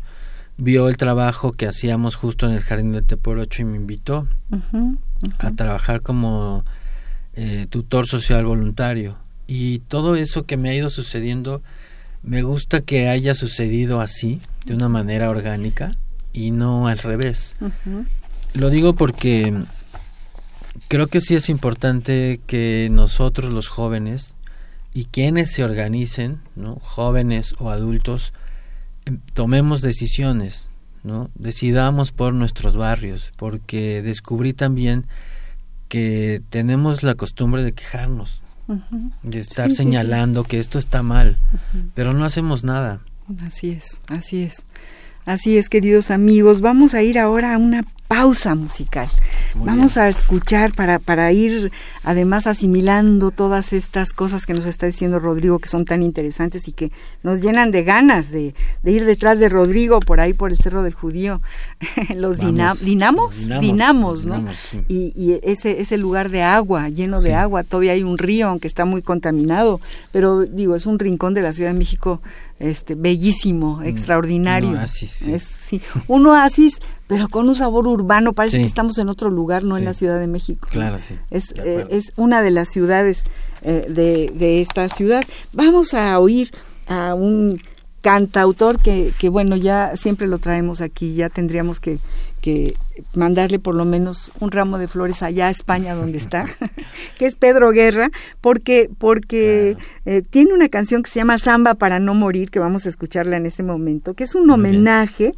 vio 0.57 0.89
el 0.89 0.97
trabajo 0.97 1.53
que 1.53 1.67
hacíamos 1.67 2.15
justo 2.15 2.47
en 2.47 2.53
el 2.53 2.63
Jardín 2.63 2.93
de 2.93 3.03
Teporocho 3.03 3.63
y 3.63 3.65
me 3.65 3.77
invitó 3.77 4.27
a 5.39 5.51
trabajar 5.53 6.03
como 6.03 6.65
eh, 7.35 7.67
tutor 7.71 8.07
social 8.07 8.45
voluntario. 8.45 9.17
Y 9.47 9.81
todo 9.81 10.17
eso 10.17 10.45
que 10.45 10.57
me 10.57 10.71
ha 10.71 10.75
ido 10.75 10.91
sucediendo, 10.91 11.63
me 12.23 12.43
gusta 12.43 12.81
que 12.81 13.09
haya 13.09 13.35
sucedido 13.35 14.01
así, 14.01 14.41
de 14.65 14.75
una 14.75 14.89
manera 14.89 15.29
orgánica 15.29 15.97
y 16.33 16.51
no 16.51 16.89
al 16.89 16.99
revés. 16.99 17.57
Lo 18.55 18.71
digo 18.71 18.95
porque 18.95 19.53
creo 20.89 21.07
que 21.09 21.21
sí 21.21 21.35
es 21.35 21.49
importante 21.49 22.41
que 22.47 22.89
nosotros 22.91 23.53
los 23.53 23.69
jóvenes 23.69 24.35
y 24.93 25.07
quienes 25.07 25.53
se 25.53 25.65
organicen, 25.65 26.41
¿no? 26.55 26.77
jóvenes 26.77 27.55
o 27.59 27.71
adultos, 27.71 28.33
tomemos 29.33 29.81
decisiones, 29.81 30.71
¿no? 31.03 31.31
Decidamos 31.35 32.13
por 32.13 32.35
nuestros 32.35 32.77
barrios, 32.77 33.33
porque 33.37 34.03
descubrí 34.03 34.53
también 34.53 35.07
que 35.89 36.43
tenemos 36.51 37.03
la 37.03 37.15
costumbre 37.15 37.63
de 37.63 37.73
quejarnos, 37.73 38.43
de 39.23 39.39
estar 39.39 39.71
señalando 39.71 40.45
que 40.45 40.59
esto 40.59 40.79
está 40.79 41.03
mal, 41.03 41.39
pero 41.95 42.13
no 42.13 42.25
hacemos 42.25 42.65
nada. 42.65 43.01
Así 43.47 43.71
es, 43.71 44.01
así 44.09 44.43
es. 44.43 44.65
Así 45.27 45.57
es, 45.57 45.71
queridos 45.71 46.11
amigos. 46.11 46.61
Vamos 46.61 46.93
a 46.95 47.03
ir 47.03 47.19
ahora 47.19 47.55
a 47.55 47.59
una 47.59 47.85
pausa 48.09 48.55
musical. 48.55 49.09
Vamos 49.55 49.97
a 49.97 50.09
escuchar 50.09 50.73
para, 50.75 50.99
para 50.99 51.33
ir 51.33 51.73
además 52.03 52.47
asimilando 52.47 53.31
todas 53.31 53.73
estas 53.73 54.13
cosas 54.13 54.47
que 54.47 54.53
nos 54.53 54.67
está 54.67 54.87
diciendo 54.87 55.19
Rodrigo 55.19 55.59
que 55.59 55.69
son 55.69 55.85
tan 55.85 56.03
interesantes 56.03 56.69
y 56.69 56.73
que 56.73 56.91
nos 57.23 57.41
llenan 57.41 57.71
de 57.71 57.83
ganas 57.83 58.31
de, 58.31 58.55
ir 58.85 59.05
detrás 59.05 59.39
de 59.39 59.49
Rodrigo 59.49 60.01
por 60.01 60.21
ahí 60.21 60.33
por 60.33 60.51
el 60.51 60.59
Cerro 60.59 60.83
del 60.83 60.95
Judío. 60.95 61.41
los 62.15 62.39
dinamos, 62.39 62.81
dinamos, 62.81 64.27
¿no? 64.27 64.45
y, 64.89 65.13
y, 65.17 65.41
ese, 65.43 65.81
ese 65.81 65.97
lugar 65.97 66.31
de 66.31 66.43
agua, 66.43 66.89
lleno 66.89 67.21
de 67.21 67.35
agua, 67.35 67.65
todavía 67.65 67.93
hay 67.93 68.03
un 68.03 68.19
río 68.19 68.49
aunque 68.49 68.69
está 68.69 68.85
muy 68.85 69.03
contaminado, 69.03 69.81
pero 70.13 70.43
digo, 70.43 70.77
es 70.77 70.87
un 70.87 70.99
rincón 70.99 71.35
de 71.35 71.43
la 71.43 71.53
Ciudad 71.53 71.73
de 71.73 71.79
México 71.79 72.21
este 72.59 72.95
bellísimo, 72.95 73.79
mm, 73.79 73.85
extraordinario. 73.85 74.71
Un 74.71 74.77
oasis, 74.77 75.23
Es, 75.23 75.43
sí, 75.43 75.81
un 76.07 76.27
oasis, 76.27 76.81
pero 77.07 77.29
con 77.29 77.49
un 77.49 77.55
sabor 77.55 77.87
urbano, 77.87 78.33
parece 78.33 78.59
que 78.59 78.67
estamos 78.67 78.99
en 78.99 79.09
otro 79.09 79.31
lugar, 79.31 79.63
no 79.63 79.77
en 79.77 79.85
la 79.85 79.95
Ciudad 79.95 80.19
de 80.19 80.27
México. 80.27 80.69
Claro, 80.71 80.99
sí. 80.99 81.15
Es, 81.31 81.53
eh, 81.65 81.87
es 81.91 82.13
una 82.17 82.43
de 82.43 82.51
las 82.51 82.69
ciudades 82.69 83.25
eh, 83.63 83.87
de, 83.89 84.33
de 84.35 84.63
esta 84.63 84.89
ciudad. 84.89 85.25
Vamos 85.53 85.95
a 85.95 86.19
oír 86.19 86.51
a 86.87 87.15
un 87.15 87.61
cantautor 88.05 88.83
que, 88.83 89.15
que 89.19 89.31
bueno, 89.31 89.57
ya 89.57 89.97
siempre 89.97 90.27
lo 90.27 90.37
traemos 90.37 90.83
aquí, 90.83 91.15
ya 91.15 91.31
tendríamos 91.31 91.81
que, 91.81 92.01
que 92.43 92.77
mandarle 93.15 93.59
por 93.59 93.75
lo 93.75 93.87
menos 93.87 94.31
un 94.41 94.51
ramo 94.51 94.77
de 94.77 94.89
flores 94.89 95.23
allá 95.23 95.47
a 95.47 95.51
España 95.51 95.95
donde 95.95 96.19
está, 96.19 96.45
que 97.19 97.25
es 97.25 97.35
Pedro 97.35 97.71
Guerra, 97.71 98.11
porque, 98.43 98.91
porque 98.99 99.79
eh, 100.05 100.21
tiene 100.21 100.53
una 100.53 100.69
canción 100.69 101.03
que 101.03 101.11
se 101.11 101.21
llama 101.21 101.39
Samba 101.39 101.77
para 101.77 101.99
no 101.99 102.13
morir, 102.13 102.51
que 102.51 102.59
vamos 102.59 102.85
a 102.85 102.91
escucharla 102.91 103.39
en 103.39 103.47
este 103.47 103.63
momento, 103.63 104.13
que 104.13 104.25
es 104.25 104.35
un 104.35 104.51
homenaje 104.51 105.33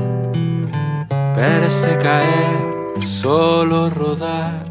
verse 1.34 1.98
caer, 1.98 3.00
solo 3.00 3.88
rodar. 3.90 4.66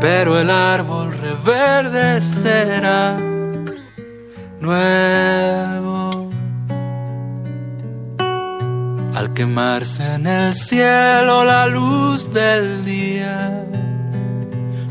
Pero 0.00 0.40
el 0.40 0.50
árbol 0.50 1.12
reverdecerá 1.12 3.16
nuevo. 4.60 5.91
Al 9.22 9.34
quemarse 9.34 10.14
en 10.16 10.26
el 10.26 10.52
cielo 10.52 11.44
la 11.44 11.68
luz 11.68 12.32
del 12.32 12.84
día, 12.84 13.64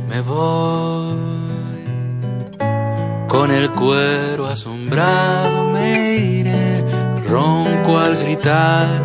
me 0.07 0.21
voy 0.21 1.17
con 3.27 3.51
el 3.51 3.69
cuero 3.71 4.47
asombrado 4.47 5.73
me 5.73 6.15
iré, 6.15 6.81
ronco 7.27 7.99
al 7.99 8.15
gritar 8.23 9.01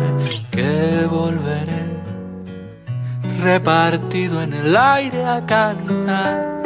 que 0.49 1.05
volveré, 1.11 1.83
repartido 3.43 4.41
en 4.41 4.53
el 4.53 4.77
aire 4.77 5.25
a 5.25 5.45
cantar. 5.45 6.63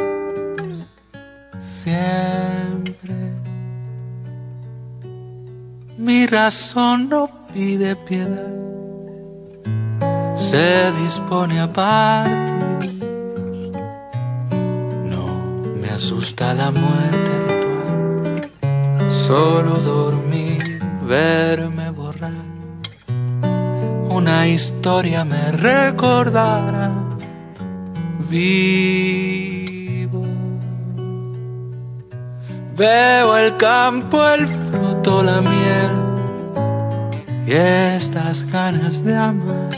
Siempre 1.60 3.16
mi 5.98 6.28
razón 6.28 7.10
no 7.10 7.41
pide 7.54 7.96
piedad, 7.96 8.54
se 10.36 10.92
dispone 11.04 11.60
a 11.60 11.72
partir. 11.72 13.02
No 15.06 15.26
me 15.80 15.90
asusta 15.90 16.54
la 16.54 16.72
muerte 16.72 17.32
solo 19.10 19.78
dormir, 19.80 20.80
verme 21.08 21.90
borrar. 21.92 22.32
Una 24.10 24.48
historia 24.48 25.26
me 25.26 25.52
recordará 25.52 26.92
vivo. 28.30 30.24
Veo 32.76 33.38
el 33.38 33.58
campo, 33.58 34.28
el 34.30 34.48
fruto, 34.48 35.24
la 35.24 35.42
miel 35.42 36.11
y 37.52 37.54
estas 37.54 38.50
ganas 38.50 39.04
de 39.04 39.14
amar. 39.14 39.70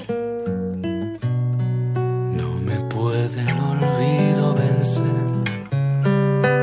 No 2.39 2.49
me 2.67 2.77
puede 2.93 3.41
el 3.41 3.59
olvido 3.73 4.53
vencer. 4.53 5.25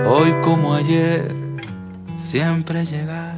Hoy 0.06 0.32
como 0.44 0.74
ayer 0.74 1.34
siempre 2.16 2.84
llegar. 2.84 3.34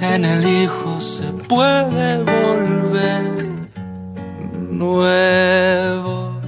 En 0.00 0.24
el 0.24 0.42
Hijo 0.62 1.00
se 1.00 1.28
puede 1.52 2.08
volver 2.24 3.48
nuevo. 4.70 6.40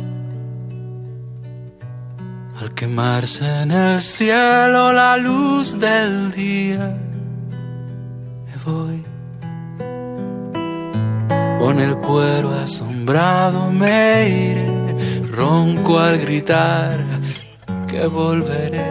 Al 2.58 2.72
quemarse 2.72 3.44
en 3.62 3.70
el 3.70 4.00
cielo 4.00 4.94
la 4.94 5.18
luz 5.18 5.78
del 5.78 6.32
día, 6.32 6.96
me 8.46 8.56
voy. 8.64 9.11
Con 11.62 11.78
el 11.78 11.96
cuero 11.98 12.52
asombrado 12.54 13.70
me 13.70 14.28
iré, 14.28 15.22
ronco 15.30 15.96
al 15.96 16.18
gritar 16.18 16.98
que 17.86 18.04
volveré 18.08 18.90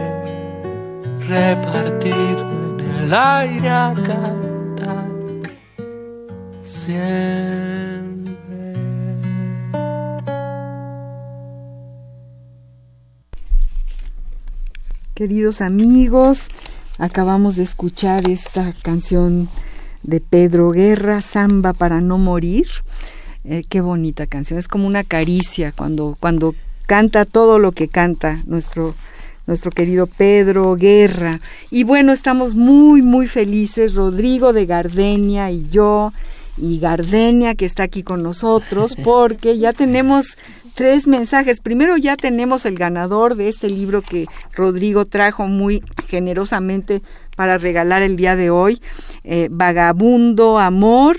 repartido 1.28 2.80
en 2.80 3.04
el 3.04 3.14
aire 3.14 3.70
a 3.70 3.94
cantar 3.94 5.12
siempre. 6.62 7.14
Queridos 15.14 15.60
amigos, 15.60 16.48
acabamos 16.98 17.58
de 17.58 17.64
escuchar 17.64 18.30
esta 18.30 18.74
canción 18.82 19.50
de 20.04 20.20
Pedro 20.20 20.72
Guerra, 20.72 21.22
Samba 21.22 21.74
para 21.74 22.02
no 22.02 22.18
morir. 22.18 22.68
Eh, 23.44 23.64
qué 23.68 23.82
bonita 23.82 24.28
canción, 24.28 24.60
es 24.60 24.68
como 24.68 24.86
una 24.86 25.04
caricia 25.04 25.72
cuando, 25.72 26.16
cuando 26.20 26.56
canta 26.86 27.26
todo 27.26 27.58
lo 27.58 27.72
que 27.72 27.88
canta 27.88 28.40
nuestro 28.46 28.94
nuestro 29.48 29.72
querido 29.72 30.08
Pedro 30.08 30.76
Guerra. 30.76 31.40
Y 31.70 31.84
bueno, 31.84 32.14
estamos 32.14 32.56
muy, 32.56 33.02
muy 33.02 33.28
felices, 33.28 33.96
Rodrigo 33.96 34.54
de 34.54 34.66
Gardenia 34.66 35.52
y 35.52 35.68
yo, 35.70 36.14
y 36.58 36.80
Gardenia 36.80 37.56
que 37.56 37.66
está 37.66 37.84
aquí 37.84 38.04
con 38.04 38.24
nosotros, 38.24 38.96
porque 39.04 39.58
ya 39.58 39.74
tenemos 39.74 40.38
tres 40.74 41.08
mensajes. 41.08 41.60
Primero 41.60 41.98
ya 41.98 42.16
tenemos 42.18 42.66
el 42.66 42.78
ganador 42.78 43.36
de 43.36 43.50
este 43.50 43.70
libro 43.70 44.02
que 44.02 44.28
Rodrigo 44.54 45.06
trajo 45.06 45.48
muy 45.48 45.84
generosamente 46.08 47.02
para 47.36 47.58
regalar 47.58 48.02
el 48.02 48.16
día 48.16 48.36
de 48.36 48.50
hoy, 48.50 48.82
eh, 49.24 49.48
Vagabundo 49.52 50.60
Amor. 50.60 51.18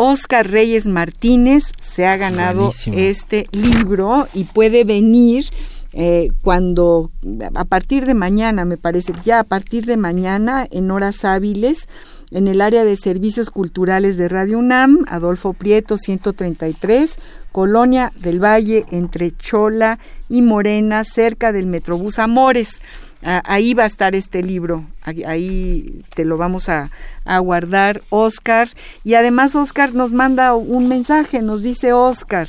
Oscar 0.00 0.48
Reyes 0.48 0.86
Martínez 0.86 1.72
se 1.80 2.06
ha 2.06 2.16
ganado 2.16 2.70
este 2.92 3.48
libro 3.50 4.28
y 4.32 4.44
puede 4.44 4.84
venir 4.84 5.46
eh, 5.92 6.30
cuando 6.42 7.10
a 7.54 7.64
partir 7.64 8.06
de 8.06 8.14
mañana, 8.14 8.64
me 8.64 8.76
parece, 8.76 9.12
ya 9.24 9.40
a 9.40 9.44
partir 9.44 9.86
de 9.86 9.96
mañana, 9.96 10.66
en 10.70 10.92
horas 10.92 11.24
hábiles, 11.24 11.88
en 12.30 12.48
el 12.48 12.60
área 12.60 12.84
de 12.84 12.96
servicios 12.96 13.50
culturales 13.50 14.16
de 14.16 14.28
Radio 14.28 14.58
UNAM, 14.58 15.04
Adolfo 15.08 15.52
Prieto 15.52 15.96
133, 15.96 17.16
Colonia 17.52 18.12
del 18.16 18.42
Valle, 18.42 18.84
entre 18.90 19.34
Chola 19.36 19.98
y 20.28 20.42
Morena, 20.42 21.04
cerca 21.04 21.52
del 21.52 21.66
Metrobús 21.66 22.18
Amores. 22.18 22.80
ahí 23.22 23.74
va 23.74 23.84
a 23.84 23.86
estar 23.86 24.14
este 24.14 24.42
libro, 24.42 24.84
ahí 25.02 26.04
te 26.14 26.24
lo 26.24 26.36
vamos 26.36 26.68
a, 26.68 26.90
a, 27.24 27.38
guardar, 27.38 28.02
Oscar. 28.10 28.68
Y 29.04 29.14
además 29.14 29.56
Oscar 29.56 29.94
nos 29.94 30.12
manda 30.12 30.54
un 30.54 30.88
mensaje, 30.88 31.42
nos 31.42 31.62
dice 31.62 31.92
Oscar, 31.92 32.48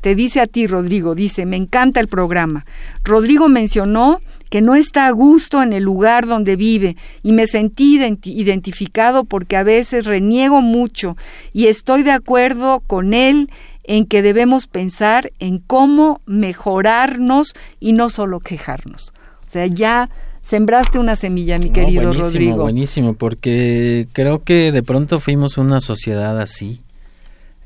te 0.00 0.14
dice 0.14 0.40
a 0.40 0.46
ti, 0.46 0.66
Rodrigo, 0.66 1.14
dice, 1.14 1.44
me 1.44 1.56
encanta 1.56 2.00
el 2.00 2.08
programa. 2.08 2.64
Rodrigo 3.04 3.48
mencionó 3.48 4.20
que 4.48 4.60
no 4.60 4.74
está 4.74 5.06
a 5.06 5.10
gusto 5.10 5.62
en 5.62 5.72
el 5.72 5.82
lugar 5.82 6.26
donde 6.26 6.56
vive 6.56 6.96
y 7.22 7.32
me 7.32 7.46
sentí 7.46 8.00
identificado 8.24 9.24
porque 9.24 9.56
a 9.56 9.62
veces 9.62 10.06
reniego 10.06 10.62
mucho 10.62 11.16
y 11.52 11.66
estoy 11.66 12.02
de 12.02 12.12
acuerdo 12.12 12.80
con 12.86 13.14
él 13.14 13.50
en 13.84 14.04
que 14.04 14.22
debemos 14.22 14.66
pensar 14.66 15.32
en 15.38 15.58
cómo 15.58 16.20
mejorarnos 16.26 17.54
y 17.80 17.92
no 17.92 18.10
solo 18.10 18.40
quejarnos. 18.40 19.14
O 19.46 19.50
sea, 19.50 19.66
ya 19.66 20.10
sembraste 20.42 20.98
una 20.98 21.16
semilla, 21.16 21.58
mi 21.58 21.70
querido 21.70 22.02
buenísimo, 22.02 22.22
Rodrigo. 22.22 22.56
Buenísimo, 22.56 23.14
porque 23.14 24.06
creo 24.12 24.44
que 24.44 24.72
de 24.72 24.82
pronto 24.82 25.20
fuimos 25.20 25.56
una 25.56 25.80
sociedad 25.80 26.38
así 26.38 26.82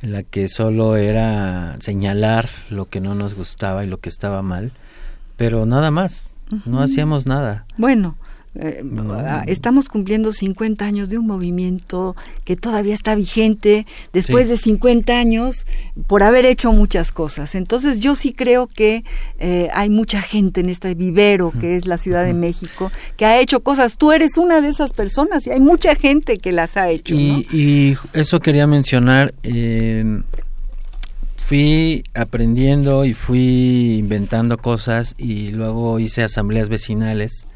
en 0.02 0.12
la 0.12 0.22
que 0.24 0.48
solo 0.48 0.96
era 0.96 1.76
señalar 1.80 2.48
lo 2.70 2.86
que 2.86 3.00
no 3.00 3.14
nos 3.14 3.34
gustaba 3.34 3.84
y 3.84 3.86
lo 3.86 3.98
que 3.98 4.08
estaba 4.08 4.42
mal, 4.42 4.72
pero 5.36 5.64
nada 5.64 5.90
más, 5.90 6.31
no 6.64 6.80
hacíamos 6.80 7.26
nada. 7.26 7.66
Bueno, 7.76 8.16
Eh, 8.54 8.84
ah, 9.12 9.44
estamos 9.46 9.88
cumpliendo 9.88 10.30
50 10.30 10.84
años 10.84 11.08
de 11.08 11.16
un 11.16 11.26
movimiento 11.26 12.14
que 12.44 12.54
todavía 12.54 12.92
está 12.94 13.14
vigente 13.14 13.86
después 14.12 14.46
de 14.46 14.58
50 14.58 15.18
años 15.18 15.66
por 16.06 16.22
haber 16.22 16.44
hecho 16.44 16.70
muchas 16.70 17.12
cosas. 17.12 17.54
Entonces 17.54 18.00
yo 18.00 18.14
sí 18.14 18.34
creo 18.34 18.66
que 18.66 19.04
eh, 19.38 19.70
hay 19.72 19.88
mucha 19.88 20.20
gente 20.20 20.60
en 20.60 20.68
este 20.68 20.94
vivero 20.94 21.50
que 21.58 21.76
es 21.76 21.86
la 21.86 21.96
Ciudad 21.96 22.26
de 22.26 22.34
México 22.34 22.92
que 23.16 23.24
ha 23.24 23.40
hecho 23.40 23.62
cosas. 23.62 23.96
Tú 23.96 24.12
eres 24.12 24.36
una 24.36 24.60
de 24.60 24.68
esas 24.68 24.92
personas 24.92 25.46
y 25.46 25.50
hay 25.50 25.60
mucha 25.60 25.94
gente 25.94 26.36
que 26.36 26.52
las 26.52 26.76
ha 26.76 26.90
hecho. 26.90 27.14
Y, 27.14 27.96
eso 28.12 28.40
quería 28.40 28.66
mencionar. 28.66 29.32
Fui 31.42 32.04
aprendiendo 32.14 33.04
y 33.04 33.14
fui 33.14 33.96
inventando 33.98 34.58
cosas 34.58 35.14
y 35.18 35.50
luego 35.50 35.98
hice 35.98 36.22
asambleas 36.22 36.68
vecinales 36.68 37.46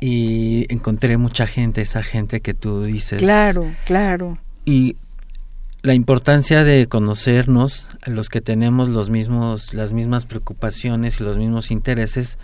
y 0.00 0.66
encontré 0.70 1.16
mucha 1.16 1.46
gente, 1.46 1.80
esa 1.80 2.02
gente 2.02 2.40
que 2.40 2.52
tú 2.52 2.84
dices. 2.84 3.20
Claro, 3.20 3.72
claro. 3.86 4.38
Y 4.66 4.96
la 5.80 5.94
importancia 5.94 6.62
de 6.62 6.86
conocernos, 6.86 7.88
los 8.04 8.28
que 8.28 8.42
tenemos 8.42 8.90
los 8.90 9.08
mismos, 9.08 9.72
las 9.72 9.94
mismas 9.94 10.26
preocupaciones 10.26 11.20
y 11.20 11.24
los 11.24 11.38
mismos 11.38 11.70
intereses, 11.70 12.36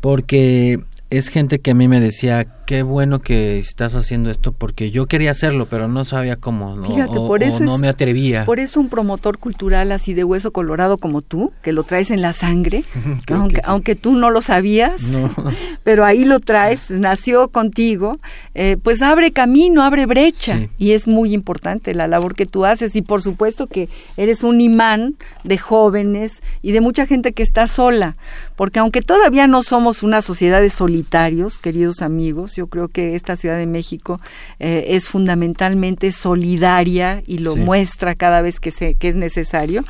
porque 0.00 0.78
es 1.10 1.28
gente 1.28 1.58
que 1.58 1.72
a 1.72 1.74
mí 1.74 1.88
me 1.88 2.00
decía, 2.00 2.46
qué 2.72 2.82
bueno 2.82 3.20
que 3.20 3.58
estás 3.58 3.94
haciendo 3.94 4.30
esto 4.30 4.52
porque 4.52 4.90
yo 4.90 5.04
quería 5.04 5.32
hacerlo, 5.32 5.66
pero 5.66 5.88
no 5.88 6.06
sabía 6.06 6.36
cómo, 6.36 6.74
¿no? 6.74 6.86
Fíjate, 6.86 7.18
por 7.18 7.42
eso 7.42 7.62
no 7.64 7.76
me 7.76 7.86
atrevía. 7.86 8.46
Por 8.46 8.60
eso 8.60 8.80
un 8.80 8.88
promotor 8.88 9.36
cultural 9.36 9.92
así 9.92 10.14
de 10.14 10.24
hueso 10.24 10.52
colorado 10.52 10.96
como 10.96 11.20
tú, 11.20 11.52
que 11.60 11.72
lo 11.72 11.84
traes 11.84 12.10
en 12.10 12.22
la 12.22 12.32
sangre, 12.32 12.84
aunque, 13.30 13.60
aunque 13.66 13.94
tú 13.94 14.12
no 14.14 14.30
lo 14.30 14.40
sabías, 14.40 15.02
pero 15.84 16.06
ahí 16.06 16.24
lo 16.24 16.40
traes, 16.40 16.90
nació 16.90 17.48
contigo, 17.48 18.20
eh, 18.54 18.78
pues 18.82 19.02
abre 19.02 19.32
camino, 19.32 19.82
abre 19.82 20.06
brecha 20.06 20.60
y 20.78 20.92
es 20.92 21.06
muy 21.06 21.34
importante 21.34 21.94
la 21.94 22.08
labor 22.08 22.34
que 22.34 22.46
tú 22.46 22.64
haces 22.64 22.96
y 22.96 23.02
por 23.02 23.20
supuesto 23.20 23.66
que 23.66 23.90
eres 24.16 24.44
un 24.44 24.62
imán 24.62 25.16
de 25.44 25.58
jóvenes 25.58 26.42
y 26.62 26.72
de 26.72 26.80
mucha 26.80 27.04
gente 27.04 27.34
que 27.34 27.42
está 27.42 27.66
sola, 27.66 28.16
porque 28.56 28.78
aunque 28.78 29.02
todavía 29.02 29.46
no 29.46 29.62
somos 29.62 30.02
una 30.02 30.22
sociedad 30.22 30.62
de 30.62 30.70
solitarios, 30.70 31.58
queridos 31.58 32.00
amigos, 32.00 32.56
yo 32.56 32.61
creo 32.66 32.88
que 32.88 33.14
esta 33.14 33.36
Ciudad 33.36 33.56
de 33.56 33.66
México 33.66 34.20
eh, 34.58 34.86
es 34.88 35.08
fundamentalmente 35.08 36.12
solidaria 36.12 37.22
y 37.26 37.38
lo 37.38 37.56
muestra 37.56 38.14
cada 38.14 38.42
vez 38.42 38.60
que, 38.60 38.70
se, 38.70 38.94
que 38.94 39.08
es 39.08 39.16
necesario. 39.16 39.84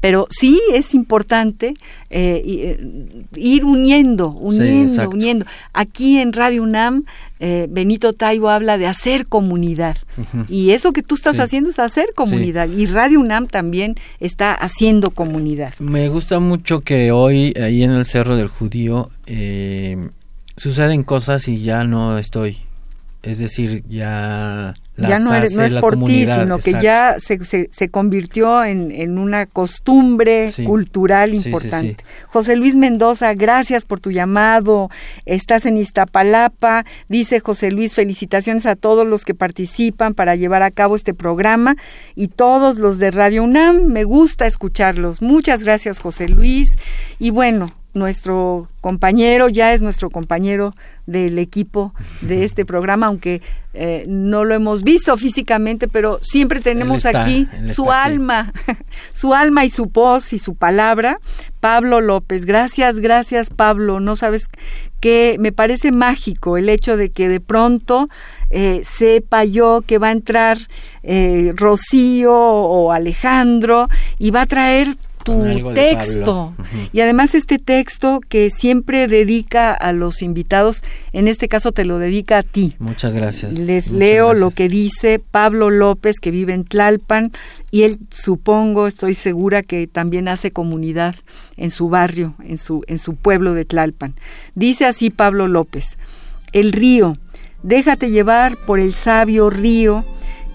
Pero 0.00 0.26
sí 0.30 0.58
es 0.72 0.94
importante 0.94 1.74
eh, 2.08 2.42
eh, 2.46 3.24
ir 3.36 3.66
uniendo, 3.66 4.30
uniendo, 4.30 5.10
uniendo. 5.10 5.44
Aquí 5.74 6.18
en 6.18 6.32
Radio 6.32 6.62
UNAM, 6.62 7.04
Benito 7.68 8.14
Taibo 8.14 8.48
habla 8.48 8.78
de 8.78 8.86
hacer 8.86 9.26
comunidad. 9.26 9.98
Y 10.48 10.70
eso 10.70 10.92
que 10.92 11.02
tú 11.02 11.16
estás 11.16 11.38
haciendo 11.38 11.68
es 11.68 11.78
hacer 11.78 12.14
comunidad. 12.14 12.68
Y 12.70 12.86
Radio 12.86 13.20
UNAM 13.20 13.46
también 13.46 13.94
está 14.20 14.54
haciendo 14.54 15.10
comunidad. 15.10 15.74
Me 15.78 16.08
gusta 16.08 16.40
mucho 16.40 16.80
que 16.80 17.12
hoy, 17.12 17.52
ahí 17.60 17.82
en 17.82 17.90
el 17.90 18.06
Cerro 18.06 18.36
del 18.36 18.48
Judío, 18.48 19.10
suceden 20.60 21.04
cosas 21.04 21.48
y 21.48 21.62
ya 21.62 21.84
no 21.84 22.18
estoy. 22.18 22.58
Es 23.22 23.38
decir, 23.38 23.82
ya 23.88 24.74
ya 24.96 25.18
no, 25.18 25.34
eres, 25.34 25.54
no 25.54 25.62
es 25.62 25.74
por 25.74 25.98
ti, 26.04 26.26
sino 26.26 26.58
que 26.58 26.72
ya 26.72 27.16
se, 27.18 27.38
se, 27.70 27.88
convirtió 27.88 28.64
en, 28.64 28.90
en, 28.90 29.18
una 29.18 29.46
costumbre 29.46 30.50
cultural 30.64 31.34
importante. 31.34 31.96
José 32.28 32.56
Luis 32.56 32.76
Mendoza, 32.76 33.32
gracias 33.34 33.84
por 33.84 34.00
tu 34.00 34.10
llamado. 34.10 34.90
Estás 35.26 35.66
en 35.66 35.76
Iztapalapa. 35.76 36.84
Dice 37.08 37.40
José 37.40 37.70
Luis, 37.70 37.94
felicitaciones 37.94 38.66
a 38.66 38.76
todos 38.76 39.06
los 39.06 39.24
que 39.24 39.34
participan 39.34 40.14
para 40.14 40.36
llevar 40.36 40.62
a 40.62 40.70
cabo 40.70 40.96
este 40.96 41.14
programa 41.14 41.76
y 42.14 42.28
todos 42.28 42.78
los 42.78 42.98
de 42.98 43.10
Radio 43.10 43.42
UNAM. 43.42 43.86
Me 43.86 44.04
gusta 44.04 44.46
escucharlos. 44.46 45.22
Muchas 45.22 45.62
gracias, 45.62 45.98
José 45.98 46.28
Luis. 46.28 46.68
Y 47.18 47.30
bueno, 47.30 47.70
nuestro 47.92 48.68
compañero, 48.80 49.48
ya 49.48 49.72
es 49.72 49.82
nuestro 49.82 50.10
compañero 50.10 50.74
del 51.06 51.38
equipo 51.38 51.92
de 52.20 52.44
este 52.44 52.64
programa, 52.64 53.06
aunque 53.06 53.42
eh, 53.72 54.04
no 54.08 54.44
lo 54.44 54.54
hemos 54.54 54.82
visto 54.82 55.16
físicamente, 55.16 55.88
pero 55.88 56.18
siempre 56.22 56.60
tenemos 56.60 57.06
aquí 57.06 57.48
su 57.72 57.90
alma, 57.90 58.52
su 59.14 59.34
alma 59.34 59.64
y 59.64 59.70
su 59.70 59.86
voz 59.86 60.32
y 60.32 60.38
su 60.38 60.54
palabra. 60.54 61.18
Pablo 61.60 62.00
López, 62.00 62.46
gracias, 62.46 62.98
gracias 62.98 63.50
Pablo. 63.50 64.00
No 64.00 64.16
sabes 64.16 64.48
que 65.00 65.36
me 65.38 65.52
parece 65.52 65.92
mágico 65.92 66.56
el 66.56 66.68
hecho 66.68 66.96
de 66.96 67.10
que 67.10 67.28
de 67.28 67.40
pronto 67.40 68.08
eh, 68.50 68.82
sepa 68.84 69.44
yo 69.44 69.82
que 69.86 69.98
va 69.98 70.08
a 70.08 70.12
entrar 70.12 70.58
eh, 71.02 71.52
Rocío 71.54 72.34
o 72.34 72.92
Alejandro 72.92 73.88
y 74.18 74.30
va 74.30 74.42
a 74.42 74.46
traer 74.46 74.88
tu 75.30 75.72
texto. 75.74 76.54
Y 76.92 77.00
además 77.00 77.34
este 77.34 77.58
texto 77.58 78.20
que 78.28 78.50
siempre 78.50 79.08
dedica 79.08 79.72
a 79.72 79.92
los 79.92 80.22
invitados, 80.22 80.82
en 81.12 81.28
este 81.28 81.48
caso 81.48 81.72
te 81.72 81.84
lo 81.84 81.98
dedica 81.98 82.38
a 82.38 82.42
ti. 82.42 82.74
Muchas 82.78 83.14
gracias. 83.14 83.52
Les 83.52 83.90
leo 83.90 84.34
lo 84.34 84.50
que 84.50 84.68
dice 84.68 85.18
Pablo 85.18 85.70
López, 85.70 86.20
que 86.20 86.30
vive 86.30 86.52
en 86.52 86.64
Tlalpan, 86.64 87.32
y 87.70 87.82
él 87.82 87.98
supongo, 88.10 88.86
estoy 88.86 89.14
segura 89.14 89.62
que 89.62 89.86
también 89.86 90.28
hace 90.28 90.50
comunidad 90.50 91.14
en 91.56 91.70
su 91.70 91.88
barrio, 91.88 92.34
en 92.42 92.56
su, 92.56 92.82
en 92.86 92.98
su 92.98 93.14
pueblo 93.14 93.54
de 93.54 93.64
Tlalpan. 93.64 94.14
Dice 94.54 94.86
así 94.86 95.10
Pablo 95.10 95.48
López, 95.48 95.96
el 96.52 96.72
río, 96.72 97.16
déjate 97.62 98.10
llevar 98.10 98.56
por 98.66 98.80
el 98.80 98.94
sabio 98.94 99.50
río, 99.50 100.04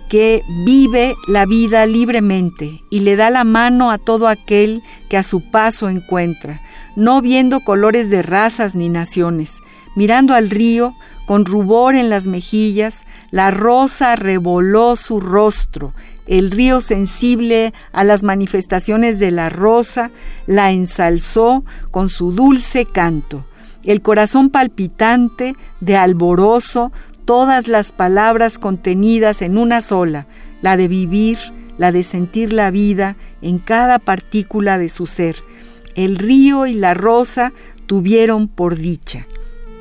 que 0.09 0.43
vive 0.65 1.15
la 1.27 1.45
vida 1.45 1.85
libremente 1.85 2.83
y 2.89 3.01
le 3.01 3.15
da 3.15 3.29
la 3.29 3.43
mano 3.43 3.91
a 3.91 3.97
todo 3.97 4.27
aquel 4.27 4.81
que 5.09 5.17
a 5.17 5.23
su 5.23 5.41
paso 5.41 5.89
encuentra, 5.89 6.61
no 6.95 7.21
viendo 7.21 7.61
colores 7.61 8.09
de 8.09 8.21
razas 8.21 8.75
ni 8.75 8.89
naciones, 8.89 9.61
mirando 9.95 10.33
al 10.33 10.49
río 10.49 10.93
con 11.25 11.45
rubor 11.45 11.95
en 11.95 12.09
las 12.09 12.27
mejillas, 12.27 13.05
la 13.31 13.49
rosa 13.49 14.15
revoló 14.15 14.95
su 14.95 15.19
rostro, 15.19 15.93
el 16.27 16.51
río 16.51 16.81
sensible 16.81 17.73
a 17.91 18.03
las 18.03 18.23
manifestaciones 18.23 19.19
de 19.19 19.31
la 19.31 19.49
rosa 19.49 20.09
la 20.47 20.71
ensalzó 20.71 21.63
con 21.91 22.09
su 22.09 22.31
dulce 22.31 22.85
canto. 22.85 23.45
El 23.83 24.01
corazón 24.01 24.49
palpitante 24.49 25.55
de 25.79 25.95
alboroso 25.95 26.91
todas 27.25 27.67
las 27.67 27.91
palabras 27.91 28.57
contenidas 28.57 29.41
en 29.41 29.57
una 29.57 29.81
sola, 29.81 30.27
la 30.61 30.77
de 30.77 30.87
vivir, 30.87 31.37
la 31.77 31.91
de 31.91 32.03
sentir 32.03 32.53
la 32.53 32.71
vida 32.71 33.15
en 33.41 33.59
cada 33.59 33.99
partícula 33.99 34.77
de 34.77 34.89
su 34.89 35.07
ser. 35.07 35.35
El 35.95 36.17
río 36.17 36.67
y 36.67 36.73
la 36.73 36.93
rosa 36.93 37.51
tuvieron 37.85 38.47
por 38.47 38.77
dicha. 38.77 39.27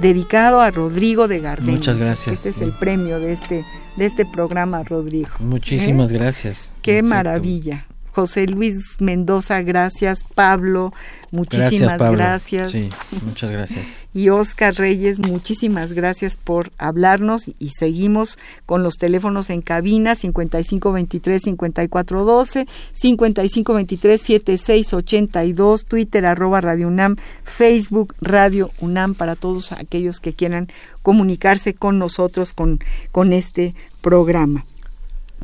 Dedicado 0.01 0.61
a 0.61 0.71
Rodrigo 0.71 1.29
de 1.29 1.41
Gardenia. 1.41 1.75
Muchas 1.75 1.99
gracias. 1.99 2.37
Este 2.37 2.49
es 2.49 2.61
el 2.61 2.73
premio 2.73 3.21
de 3.21 3.33
este, 3.33 3.65
de 3.97 4.07
este 4.07 4.27
programa, 4.27 4.83
Rodrigo. 4.83 5.31
Muchísimas 5.39 6.11
¿Eh? 6.11 6.15
gracias. 6.15 6.73
Qué 6.83 7.03
maravilla. 7.03 7.87
José 8.15 8.47
Luis 8.47 9.01
Mendoza, 9.01 9.61
gracias. 9.63 10.23
Pablo, 10.23 10.93
muchísimas 11.33 11.99
gracias. 11.99 12.71
Sí, 12.71 12.89
muchas 13.25 13.51
gracias. 13.51 13.85
y 14.15 14.29
Oscar 14.29 14.77
Reyes, 14.77 15.19
muchísimas 15.19 15.93
gracias 15.93 16.37
por 16.37 16.71
hablarnos 16.79 17.49
y 17.59 17.71
seguimos 17.77 18.39
con 18.67 18.85
los 18.85 18.95
teléfonos 18.95 19.51
en 19.51 19.63
cabina 19.63 20.15
5523-5412, 20.15 22.69
5523-7682, 22.95 25.85
Twitter 25.85 26.25
arroba 26.25 26.61
Radio 26.61 26.87
UNAM, 26.87 27.17
Facebook 27.43 28.15
Radio 28.21 28.71
UNAM 28.81 29.15
para 29.15 29.35
todos 29.35 29.73
aquellos 29.73 30.21
que 30.21 30.35
quieran 30.35 30.69
comunicarse 31.03 31.75
con 31.75 31.99
nosotros 31.99 32.53
con, 32.53 32.79
con 33.11 33.33
este 33.33 33.75
programa. 34.01 34.65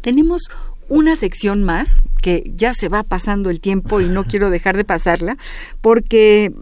Tenemos 0.02 0.42
una 0.90 1.16
sección 1.16 1.64
más, 1.64 2.02
que 2.20 2.52
ya 2.54 2.74
se 2.74 2.90
va 2.90 3.02
pasando 3.02 3.48
el 3.48 3.62
tiempo 3.62 4.02
y 4.02 4.08
no 4.08 4.24
quiero 4.28 4.50
dejar 4.50 4.76
de 4.76 4.84
pasarla, 4.84 5.38
porque 5.80 6.52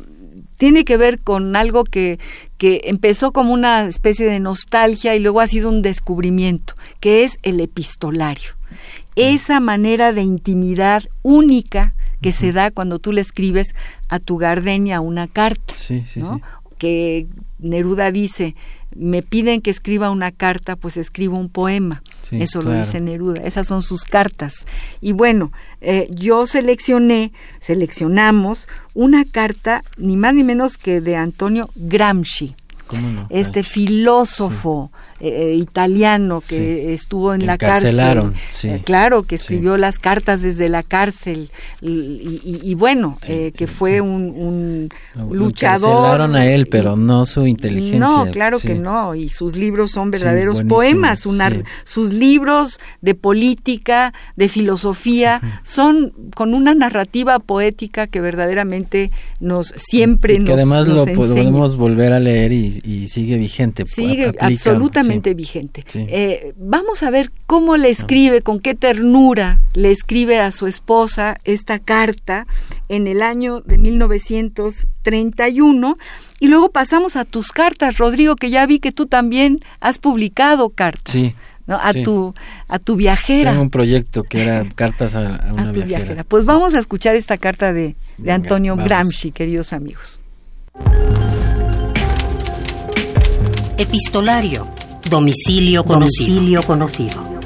tiene 0.57 0.85
que 0.85 0.97
ver 0.97 1.21
con 1.21 1.57
algo 1.57 1.85
que, 1.85 2.21
que 2.59 2.83
empezó 2.85 3.33
como 3.33 3.53
una 3.53 3.87
especie 3.87 4.27
de 4.27 4.39
nostalgia 4.39 5.17
y 5.17 5.21
luego 5.21 5.41
ha 5.41 5.49
sido 5.49 5.69
un 5.69 5.83
descubrimiento, 5.83 6.75
que 7.01 7.25
es 7.25 7.39
el 7.43 7.61
epistolario. 7.61 8.51
Esa 9.17 9.61
manera 9.61 10.13
de 10.13 10.23
intimidad 10.23 11.05
única 11.23 11.95
que 12.21 12.33
se 12.33 12.53
da 12.53 12.71
cuando 12.71 12.99
tú 12.99 13.13
le 13.13 13.21
escribes 13.21 13.75
a 14.09 14.19
tu 14.19 14.37
gardenia 14.37 15.01
una 15.01 15.27
carta, 15.29 15.75
¿no? 16.17 16.41
que 16.79 17.27
Neruda 17.59 18.11
dice, 18.11 18.55
me 18.97 19.23
piden 19.23 19.61
que 19.61 19.71
escriba 19.71 20.11
una 20.11 20.33
carta, 20.33 20.77
pues 20.77 20.97
escribo 20.97 21.37
un 21.37 21.49
poema. 21.49 22.03
Eso 22.31 22.63
lo 22.63 22.73
dice 22.73 23.01
Neruda, 23.01 23.43
esas 23.43 23.67
son 23.67 23.83
sus 23.83 24.05
cartas. 24.05 24.67
Y 25.01 25.13
bueno, 25.13 25.53
eh, 25.81 26.09
yo 26.11 26.47
seleccioné, 26.47 27.33
seleccionamos 27.61 28.69
una 28.95 29.25
carta 29.25 29.83
ni 29.97 30.17
más 30.17 30.35
ni 30.35 30.45
menos 30.45 30.77
que 30.77 31.01
de 31.01 31.17
Antonio 31.17 31.71
Gramsci. 31.75 32.55
este 33.29 33.63
filósofo 33.63 34.91
eh, 35.21 35.55
italiano 35.57 36.41
que 36.47 36.95
estuvo 36.95 37.35
en 37.35 37.45
la 37.45 37.59
cárcel. 37.59 37.99
Eh, 38.63 38.81
claro, 38.85 39.25
que 39.25 39.35
escribió 39.35 39.77
las 39.77 39.99
cartas 39.99 40.43
desde 40.43 40.69
la 40.69 40.85
cárcel 40.85 41.51
y, 41.81 42.75
bueno, 42.75 43.19
eh, 43.27 43.53
que 43.57 43.67
fue 43.67 44.01
un, 44.01 44.89
un 45.17 45.37
luchador. 45.37 46.21
a 46.21 46.47
él, 46.47 46.69
pero 46.71 46.97
no 46.97 47.27
su 47.27 47.47
inteligencia. 47.47 47.99
No, 47.99 48.31
claro 48.31 48.61
que 48.61 48.77
no, 48.77 49.17
y 49.17 49.29
sus 49.29 49.57
libros 49.57 49.91
son 49.91 50.13
verdaderos 50.13 50.63
poemas, 50.63 51.25
sus 51.85 52.13
libros 52.13 52.79
de 53.01 53.15
política, 53.15 54.13
de 54.37 54.49
filosofía, 54.49 55.41
son 55.65 56.13
con 56.37 56.55
una 56.55 56.75
narrativa 56.75 57.41
poética 57.41 58.07
que 58.07 58.21
verdaderamente 58.21 59.11
nos 59.41 59.75
siempre 59.77 60.35
y 60.35 60.45
que 60.45 60.53
además 60.53 60.87
lo 60.87 61.07
podemos 61.07 61.77
volver 61.77 62.13
a 62.13 62.21
leer 62.21 62.53
y, 62.53 63.09
sigue 63.09 63.37
vigente. 63.37 63.85
Sigue 63.87 64.33
absolutamente 64.39 65.08
vigente. 65.35 65.85
Eh, 65.95 66.53
vamos 66.57 67.03
a 67.03 67.11
ver 67.11 67.31
cómo 67.47 67.77
le 67.77 67.91
escribe, 67.91 68.43
con 68.43 68.61
qué 68.61 68.75
ternura 68.75 69.61
le 69.75 69.91
escribe 69.91 70.41
a 70.41 70.51
su 70.51 70.67
esposa 70.67 71.39
esta 71.45 71.79
carta 71.79 72.47
en 72.89 73.07
el 73.07 73.23
año 73.23 73.61
de 73.61 73.79
1931. 73.79 75.97
Y 76.41 76.49
luego 76.49 76.71
pasamos 76.71 77.17
a 77.17 77.25
tus 77.25 77.53
cartas, 77.53 77.99
Rodrigo, 77.99 78.37
que 78.37 78.51
ya 78.51 78.67
vi 78.67 78.79
que 78.79 78.93
tú 78.93 79.07
también 79.07 79.61
has 79.81 79.99
publicado 79.99 80.71
cartas. 80.71 81.13
Sí. 81.13 81.35
a 81.67 81.93
tu 81.93 82.35
a 82.67 82.79
tu 82.79 82.97
viajera. 82.97 83.51
Tengo 83.51 83.63
un 83.63 83.71
proyecto 83.71 84.25
que 84.25 84.43
era 84.43 84.65
cartas 84.75 85.15
a, 85.15 85.53
una 85.53 85.73
tu 85.73 85.83
viajera. 85.83 86.25
Pues 86.25 86.45
vamos 86.45 86.75
a 86.75 86.79
escuchar 86.79 87.17
esta 87.17 87.39
carta 87.39 87.73
de, 87.73 87.97
de 88.17 88.33
Antonio 88.33 88.77
Gramsci, 88.77 89.33
queridos 89.33 89.73
amigos. 89.73 90.21
Epistolario. 93.79 94.67
Domicilio 95.09 95.85
conocido. 95.85 96.35
Domicilio 96.35 96.63
conocido. 96.63 97.39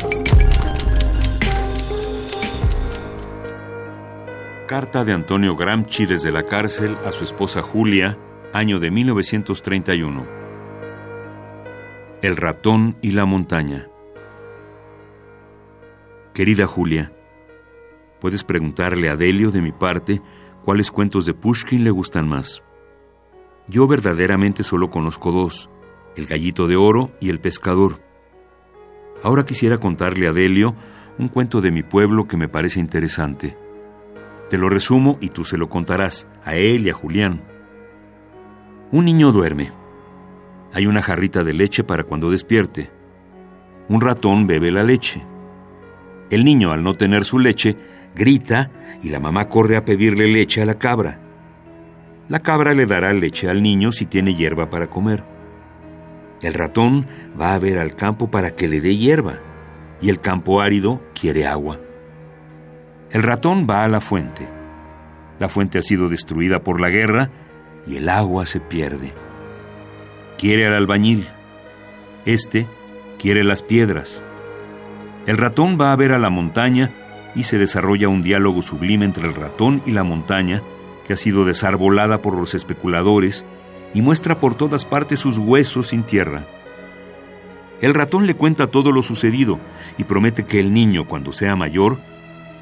Carta 4.66 5.04
de 5.04 5.12
Antonio 5.12 5.54
Gramsci 5.54 6.06
desde 6.06 6.32
la 6.32 6.44
cárcel 6.44 6.96
a 7.04 7.12
su 7.12 7.22
esposa 7.22 7.62
Julia, 7.62 8.18
año 8.52 8.80
de 8.80 8.90
1931. 8.90 10.26
El 12.22 12.36
ratón 12.36 12.96
y 13.00 13.12
la 13.12 13.26
montaña. 13.26 13.88
Querida 16.34 16.66
Julia, 16.66 17.12
puedes 18.20 18.42
preguntarle 18.42 19.08
a 19.08 19.16
Delio 19.16 19.52
de 19.52 19.62
mi 19.62 19.70
parte 19.72 20.20
cuáles 20.64 20.90
cuentos 20.90 21.26
de 21.26 21.34
Pushkin 21.34 21.84
le 21.84 21.90
gustan 21.90 22.28
más. 22.28 22.62
Yo 23.68 23.86
verdaderamente 23.86 24.64
solo 24.64 24.90
conozco 24.90 25.30
dos, 25.30 25.70
el 26.16 26.26
gallito 26.26 26.66
de 26.66 26.76
oro 26.76 27.12
y 27.20 27.30
el 27.30 27.40
pescador. 27.40 28.00
Ahora 29.22 29.44
quisiera 29.44 29.78
contarle 29.78 30.26
a 30.26 30.32
Delio 30.32 30.74
un 31.18 31.28
cuento 31.28 31.60
de 31.60 31.70
mi 31.70 31.82
pueblo 31.82 32.26
que 32.26 32.36
me 32.36 32.48
parece 32.48 32.80
interesante. 32.80 33.56
Te 34.50 34.58
lo 34.58 34.68
resumo 34.68 35.18
y 35.20 35.28
tú 35.28 35.44
se 35.44 35.56
lo 35.56 35.68
contarás 35.68 36.26
a 36.44 36.56
él 36.56 36.86
y 36.86 36.90
a 36.90 36.94
Julián. 36.94 37.42
Un 38.90 39.04
niño 39.04 39.32
duerme. 39.32 39.70
Hay 40.72 40.86
una 40.86 41.02
jarrita 41.02 41.44
de 41.44 41.54
leche 41.54 41.84
para 41.84 42.04
cuando 42.04 42.30
despierte. 42.30 42.90
Un 43.88 44.00
ratón 44.00 44.46
bebe 44.46 44.70
la 44.70 44.82
leche. 44.82 45.22
El 46.30 46.44
niño, 46.44 46.72
al 46.72 46.82
no 46.82 46.94
tener 46.94 47.24
su 47.24 47.38
leche, 47.38 47.76
grita 48.14 48.70
y 49.02 49.10
la 49.10 49.20
mamá 49.20 49.48
corre 49.48 49.76
a 49.76 49.84
pedirle 49.84 50.26
leche 50.26 50.62
a 50.62 50.66
la 50.66 50.78
cabra. 50.78 51.20
La 52.28 52.40
cabra 52.40 52.74
le 52.74 52.86
dará 52.86 53.12
leche 53.12 53.48
al 53.48 53.62
niño 53.62 53.92
si 53.92 54.06
tiene 54.06 54.34
hierba 54.34 54.70
para 54.70 54.88
comer. 54.88 55.31
El 56.42 56.54
ratón 56.54 57.06
va 57.40 57.54
a 57.54 57.58
ver 57.58 57.78
al 57.78 57.94
campo 57.94 58.30
para 58.30 58.50
que 58.50 58.68
le 58.68 58.80
dé 58.80 58.96
hierba, 58.96 59.38
y 60.00 60.10
el 60.10 60.18
campo 60.18 60.60
árido 60.60 61.00
quiere 61.18 61.46
agua. 61.46 61.78
El 63.12 63.22
ratón 63.22 63.66
va 63.70 63.84
a 63.84 63.88
la 63.88 64.00
fuente. 64.00 64.48
La 65.38 65.48
fuente 65.48 65.78
ha 65.78 65.82
sido 65.82 66.08
destruida 66.08 66.62
por 66.62 66.80
la 66.80 66.88
guerra 66.88 67.30
y 67.86 67.96
el 67.96 68.08
agua 68.08 68.46
se 68.46 68.58
pierde. 68.58 69.12
Quiere 70.38 70.66
al 70.66 70.74
albañil. 70.74 71.26
Este 72.24 72.66
quiere 73.18 73.44
las 73.44 73.62
piedras. 73.62 74.22
El 75.26 75.36
ratón 75.36 75.78
va 75.80 75.92
a 75.92 75.96
ver 75.96 76.12
a 76.12 76.18
la 76.18 76.30
montaña 76.30 76.90
y 77.34 77.44
se 77.44 77.58
desarrolla 77.58 78.08
un 78.08 78.22
diálogo 78.22 78.62
sublime 78.62 79.04
entre 79.04 79.28
el 79.28 79.34
ratón 79.34 79.82
y 79.86 79.92
la 79.92 80.02
montaña 80.02 80.62
que 81.04 81.12
ha 81.12 81.16
sido 81.16 81.44
desarbolada 81.44 82.22
por 82.22 82.36
los 82.36 82.54
especuladores 82.54 83.44
y 83.94 84.02
muestra 84.02 84.40
por 84.40 84.54
todas 84.54 84.84
partes 84.84 85.20
sus 85.20 85.38
huesos 85.38 85.88
sin 85.88 86.02
tierra. 86.04 86.44
El 87.80 87.94
ratón 87.94 88.26
le 88.26 88.34
cuenta 88.34 88.68
todo 88.68 88.92
lo 88.92 89.02
sucedido 89.02 89.58
y 89.98 90.04
promete 90.04 90.44
que 90.44 90.60
el 90.60 90.72
niño, 90.72 91.06
cuando 91.08 91.32
sea 91.32 91.56
mayor, 91.56 91.98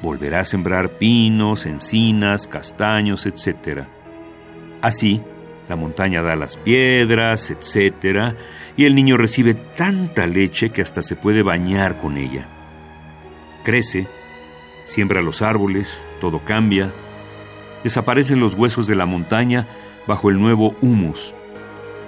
volverá 0.01 0.39
a 0.39 0.45
sembrar 0.45 0.97
pinos, 0.97 1.65
encinas, 1.65 2.47
castaños, 2.47 3.27
etc. 3.27 3.83
Así, 4.81 5.21
la 5.69 5.75
montaña 5.75 6.21
da 6.21 6.35
las 6.35 6.57
piedras, 6.57 7.51
etc., 7.51 8.35
y 8.75 8.85
el 8.85 8.95
niño 8.95 9.15
recibe 9.15 9.53
tanta 9.53 10.25
leche 10.25 10.71
que 10.71 10.81
hasta 10.81 11.01
se 11.01 11.15
puede 11.15 11.43
bañar 11.43 11.99
con 11.99 12.17
ella. 12.17 12.47
Crece, 13.63 14.07
siembra 14.85 15.21
los 15.21 15.41
árboles, 15.41 16.03
todo 16.19 16.39
cambia, 16.39 16.91
desaparecen 17.83 18.39
los 18.39 18.55
huesos 18.55 18.87
de 18.87 18.95
la 18.95 19.05
montaña 19.05 19.67
bajo 20.07 20.29
el 20.29 20.39
nuevo 20.39 20.75
humus. 20.81 21.33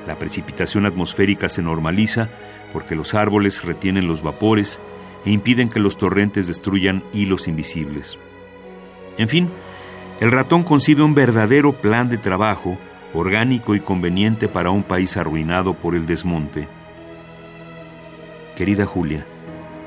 La 0.08 0.20
precipitación 0.20 0.86
atmosférica 0.86 1.50
se 1.50 1.62
normaliza 1.62 2.30
porque 2.72 2.96
los 2.96 3.14
árboles 3.14 3.64
retienen 3.64 4.08
los 4.08 4.22
vapores 4.22 4.82
e 5.26 5.32
impiden 5.32 5.70
que 5.70 5.80
los 5.80 5.98
torrentes 5.98 6.48
destruyan 6.48 7.04
hilos 7.14 7.48
invisibles. 7.48 8.20
En 9.18 9.30
fin, 9.30 9.50
el 10.20 10.32
ratón 10.32 10.64
concibe 10.64 11.04
un 11.04 11.16
verdadero 11.16 11.74
plan 11.74 12.10
de 12.10 12.18
trabajo, 12.18 12.78
orgánico 13.14 13.76
y 13.76 13.80
conveniente 13.80 14.48
para 14.48 14.72
un 14.72 14.84
país 14.84 15.18
arruinado 15.18 15.74
por 15.74 15.96
el 15.96 16.06
desmonte. 16.06 16.68
Querida 18.56 18.86
Julia, 18.86 19.26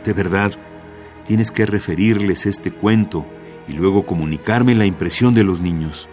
de 0.04 0.12
verdad, 0.12 0.52
tienes 1.24 1.50
que 1.50 1.66
referirles 1.66 2.46
este 2.46 2.70
cuento 2.70 3.26
y 3.68 3.72
luego 3.72 4.06
comunicarme 4.06 4.74
la 4.74 4.86
impresión 4.86 5.34
de 5.34 5.44
los 5.44 5.60
niños. 5.60 6.08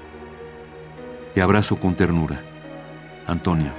Te 1.34 1.42
abrazo 1.42 1.78
con 1.78 1.96
ternura. 1.96 2.40
Antonio. 3.26 3.72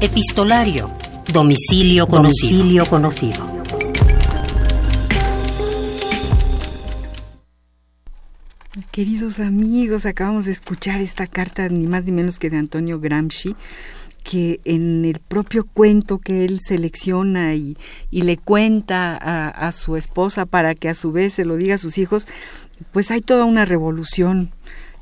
Epistolario. 0.00 0.88
Domicilio 1.32 2.06
conocido. 2.06 2.50
Domicilio 2.50 2.86
conocido. 2.86 3.56
Queridos 8.92 9.40
amigos, 9.40 10.06
acabamos 10.06 10.44
de 10.44 10.52
escuchar 10.52 11.00
esta 11.00 11.26
carta 11.26 11.68
ni 11.68 11.86
más 11.88 12.04
ni 12.04 12.12
menos 12.12 12.38
que 12.38 12.48
de 12.48 12.58
Antonio 12.58 13.00
Gramsci, 13.00 13.56
que 14.28 14.60
en 14.64 15.04
el 15.04 15.20
propio 15.20 15.64
cuento 15.64 16.18
que 16.18 16.44
él 16.44 16.58
selecciona 16.60 17.54
y, 17.54 17.76
le 18.10 18.36
cuenta 18.36 19.16
a, 19.16 19.70
su 19.72 19.96
esposa 19.96 20.46
para 20.46 20.74
que 20.74 20.88
a 20.88 20.94
su 20.94 21.12
vez 21.12 21.34
se 21.34 21.44
lo 21.44 21.56
diga 21.56 21.76
a 21.76 21.78
sus 21.78 21.96
hijos, 21.96 22.26
pues 22.92 23.12
hay 23.12 23.20
toda 23.20 23.44
una 23.44 23.64
revolución. 23.64 24.50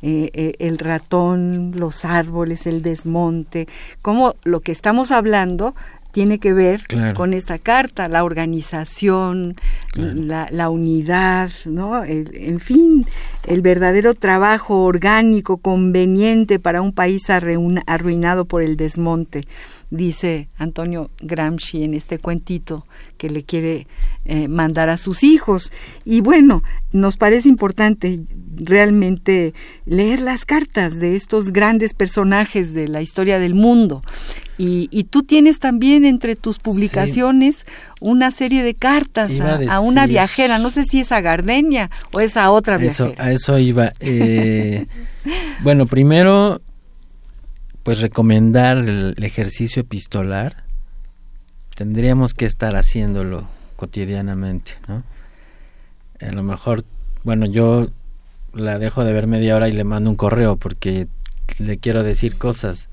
Eh, 0.03 0.31
eh, 0.35 0.53
el 0.59 0.77
ratón, 0.77 1.72
los 1.75 2.05
árboles, 2.05 2.66
el 2.66 2.83
desmonte, 2.83 3.66
como 4.03 4.37
lo 4.45 4.61
que 4.61 4.70
estamos 4.70 5.11
hablando 5.11 5.75
tiene 6.15 6.39
que 6.39 6.53
ver 6.53 6.83
con 7.17 7.35
esta 7.35 7.59
carta, 7.59 8.09
la 8.09 8.23
organización, 8.23 9.57
la, 9.97 10.71
unidad, 10.71 11.51
¿no? 11.65 12.05
en 12.05 12.61
fin, 12.61 13.05
el 13.49 13.62
verdadero 13.62 14.15
trabajo 14.15 14.85
orgánico 14.85 15.57
conveniente 15.57 16.61
para 16.61 16.83
un 16.83 16.93
país 16.93 17.29
arruinado 17.31 18.45
por 18.45 18.62
el 18.62 18.77
desmonte 18.77 19.49
dice 19.97 20.49
Antonio 20.57 21.11
Gramsci 21.20 21.84
en 21.84 21.95
este 21.95 22.18
cuentito 22.18 22.86
que 23.16 23.30
le 23.30 23.45
quiere 23.45 23.86
eh, 24.24 24.49
mandar 24.49 24.88
a 24.88 24.97
sus 24.97 25.22
hijos. 25.22 25.72
Y 26.05 26.20
bueno, 26.20 26.62
nos 26.92 27.16
parece 27.16 27.49
importante 27.49 28.20
realmente 28.57 29.55
leer 29.86 30.20
las 30.20 30.45
cartas 30.45 30.99
de 30.99 31.16
estos 31.16 31.53
grandes 31.53 31.95
personajes 31.95 32.74
de 32.74 32.88
la 32.88 33.03
historia 33.03 33.38
del 33.38 33.55
mundo. 33.55 34.03
Y, 34.57 35.05
tú 35.11 35.24
tienes 35.24 35.59
también 35.59 36.05
entre 36.05 36.36
tus 36.36 36.59
publicaciones 36.59 37.66
una 38.01 38.30
serie 38.30 38.62
de 38.62 38.74
cartas 38.74 39.32
a, 39.68 39.80
una 39.80 40.07
viajera, 40.07 40.59
no 40.59 40.70
sé 40.70 40.84
si 40.84 41.01
es 41.01 41.11
a 41.11 41.20
Gardenia 41.20 41.90
o 42.12 42.20
es 42.20 42.36
a 42.36 42.51
otra 42.53 42.78
viajera. 42.78 43.14
a 43.18 43.32
eso 43.32 43.59
iba. 43.59 43.92
Eh, 43.99 44.86
bueno, 45.62 45.86
primero 45.86 46.61
pues 47.85 48.01
recomendar 48.01 48.78
el, 48.78 49.14
ejercicio 49.22 49.82
epistolar, 49.82 50.64
tendríamos 51.76 52.35
que 52.35 52.47
estar 52.47 52.74
haciéndolo 52.76 53.47
cotidianamente, 53.76 54.72
¿no? 54.89 55.05
A 56.20 56.32
lo 56.32 56.43
mejor, 56.43 56.85
bueno, 57.24 57.45
yo 57.47 57.89
la 58.55 58.78
dejo 58.78 59.05
de 59.05 59.12
ver 59.12 59.26
media 59.26 59.55
hora 59.55 59.68
y 59.68 59.72
le 59.72 59.85
mando 59.85 60.11
un 60.11 60.16
correo 60.16 60.57
porque 60.57 61.09
le 61.59 61.78
quiero 61.78 62.03
decir 62.03 62.39
cosas. 62.39 62.89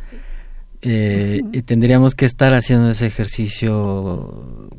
Eh, 0.81 1.41
y 1.53 1.61
tendríamos 1.61 2.13
que 2.13 2.25
estar 2.25 2.53
haciendo 2.53 2.89
ese 2.89 3.05
ejercicio 3.05 4.69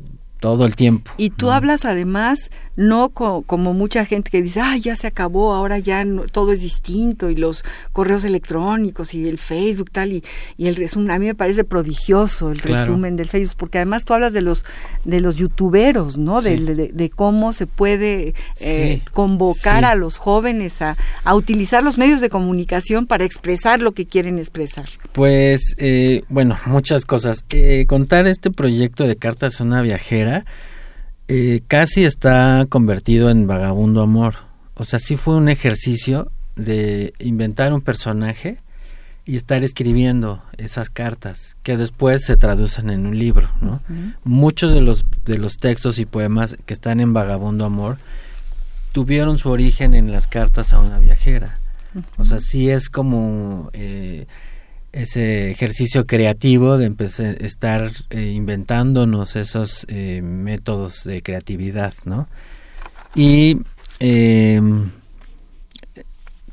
todo 0.43 0.65
el 0.65 0.75
tiempo. 0.75 1.09
Y 1.15 1.29
tú 1.29 1.51
hablas 1.51 1.85
además, 1.85 2.51
no 2.75 3.11
como 3.11 3.73
mucha 3.73 4.03
gente 4.03 4.29
que 4.29 4.41
dice, 4.41 4.59
ah, 4.59 4.75
ya 4.75 4.97
se 4.97 5.07
acabó, 5.07 5.53
ahora 5.53 5.79
ya 5.79 6.05
todo 6.33 6.51
es 6.51 6.59
distinto, 6.59 7.29
y 7.29 7.35
los 7.37 7.63
correos 7.93 8.25
electrónicos 8.25 9.13
y 9.13 9.29
el 9.29 9.37
Facebook 9.37 9.89
tal, 9.89 10.11
y, 10.11 10.21
y 10.57 10.67
el 10.67 10.75
resumen, 10.75 11.11
a 11.11 11.19
mí 11.19 11.27
me 11.27 11.33
parece 11.33 11.63
prodigioso 11.63 12.51
el 12.51 12.59
resumen 12.59 13.15
del 13.15 13.29
Facebook, 13.29 13.55
porque 13.57 13.77
además 13.77 14.03
tú 14.03 14.15
hablas 14.15 14.33
de 14.33 14.41
los, 14.41 14.65
de 15.05 15.21
los 15.21 15.37
youtuberos, 15.37 16.17
¿no? 16.17 16.41
De, 16.41 17.09
cómo 17.15 17.53
se 17.53 17.65
puede 17.65 18.33
eh, 18.59 19.01
convocar 19.13 19.85
a 19.85 19.95
los 19.95 20.17
jóvenes 20.17 20.81
a, 20.81 20.97
a, 21.23 21.35
utilizar 21.35 21.83
los 21.83 21.97
medios 21.97 22.19
de 22.19 22.29
comunicación 22.29 23.05
para 23.05 23.23
expresar 23.23 23.81
lo 23.81 23.93
que 23.93 24.07
quieren 24.07 24.39
expresar. 24.39 24.89
Pues, 25.13 25.73
eh, 25.77 26.23
bueno, 26.27 26.57
muchas 26.65 27.05
cosas. 27.05 27.45
Eh, 27.51 27.85
contar 27.87 28.27
este 28.27 28.51
proyecto 28.51 29.07
de 29.07 29.15
Cartas 29.15 29.61
a 29.61 29.63
una 29.63 29.81
viajera, 29.81 30.32
eh, 31.27 31.61
casi 31.67 32.05
está 32.05 32.65
convertido 32.69 33.29
en 33.29 33.47
vagabundo 33.47 34.01
amor. 34.01 34.35
O 34.75 34.85
sea, 34.85 34.99
sí 34.99 35.15
fue 35.15 35.35
un 35.35 35.49
ejercicio 35.49 36.31
de 36.55 37.13
inventar 37.19 37.73
un 37.73 37.81
personaje 37.81 38.57
y 39.25 39.37
estar 39.37 39.63
escribiendo 39.63 40.43
esas 40.57 40.89
cartas 40.89 41.55
que 41.63 41.77
después 41.77 42.25
se 42.25 42.35
traducen 42.35 42.89
en 42.89 43.05
un 43.05 43.17
libro, 43.17 43.49
¿no? 43.61 43.81
Muchos 44.23 44.73
de 44.73 44.81
los 44.81 45.05
de 45.25 45.37
los 45.37 45.55
textos 45.55 45.97
y 45.97 46.05
poemas 46.05 46.57
que 46.65 46.73
están 46.73 46.99
en 46.99 47.13
Vagabundo 47.13 47.65
Amor 47.65 47.97
tuvieron 48.91 49.37
su 49.37 49.49
origen 49.49 49.93
en 49.93 50.11
las 50.11 50.27
cartas 50.27 50.73
a 50.73 50.79
una 50.79 50.99
viajera. 50.99 51.59
O 52.17 52.23
sea, 52.23 52.39
sí 52.39 52.69
es 52.69 52.89
como 52.89 53.69
eh, 53.73 54.25
ese 54.93 55.49
ejercicio 55.49 56.05
creativo 56.05 56.77
de 56.77 56.85
empezar 56.85 57.41
estar 57.41 57.91
eh, 58.11 58.31
inventándonos 58.33 59.35
esos 59.35 59.85
eh, 59.89 60.21
métodos 60.23 61.03
de 61.03 61.21
creatividad, 61.21 61.93
¿no? 62.05 62.27
Y 63.15 63.57
em, 63.99 64.91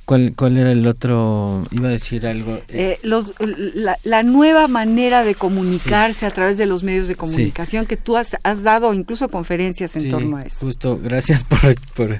¿cuál, 0.07 0.32
¿cuál 0.34 0.57
era 0.57 0.72
el 0.72 0.86
otro? 0.86 1.66
Iba 1.70 1.88
a 1.88 1.93
decir 1.93 2.26
algo. 2.26 2.61
Eh, 2.68 2.99
los, 3.03 3.34
la, 3.38 4.22
nueva 4.22 4.68
manera 4.68 5.22
de 5.22 5.34
comunicarse 5.34 6.24
a 6.24 6.30
través 6.30 6.57
de 6.57 6.64
los 6.64 6.82
medios 6.82 7.09
de 7.09 7.16
comunicación 7.16 7.84
que 7.84 7.99
tú 7.99 8.16
has, 8.16 8.36
has 8.43 8.62
dado 8.62 8.95
incluso 8.95 9.28
conferencias 9.28 9.97
en 9.97 10.11
torno 10.11 10.38
a 10.38 10.43
eso. 10.43 10.61
Justo, 10.61 10.99
gracias 10.99 11.45
por, 11.45 11.78
por, 11.95 12.18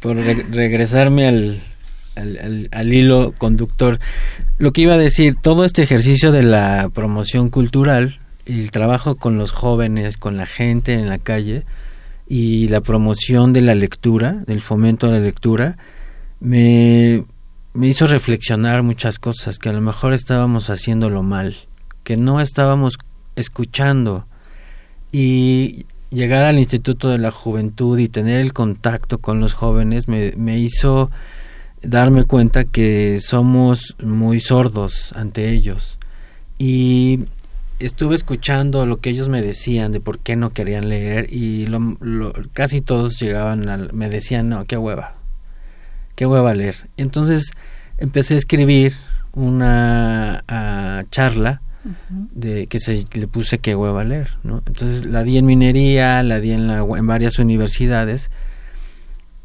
por 0.00 0.16
regresarme 0.16 1.26
al, 1.26 1.60
al, 2.16 2.92
hilo 2.92 3.34
conductor. 3.36 3.98
Lo 4.58 4.72
que 4.72 4.82
iba 4.82 4.94
a 4.94 4.98
decir, 4.98 5.36
todo 5.40 5.64
este 5.64 5.82
ejercicio 5.82 6.32
de 6.32 6.42
la 6.42 6.90
promoción 6.92 7.48
cultural 7.50 8.20
el 8.46 8.70
trabajo 8.70 9.16
con 9.16 9.38
los 9.38 9.52
jóvenes, 9.52 10.16
con 10.16 10.36
la 10.36 10.46
gente 10.46 10.94
en 10.94 11.08
la 11.08 11.18
calle 11.18 11.64
y 12.28 12.68
la 12.68 12.80
promoción 12.80 13.52
de 13.52 13.60
la 13.60 13.74
lectura, 13.74 14.42
del 14.46 14.60
fomento 14.60 15.06
de 15.06 15.12
la 15.14 15.24
lectura, 15.24 15.76
me, 16.40 17.24
me 17.72 17.88
hizo 17.88 18.06
reflexionar 18.06 18.82
muchas 18.82 19.18
cosas, 19.18 19.58
que 19.58 19.68
a 19.68 19.72
lo 19.72 19.80
mejor 19.80 20.12
estábamos 20.12 20.70
haciéndolo 20.70 21.22
mal, 21.22 21.56
que 22.02 22.16
no 22.16 22.40
estábamos 22.40 22.98
escuchando. 23.36 24.26
Y 25.12 25.86
llegar 26.10 26.44
al 26.44 26.58
Instituto 26.58 27.08
de 27.08 27.18
la 27.18 27.30
Juventud 27.30 27.98
y 27.98 28.08
tener 28.08 28.40
el 28.40 28.52
contacto 28.52 29.18
con 29.18 29.40
los 29.40 29.54
jóvenes 29.54 30.08
me, 30.08 30.32
me 30.36 30.58
hizo 30.58 31.10
darme 31.86 32.24
cuenta 32.24 32.64
que 32.64 33.18
somos 33.20 33.96
muy 34.02 34.40
sordos 34.40 35.12
ante 35.14 35.50
ellos. 35.50 35.98
Y 36.58 37.24
estuve 37.78 38.16
escuchando 38.16 38.86
lo 38.86 39.00
que 39.00 39.10
ellos 39.10 39.28
me 39.28 39.42
decían 39.42 39.92
de 39.92 40.00
por 40.00 40.18
qué 40.18 40.36
no 40.36 40.50
querían 40.50 40.88
leer 40.88 41.32
y 41.32 41.66
lo, 41.66 42.32
casi 42.52 42.80
todos 42.80 43.18
llegaban 43.18 43.68
a, 43.68 43.76
me 43.76 44.08
decían 44.08 44.48
no 44.48 44.64
qué 44.64 44.76
hueva 44.76 45.16
qué 46.14 46.26
hueva 46.26 46.54
leer 46.54 46.88
entonces 46.96 47.50
empecé 47.98 48.34
a 48.34 48.38
escribir 48.38 48.94
una 49.32 50.44
charla 51.10 51.60
de 52.06 52.66
que 52.68 52.78
se 52.78 53.04
le 53.12 53.26
puse 53.26 53.58
qué 53.58 53.74
hueva 53.74 54.04
leer 54.04 54.38
no 54.44 54.62
entonces 54.66 55.04
la 55.04 55.24
di 55.24 55.36
en 55.36 55.46
minería 55.46 56.22
la 56.22 56.40
di 56.40 56.52
en 56.52 56.68
la, 56.68 56.78
en 56.78 57.06
varias 57.06 57.38
universidades 57.38 58.30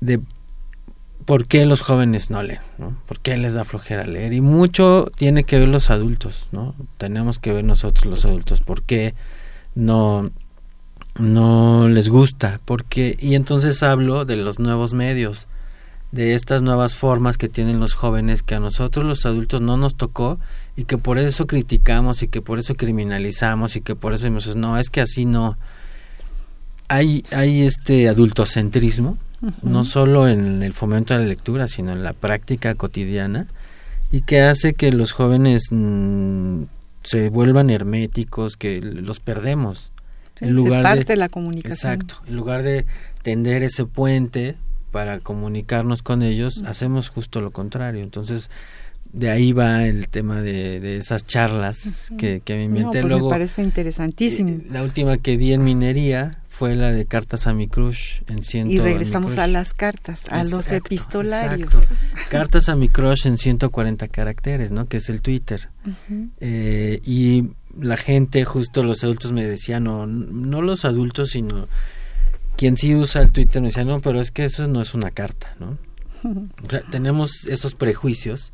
de 0.02 0.22
por 1.30 1.46
qué 1.46 1.68
los 1.68 1.82
jóvenes 1.82 2.32
no 2.32 2.42
leen, 2.42 2.58
¿no? 2.80 2.98
¿Por 3.06 3.20
qué 3.20 3.38
les 3.38 3.54
da 3.54 3.64
flojera 3.64 4.04
leer? 4.04 4.34
Y 4.34 4.42
mucho 4.42 5.12
tiene 5.16 5.44
que 5.44 5.60
ver 5.60 5.68
los 5.68 5.92
adultos, 5.92 6.48
¿no? 6.52 6.74
Tenemos 6.98 7.38
que 7.38 7.54
ver 7.54 7.64
nosotros 7.64 8.08
los 8.08 8.26
adultos 8.26 8.62
por 8.62 8.82
qué 8.82 9.14
no 9.76 10.32
no 11.20 11.88
les 11.88 12.10
gusta, 12.10 12.60
porque 12.66 13.16
y 13.20 13.36
entonces 13.36 13.84
hablo 13.84 14.26
de 14.26 14.38
los 14.38 14.58
nuevos 14.58 14.96
medios, 14.96 15.48
de 16.12 16.34
estas 16.34 16.64
nuevas 16.64 16.96
formas 16.96 17.38
que 17.38 17.48
tienen 17.48 17.80
los 17.80 17.94
jóvenes 17.94 18.42
que 18.42 18.56
a 18.56 18.60
nosotros 18.60 19.06
los 19.06 19.24
adultos 19.28 19.62
no 19.62 19.78
nos 19.78 19.94
tocó 19.94 20.40
y 20.76 20.86
que 20.86 20.98
por 20.98 21.20
eso 21.20 21.46
criticamos 21.46 22.24
y 22.24 22.28
que 22.28 22.42
por 22.42 22.58
eso 22.58 22.74
criminalizamos 22.74 23.76
y 23.76 23.82
que 23.82 23.94
por 23.96 24.14
eso 24.14 24.24
decimos, 24.24 24.56
no, 24.56 24.80
es 24.80 24.90
que 24.90 25.02
así 25.02 25.26
no 25.26 25.60
hay 26.88 27.24
hay 27.30 27.68
este 27.68 28.10
adultocentrismo 28.10 29.20
no 29.62 29.84
solo 29.84 30.28
en 30.28 30.64
el 30.64 30.74
fomento 30.74 31.14
de 31.14 31.22
la 31.22 31.26
lectura, 31.28 31.68
sino 31.68 31.92
en 31.92 32.04
la 32.04 32.14
práctica 32.14 32.76
cotidiana, 32.76 33.48
y 34.12 34.22
que 34.22 34.42
hace 34.42 34.74
que 34.74 34.92
los 34.92 35.12
jóvenes 35.12 35.68
mm, 35.72 36.64
se 37.04 37.30
vuelvan 37.30 37.70
herméticos, 37.70 38.58
que 38.58 38.82
los 38.82 39.20
perdemos. 39.20 39.92
en 40.40 40.54
lugar 40.54 40.84
parte 40.84 41.14
de, 41.14 41.18
la 41.18 41.30
comunicación. 41.30 41.74
Exacto. 41.74 42.22
En 42.28 42.36
lugar 42.36 42.64
de 42.64 42.86
tender 43.22 43.64
ese 43.64 43.86
puente 43.86 44.56
para 44.92 45.20
comunicarnos 45.20 46.02
con 46.02 46.24
ellos, 46.24 46.64
hacemos 46.66 47.10
justo 47.10 47.42
lo 47.42 47.52
contrario. 47.52 48.04
Entonces, 48.04 48.50
de 49.12 49.30
ahí 49.30 49.54
va 49.54 49.86
el 49.86 50.08
tema 50.08 50.42
de, 50.42 50.98
esas 50.98 51.26
charlas 51.26 52.12
que, 52.18 52.42
que 52.42 52.56
me 52.56 52.64
inventé. 52.66 53.02
Pues 53.02 53.22
me 53.22 53.30
parece 53.30 53.64
interesantísimo. 53.64 54.50
Eh, 54.50 54.66
la 54.72 54.84
última 54.84 55.18
que 55.18 55.38
di 55.38 55.54
en 55.54 55.64
minería 55.64 56.40
fue 56.60 56.76
la 56.76 56.92
de 56.92 57.06
cartas 57.06 57.48
a 57.48 57.54
mi 57.54 57.70
crush 57.70 58.20
en 58.28 58.42
ciento 58.42 58.74
y 58.74 58.80
regresamos 58.80 59.38
a, 59.38 59.48
las 59.48 59.74
cartas 59.74 60.26
a 60.30 60.44
los 60.44 60.70
epistolarios. 60.72 61.74
cartas 62.30 62.68
a 62.68 62.76
mi 62.76 62.90
crush 62.90 63.28
en 63.28 63.38
140 63.38 64.10
caracteres 64.10 64.70
no 64.70 64.86
que 64.86 64.98
es 64.98 65.08
el 65.08 65.22
Twitter. 65.22 65.70
Eh, 66.42 67.00
y 67.06 67.52
la 67.80 67.96
gente 67.96 68.44
justo 68.44 68.84
los 68.84 69.06
adultos 69.06 69.32
me 69.32 69.46
decían 69.46 69.86
no 69.86 70.06
no 70.06 70.62
los 70.62 70.84
adultos 70.84 71.30
sino 71.30 71.70
quien 72.58 72.76
sí 72.76 72.94
usa 72.94 73.22
el 73.22 73.32
Twitter 73.32 73.62
me 73.62 73.70
decía 73.70 73.86
no 73.86 74.02
pero 74.02 74.20
es 74.20 74.30
que 74.30 74.44
eso 74.44 74.68
no 74.68 74.82
es 74.82 74.94
una 74.94 75.12
carta 75.12 75.56
no 75.60 75.78
o 76.66 76.70
sea, 76.70 76.82
tenemos 76.92 77.46
esos 77.46 77.74
prejuicios 77.74 78.52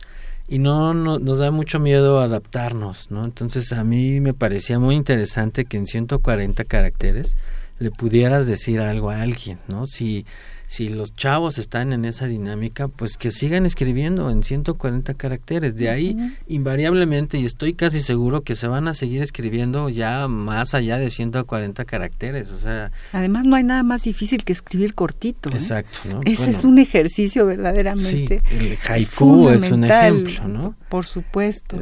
y 0.47 0.59
no, 0.59 0.93
no, 0.93 1.17
nos 1.17 1.39
da 1.39 1.49
mucho 1.49 1.79
miedo 1.79 2.19
adaptarnos, 2.19 3.09
¿no? 3.09 3.25
Entonces 3.25 3.73
a 3.73 3.83
mí 3.83 4.19
me 4.19 4.35
parecía 4.35 4.77
muy 4.77 4.93
interesante 4.93 5.65
que 5.65 5.77
en 5.77 5.87
140 5.87 6.65
caracteres 6.65 7.35
le 7.79 7.91
pudieras 7.91 8.47
decir 8.47 8.79
algo 8.79 9.09
a 9.09 9.21
alguien, 9.21 9.59
¿no? 9.67 9.85
Si, 9.85 10.25
si 10.67 10.87
los 10.87 11.13
chavos 11.13 11.57
están 11.57 11.91
en 11.91 12.05
esa 12.05 12.25
dinámica, 12.25 12.87
pues 12.87 13.17
que 13.17 13.31
sigan 13.31 13.65
escribiendo 13.65 14.29
en 14.29 14.43
140 14.43 15.13
caracteres. 15.15 15.75
De 15.75 15.89
ahí, 15.89 16.15
invariablemente, 16.47 17.37
y 17.37 17.45
estoy 17.45 17.73
casi 17.73 18.01
seguro 18.01 18.41
que 18.41 18.55
se 18.55 18.67
van 18.67 18.87
a 18.87 18.93
seguir 18.93 19.21
escribiendo 19.21 19.89
ya 19.89 20.27
más 20.29 20.73
allá 20.73 20.97
de 20.97 21.09
140 21.09 21.83
caracteres. 21.83 22.51
O 22.51 22.57
sea. 22.57 22.91
Además, 23.11 23.45
no 23.45 23.57
hay 23.57 23.63
nada 23.63 23.83
más 23.83 24.03
difícil 24.03 24.45
que 24.45 24.53
escribir 24.53 24.93
cortito. 24.93 25.49
¿eh? 25.49 25.53
Exacto, 25.55 25.99
¿no? 26.09 26.21
Ese 26.25 26.51
es 26.51 26.63
un 26.63 26.79
ejercicio 26.79 27.45
verdaderamente. 27.45 28.41
Sí, 28.47 28.55
el 28.55 28.77
haiku 28.87 29.49
es 29.49 29.69
un 29.69 29.83
ejemplo, 29.83 30.47
¿no? 30.47 30.75
Por 30.89 31.05
supuesto. 31.05 31.77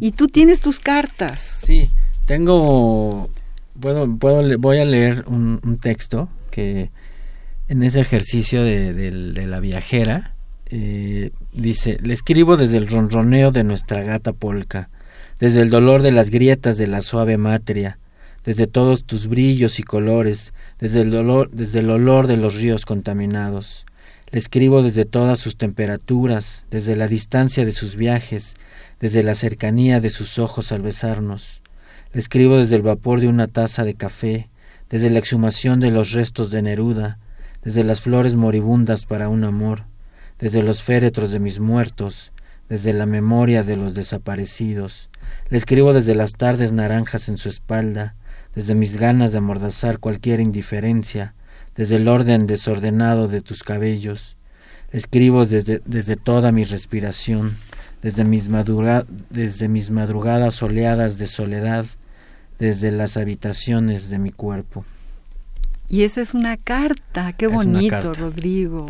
y 0.00 0.12
tú 0.12 0.26
tienes 0.26 0.60
tus 0.60 0.80
cartas. 0.80 1.60
Sí, 1.64 1.90
tengo 2.26 3.28
puedo, 3.78 4.18
puedo, 4.18 4.58
voy 4.58 4.78
a 4.78 4.84
leer 4.84 5.24
un, 5.26 5.78
texto 5.80 6.28
que 6.50 6.90
en 7.68 7.82
ese 7.82 8.00
ejercicio 8.00 8.62
de, 8.62 9.10
la 9.46 9.60
viajera 9.60 10.34
eh, 10.66 11.30
dice, 11.52 11.98
le 12.02 12.14
escribo 12.14 12.56
desde 12.56 12.76
el 12.76 12.88
ronroneo 12.88 13.50
de 13.50 13.64
nuestra 13.64 14.02
gata 14.02 14.32
polca, 14.32 14.88
desde 15.38 15.62
el 15.62 15.70
dolor 15.70 16.02
de 16.02 16.12
las 16.12 16.30
grietas 16.30 16.76
de 16.76 16.86
la 16.86 17.02
suave 17.02 17.36
matria, 17.36 17.98
desde 18.44 18.66
todos 18.66 19.04
tus 19.04 19.26
brillos 19.26 19.78
y 19.78 19.82
colores, 19.82 20.52
desde 20.78 21.00
el 21.00 21.10
dolor, 21.10 21.50
desde 21.50 21.80
el 21.80 21.90
olor 21.90 22.26
de 22.26 22.36
los 22.36 22.54
ríos 22.54 22.84
contaminados. 22.84 23.86
Le 24.30 24.38
escribo 24.38 24.82
desde 24.82 25.04
todas 25.04 25.38
sus 25.38 25.56
temperaturas, 25.56 26.64
desde 26.70 26.96
la 26.96 27.08
distancia 27.08 27.64
de 27.64 27.72
sus 27.72 27.96
viajes, 27.96 28.54
desde 29.00 29.22
la 29.22 29.34
cercanía 29.34 30.00
de 30.00 30.10
sus 30.10 30.38
ojos 30.38 30.72
al 30.72 30.82
besarnos. 30.82 31.63
Le 32.14 32.20
escribo 32.20 32.58
desde 32.58 32.76
el 32.76 32.82
vapor 32.82 33.20
de 33.20 33.26
una 33.26 33.48
taza 33.48 33.82
de 33.82 33.94
café, 33.94 34.48
desde 34.88 35.10
la 35.10 35.18
exhumación 35.18 35.80
de 35.80 35.90
los 35.90 36.12
restos 36.12 36.52
de 36.52 36.62
Neruda, 36.62 37.18
desde 37.64 37.82
las 37.82 38.02
flores 38.02 38.36
moribundas 38.36 39.04
para 39.04 39.28
un 39.28 39.42
amor, 39.42 39.82
desde 40.38 40.62
los 40.62 40.80
féretros 40.80 41.32
de 41.32 41.40
mis 41.40 41.58
muertos, 41.58 42.30
desde 42.68 42.92
la 42.92 43.04
memoria 43.06 43.64
de 43.64 43.76
los 43.76 43.94
desaparecidos. 43.94 45.10
Le 45.48 45.58
escribo 45.58 45.92
desde 45.92 46.14
las 46.14 46.34
tardes 46.34 46.70
naranjas 46.70 47.28
en 47.28 47.36
su 47.36 47.48
espalda, 47.48 48.14
desde 48.54 48.76
mis 48.76 48.96
ganas 48.96 49.32
de 49.32 49.38
amordazar 49.38 49.98
cualquier 49.98 50.38
indiferencia, 50.38 51.34
desde 51.74 51.96
el 51.96 52.06
orden 52.06 52.46
desordenado 52.46 53.26
de 53.26 53.40
tus 53.40 53.64
cabellos. 53.64 54.36
Le 54.92 55.00
escribo 55.00 55.46
desde, 55.46 55.82
desde 55.84 56.14
toda 56.14 56.52
mi 56.52 56.62
respiración, 56.62 57.56
desde 58.02 58.22
mis, 58.22 58.48
desde 59.30 59.66
mis 59.66 59.90
madrugadas 59.90 60.54
soleadas 60.54 61.18
de 61.18 61.26
soledad, 61.26 61.86
desde 62.58 62.90
las 62.90 63.16
habitaciones 63.16 64.10
de 64.10 64.18
mi 64.18 64.30
cuerpo. 64.30 64.84
Y 65.88 66.02
esa 66.02 66.22
es 66.22 66.34
una 66.34 66.56
carta, 66.56 67.32
qué 67.34 67.46
bonito, 67.46 68.14
Rodrigo. 68.14 68.86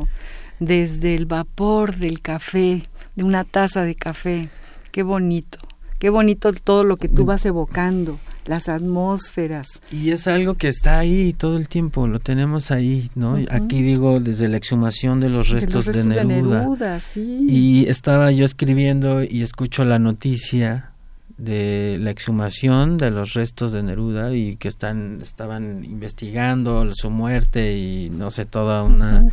Desde 0.60 1.14
el 1.14 1.26
vapor 1.26 1.96
del 1.96 2.20
café, 2.20 2.88
de 3.16 3.24
una 3.24 3.44
taza 3.44 3.82
de 3.82 3.94
café, 3.94 4.48
qué 4.92 5.02
bonito, 5.02 5.58
qué 5.98 6.08
bonito 6.10 6.52
todo 6.52 6.84
lo 6.84 6.96
que 6.96 7.08
tú 7.08 7.24
vas 7.24 7.44
evocando, 7.44 8.18
las 8.46 8.68
atmósferas. 8.68 9.66
Y 9.90 10.10
es 10.10 10.28
algo 10.28 10.54
que 10.54 10.68
está 10.68 10.98
ahí 10.98 11.32
todo 11.32 11.56
el 11.56 11.68
tiempo, 11.68 12.06
lo 12.06 12.20
tenemos 12.20 12.70
ahí, 12.70 13.10
¿no? 13.16 13.36
Aquí 13.50 13.82
digo 13.82 14.20
desde 14.20 14.48
la 14.48 14.56
exhumación 14.56 15.18
de 15.18 15.28
los 15.28 15.48
restos 15.48 15.86
de, 15.86 16.04
Neruda. 16.04 17.00
Y 17.16 17.86
estaba 17.88 18.30
yo 18.30 18.44
escribiendo 18.44 19.24
y 19.24 19.42
escucho 19.42 19.84
la 19.84 19.98
noticia 19.98 20.93
de 21.36 21.98
la 22.00 22.10
exhumación 22.10 22.96
de 22.96 23.10
los 23.10 23.34
restos 23.34 23.72
de 23.72 23.82
Neruda 23.82 24.34
y 24.34 24.56
que 24.56 24.68
están 24.68 25.18
estaban 25.20 25.84
investigando 25.84 26.88
su 26.94 27.10
muerte 27.10 27.76
y 27.76 28.10
no 28.10 28.30
sé 28.30 28.46
toda 28.46 28.82
una 28.82 29.24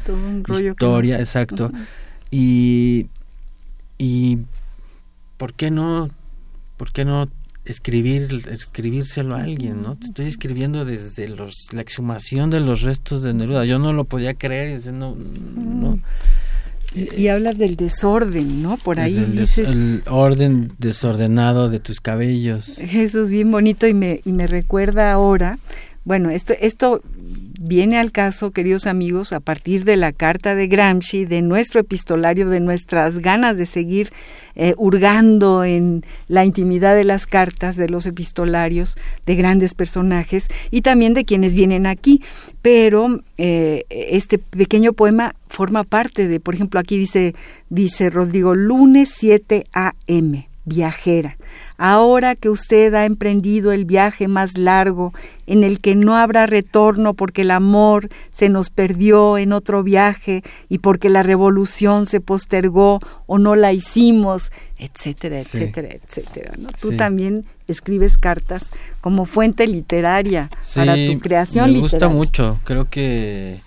historia 0.48 1.20
exacto. 1.20 1.72
Y 2.32 3.08
y 3.98 4.40
por 5.38 5.54
qué 5.54 5.70
no 5.70 6.10
por 6.78 6.92
qué 6.92 7.06
no 7.06 7.30
escribir 7.66 8.48
escribírselo 8.50 9.36
a 9.36 9.44
alguien 9.44 9.84
no 9.84 9.96
te 9.96 10.08
estoy 10.08 10.26
escribiendo 10.26 10.84
desde 10.86 11.28
los 11.28 11.68
la 11.72 11.82
exhumación 11.82 12.50
de 12.50 12.62
los 12.62 12.82
restos 12.82 13.22
de 13.22 13.36
Neruda. 13.36 13.66
Yo 13.66 13.78
no 13.78 13.94
lo 13.94 14.06
podía 14.06 14.34
creer 14.34 14.82
y 14.84 14.92
no 14.92 15.16
no 15.56 16.00
y, 16.94 17.28
hablas 17.28 17.58
del 17.58 17.76
desorden, 17.76 18.62
¿no? 18.62 18.78
Por 18.78 19.00
ahí 19.00 19.16
el, 19.16 19.32
dices... 19.32 19.68
el 19.68 20.04
orden 20.10 20.74
desordenado 20.78 21.70
de 21.70 21.80
tus 21.80 22.02
cabellos. 22.02 22.78
Eso 22.80 23.24
es 23.24 23.30
bien 23.30 23.50
bonito 23.50 23.88
y 23.88 23.94
me, 23.94 24.20
y 24.26 24.34
me 24.34 24.48
recuerda 24.48 25.12
ahora, 25.12 25.58
bueno, 26.04 26.32
esto, 26.32 27.02
viene 27.62 28.00
al 28.00 28.12
caso, 28.12 28.50
queridos 28.52 28.88
amigos, 28.88 29.34
a 29.34 29.40
partir 29.40 29.86
de 29.86 29.98
la 29.98 30.12
carta 30.12 30.56
de 30.56 30.66
Gramsci, 30.66 31.26
de 31.26 31.44
nuestro 31.44 31.80
epistolario, 31.80 32.50
de 32.50 32.60
nuestras 32.60 33.20
ganas 33.20 33.56
de 33.56 33.68
seguir 33.68 34.12
eh, 34.56 34.74
hurgando 34.78 35.64
en 35.64 36.04
la 36.28 36.44
intimidad 36.44 36.96
de 36.96 37.04
las 37.04 37.28
cartas, 37.28 37.76
de 37.76 37.88
los 37.88 38.08
epistolarios, 38.08 38.96
de 39.28 39.36
grandes 39.36 39.76
personajes 39.76 40.48
y 40.72 40.82
también 40.82 41.14
de 41.14 41.24
quienes 41.24 41.54
vienen 41.54 41.86
aquí. 41.86 42.24
Pero 42.64 43.22
eh, 43.38 43.86
este 43.90 44.40
pequeño 44.40 44.94
poema 44.94 45.36
forma 45.48 45.84
parte 45.84 46.28
de, 46.28 46.40
por 46.40 46.56
ejemplo, 46.56 46.80
aquí 46.80 46.98
dice, 46.98 47.36
dice 47.70 48.10
Rodrigo, 48.10 48.56
lunes 48.56 49.14
7 49.16 49.66
a.m., 49.72 50.50
viajera 50.66 51.38
ahora 51.78 52.36
que 52.36 52.50
usted 52.50 52.94
ha 52.94 53.06
emprendido 53.06 53.72
el 53.72 53.86
viaje 53.86 54.28
más 54.28 54.58
largo 54.58 55.14
en 55.48 55.64
el 55.64 55.80
que 55.80 55.96
no 55.96 56.16
habrá 56.16 56.46
retorno 56.46 57.14
porque 57.14 57.42
el 57.42 57.52
amor 57.52 58.10
se 58.34 58.50
nos 58.50 58.70
perdió 58.70 59.38
en 59.38 59.54
otro 59.54 59.84
viaje 59.84 60.44
y 60.70 60.78
porque 60.78 61.10
la 61.10 61.24
revolución 61.24 62.06
se 62.06 62.20
postergó 62.20 63.00
o 63.26 63.38
no 63.38 63.56
la 63.56 63.74
hicimos, 63.74 64.52
etcétera, 64.78 65.40
etcétera, 65.40 65.90
etcétera. 65.90 66.54
¿no? 66.58 66.70
Tú 66.80 66.96
también 66.96 67.46
escribes 67.68 68.18
cartas 68.18 68.64
como 69.02 69.26
fuente 69.26 69.68
literaria 69.68 70.50
para 70.76 70.96
tu 70.96 71.20
creación 71.20 71.72
me 71.72 71.80
gusta 71.80 72.10
mucho, 72.10 72.60
creo 72.64 72.90
que 72.90 73.60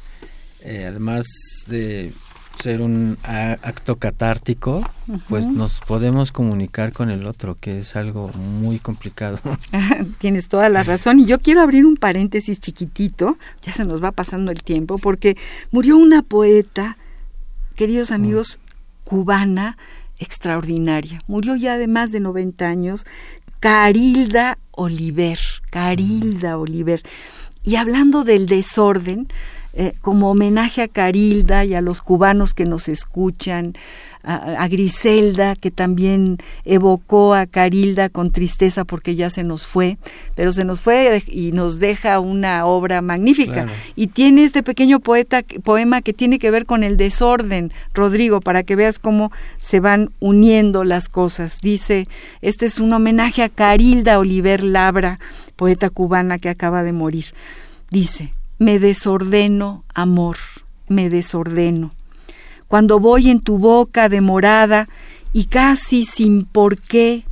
eh, 0.62 0.86
además 0.88 1.26
de 1.66 2.12
ser 2.60 2.80
un 2.80 3.18
acto 3.24 3.96
catártico, 3.96 4.82
pues 5.28 5.46
nos 5.46 5.80
podemos 5.80 6.32
comunicar 6.32 6.92
con 6.92 7.10
el 7.10 7.26
otro, 7.26 7.54
que 7.54 7.78
es 7.78 7.96
algo 7.96 8.28
muy 8.28 8.78
complicado. 8.78 9.38
Tienes 10.18 10.48
toda 10.48 10.68
la 10.68 10.82
razón. 10.82 11.20
Y 11.20 11.26
yo 11.26 11.38
quiero 11.38 11.60
abrir 11.60 11.84
un 11.84 11.96
paréntesis 11.96 12.60
chiquitito, 12.60 13.36
ya 13.62 13.72
se 13.72 13.84
nos 13.84 14.02
va 14.02 14.12
pasando 14.12 14.50
el 14.50 14.62
tiempo, 14.62 14.98
porque 14.98 15.36
murió 15.70 15.96
una 15.96 16.22
poeta, 16.22 16.96
queridos 17.76 18.10
mm. 18.10 18.14
amigos, 18.14 18.58
cubana 19.04 19.76
extraordinaria. 20.18 21.22
Murió 21.26 21.56
ya 21.56 21.76
de 21.76 21.88
más 21.88 22.12
de 22.12 22.20
90 22.20 22.66
años, 22.66 23.04
Carilda 23.60 24.58
Oliver, 24.72 25.38
Carilda 25.70 26.58
Oliver. 26.58 27.02
Y 27.62 27.76
hablando 27.76 28.24
del 28.24 28.46
desorden, 28.46 29.28
eh, 29.76 29.92
como 30.00 30.30
homenaje 30.30 30.82
a 30.82 30.88
Carilda 30.88 31.64
y 31.64 31.74
a 31.74 31.80
los 31.80 32.00
cubanos 32.00 32.54
que 32.54 32.64
nos 32.64 32.88
escuchan, 32.88 33.74
a, 34.24 34.66
Griselda, 34.68 35.54
que 35.54 35.70
también 35.70 36.38
evocó 36.64 37.34
a 37.34 37.46
Carilda 37.46 38.08
con 38.08 38.30
tristeza 38.30 38.84
porque 38.84 39.16
ya 39.16 39.28
se 39.28 39.44
nos 39.44 39.66
fue, 39.66 39.98
pero 40.34 40.52
se 40.52 40.64
nos 40.64 40.80
fue 40.80 41.22
y 41.26 41.52
nos 41.52 41.78
deja 41.78 42.20
una 42.20 42.64
obra 42.64 43.02
magnífica. 43.02 43.66
Y 43.96 44.06
tiene 44.08 44.44
este 44.44 44.62
pequeño 44.62 45.00
poeta, 45.00 45.42
poema 45.62 46.00
que 46.00 46.14
tiene 46.14 46.38
que 46.38 46.50
ver 46.50 46.64
con 46.64 46.84
el 46.84 46.96
desorden, 46.96 47.72
Rodrigo, 47.92 48.40
para 48.40 48.62
que 48.62 48.76
veas 48.76 48.98
cómo 48.98 49.30
se 49.58 49.80
van 49.80 50.10
uniendo 50.20 50.84
las 50.84 51.08
cosas. 51.08 51.60
Dice, 51.60 52.08
este 52.40 52.66
es 52.66 52.78
un 52.78 52.92
homenaje 52.92 53.42
a 53.42 53.50
Carilda 53.50 54.18
Oliver 54.18 54.64
Labra, 54.64 55.18
poeta 55.56 55.90
cubana 55.90 56.38
que 56.38 56.48
acaba 56.48 56.82
de 56.82 56.92
morir. 56.92 57.26
Dice, 57.90 58.32
me 58.58 58.78
desordeno, 58.78 59.84
amor, 59.94 60.36
me 60.88 61.10
desordeno. 61.10 61.90
Cuando 62.68 63.00
voy 63.00 63.30
en 63.30 63.40
tu 63.40 63.58
boca 63.58 64.08
demorada 64.08 64.88
y 65.32 65.46
casi 65.46 66.04
sin 66.04 66.44
por 66.44 66.78
qué, 66.78 67.24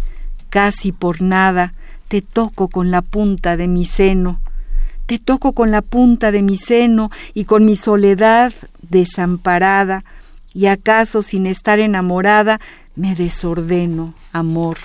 casi 0.51 0.93
por 0.93 1.23
nada, 1.23 1.75
te 2.09 2.21
toco 2.21 2.69
con 2.69 2.91
la 2.91 3.03
punta 3.03 3.57
de 3.57 3.69
mi 3.69 3.85
seno. 3.85 4.41
Te 5.07 5.19
toco 5.19 5.53
con 5.53 5.71
la 5.71 5.83
punta 5.83 6.31
de 6.31 6.43
mi 6.43 6.59
seno 6.59 7.11
y 7.35 7.45
con 7.45 7.65
mi 7.65 7.77
soledad 7.77 8.53
desamparada, 8.83 10.05
y 10.55 10.67
acaso 10.67 11.23
sin 11.23 11.47
estar 11.47 11.79
enamorada, 11.79 12.61
me 12.95 13.15
desordeno, 13.15 14.15
amor, 14.33 14.77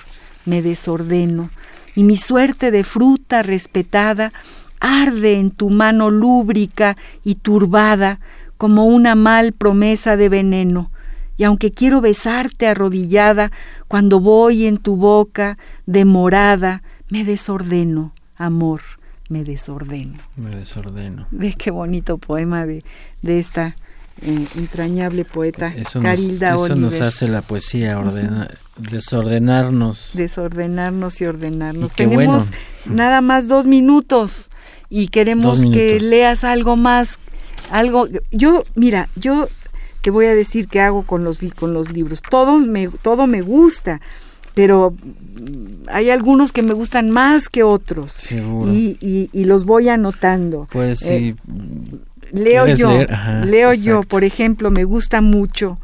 me 0.46 0.62
desordeno, 0.62 1.50
y 1.94 2.04
mi 2.04 2.16
suerte 2.16 2.70
de 2.70 2.84
fruta 2.84 3.42
respetada 3.42 4.32
arde 4.80 5.38
en 5.38 5.50
tu 5.50 5.70
mano 5.70 6.10
lúbrica 6.10 6.96
y 7.24 7.36
turbada 7.36 8.20
como 8.56 8.86
una 8.86 9.14
mal 9.14 9.52
promesa 9.52 10.16
de 10.16 10.28
veneno, 10.28 10.90
y 11.36 11.44
aunque 11.44 11.70
quiero 11.70 12.00
besarte 12.00 12.66
arrodillada, 12.66 13.52
cuando 13.86 14.18
voy 14.18 14.66
en 14.66 14.76
tu 14.76 14.96
boca 14.96 15.56
demorada, 15.86 16.82
me 17.08 17.24
desordeno, 17.24 18.12
amor, 18.36 18.80
me 19.28 19.44
desordeno. 19.44 20.18
Me 20.36 20.50
desordeno. 20.50 21.28
Ve 21.30 21.54
qué 21.56 21.70
bonito 21.70 22.18
poema 22.18 22.66
de, 22.66 22.82
de 23.22 23.38
esta 23.38 23.76
eh, 24.22 24.46
entrañable 24.56 25.24
poeta 25.24 25.72
eso 25.76 26.00
Carilda 26.00 26.52
nos, 26.52 26.66
Eso 26.66 26.76
nos 26.76 27.00
hace 27.00 27.28
la 27.28 27.42
poesía, 27.42 28.00
desordenarnos. 28.76 30.12
Desordenarnos 30.14 31.20
y 31.20 31.26
ordenarnos. 31.26 31.92
Tenemos 31.92 32.48
nada 32.86 33.20
más 33.20 33.48
dos 33.48 33.66
minutos 33.66 34.50
y 34.88 35.08
queremos 35.08 35.62
que 35.62 36.00
leas 36.00 36.44
algo 36.44 36.76
más, 36.76 37.18
algo. 37.70 38.08
Yo, 38.30 38.64
mira, 38.74 39.08
yo 39.16 39.48
te 40.00 40.10
voy 40.10 40.26
a 40.26 40.34
decir 40.34 40.68
qué 40.68 40.80
hago 40.80 41.02
con 41.02 41.24
los 41.24 41.40
con 41.56 41.74
los 41.74 41.92
libros. 41.92 42.20
Todo 42.28 42.58
me 42.58 42.88
todo 42.88 43.26
me 43.26 43.42
gusta, 43.42 44.00
pero 44.54 44.94
hay 45.88 46.10
algunos 46.10 46.52
que 46.52 46.62
me 46.62 46.74
gustan 46.74 47.10
más 47.10 47.48
que 47.48 47.62
otros. 47.62 48.32
Y, 48.32 49.28
y, 49.32 49.44
los 49.44 49.64
voy 49.64 49.88
anotando. 49.88 50.66
Pues 50.70 51.00
sí. 51.00 51.36
Leo 52.32 52.66
yo, 52.66 52.90
leo 53.44 53.72
yo, 53.72 54.02
por 54.02 54.24
ejemplo, 54.24 54.70
me 54.70 54.84
gusta 54.84 55.20
mucho. 55.20 55.78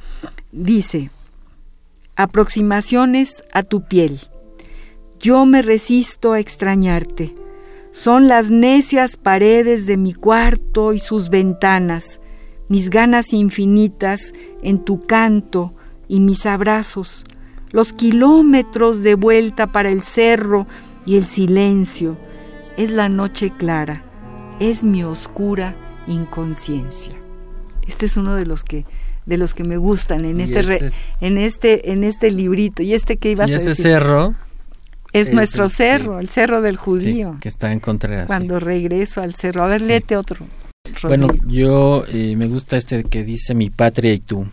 Dice, 0.52 1.10
aproximaciones 2.16 3.44
a 3.52 3.62
tu 3.62 3.84
piel. 3.84 4.20
Yo 5.18 5.46
me 5.46 5.62
resisto 5.62 6.32
a 6.32 6.40
extrañarte. 6.40 7.34
Son 7.92 8.28
las 8.28 8.50
necias 8.50 9.16
paredes 9.16 9.86
de 9.86 9.96
mi 9.96 10.12
cuarto 10.12 10.92
y 10.92 10.98
sus 10.98 11.28
ventanas, 11.28 12.20
mis 12.68 12.90
ganas 12.90 13.32
infinitas 13.32 14.34
en 14.62 14.84
tu 14.84 15.06
canto 15.06 15.74
y 16.08 16.20
mis 16.20 16.44
abrazos, 16.44 17.24
los 17.70 17.92
kilómetros 17.92 19.02
de 19.02 19.14
vuelta 19.14 19.68
para 19.68 19.90
el 19.90 20.00
cerro 20.02 20.66
y 21.06 21.16
el 21.16 21.24
silencio. 21.24 22.18
Es 22.76 22.90
la 22.90 23.08
noche 23.08 23.52
clara, 23.56 24.02
es 24.58 24.82
mi 24.82 25.04
oscura 25.04 25.76
inconsciencia. 26.06 27.14
Este 27.86 28.06
es 28.06 28.16
uno 28.16 28.34
de 28.34 28.46
los 28.46 28.62
que 28.62 28.84
de 29.26 29.38
los 29.38 29.54
que 29.54 29.64
me 29.64 29.78
gustan 29.78 30.24
en 30.24 30.40
este 30.40 30.60
en 31.20 31.38
este 31.38 31.92
en 31.92 32.04
este 32.04 32.30
librito. 32.30 32.82
¿Y 32.82 32.94
este 32.94 33.16
que 33.16 33.30
ibas 33.30 33.50
y 33.50 33.54
a 33.54 33.56
ese 33.56 33.74
cerro 33.74 34.34
es, 35.14 35.32
nuestro 35.32 35.68
cerro, 35.68 36.18
el 36.18 36.28
cerro 36.28 36.60
del 36.60 36.76
judío. 36.76 37.36
que 37.40 37.48
está 37.48 37.72
en 37.72 37.78
Contreras. 37.80 38.26
Cuando 38.26 38.58
regreso 38.58 39.20
al 39.20 39.34
cerro. 39.34 39.62
A 39.62 39.68
ver, 39.68 39.80
léete 39.80 40.16
otro. 40.16 40.44
Bueno, 41.04 41.28
yo 41.46 42.04
eh, 42.08 42.34
me 42.36 42.46
gusta 42.46 42.76
este 42.76 43.04
que 43.04 43.22
dice 43.24 43.54
mi 43.54 43.70
patria 43.70 44.12
y 44.12 44.18
tú. 44.18 44.46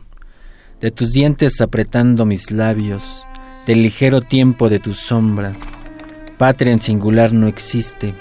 De 0.80 0.92
tus 0.92 1.12
dientes 1.12 1.62
apretando 1.62 2.26
mis 2.26 2.52
labios, 2.52 3.26
del 3.66 3.84
ligero 3.84 4.22
tiempo 4.22 4.70
de 4.70 4.80
tu 4.80 4.94
sombra. 4.94 5.54
Patria 6.38 6.74
en 6.74 6.82
singular 6.82 7.34
no 7.34 7.48
existe. 7.48 8.14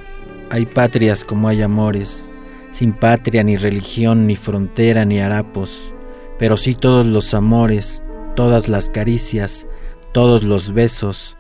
Hay 0.51 0.67
patrias 0.67 1.25
como 1.25 1.49
hay 1.49 1.63
amores, 1.63 2.31
sin 2.73 2.93
patria 2.93 3.43
ni 3.43 3.57
religión, 3.57 4.27
ni 4.27 4.37
frontera, 4.37 5.05
ni 5.05 5.21
harapos, 5.21 5.95
pero 6.39 6.57
sí 6.57 6.75
todos 6.75 7.07
los 7.07 7.35
amores, 7.35 8.03
todas 8.37 8.69
las 8.69 8.91
caricias, 8.91 9.67
todos 10.13 10.43
los 10.43 10.73
besos, 10.73 11.37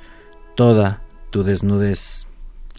toda 0.55 1.03
tu 1.31 1.43
desnudez. 1.43 2.27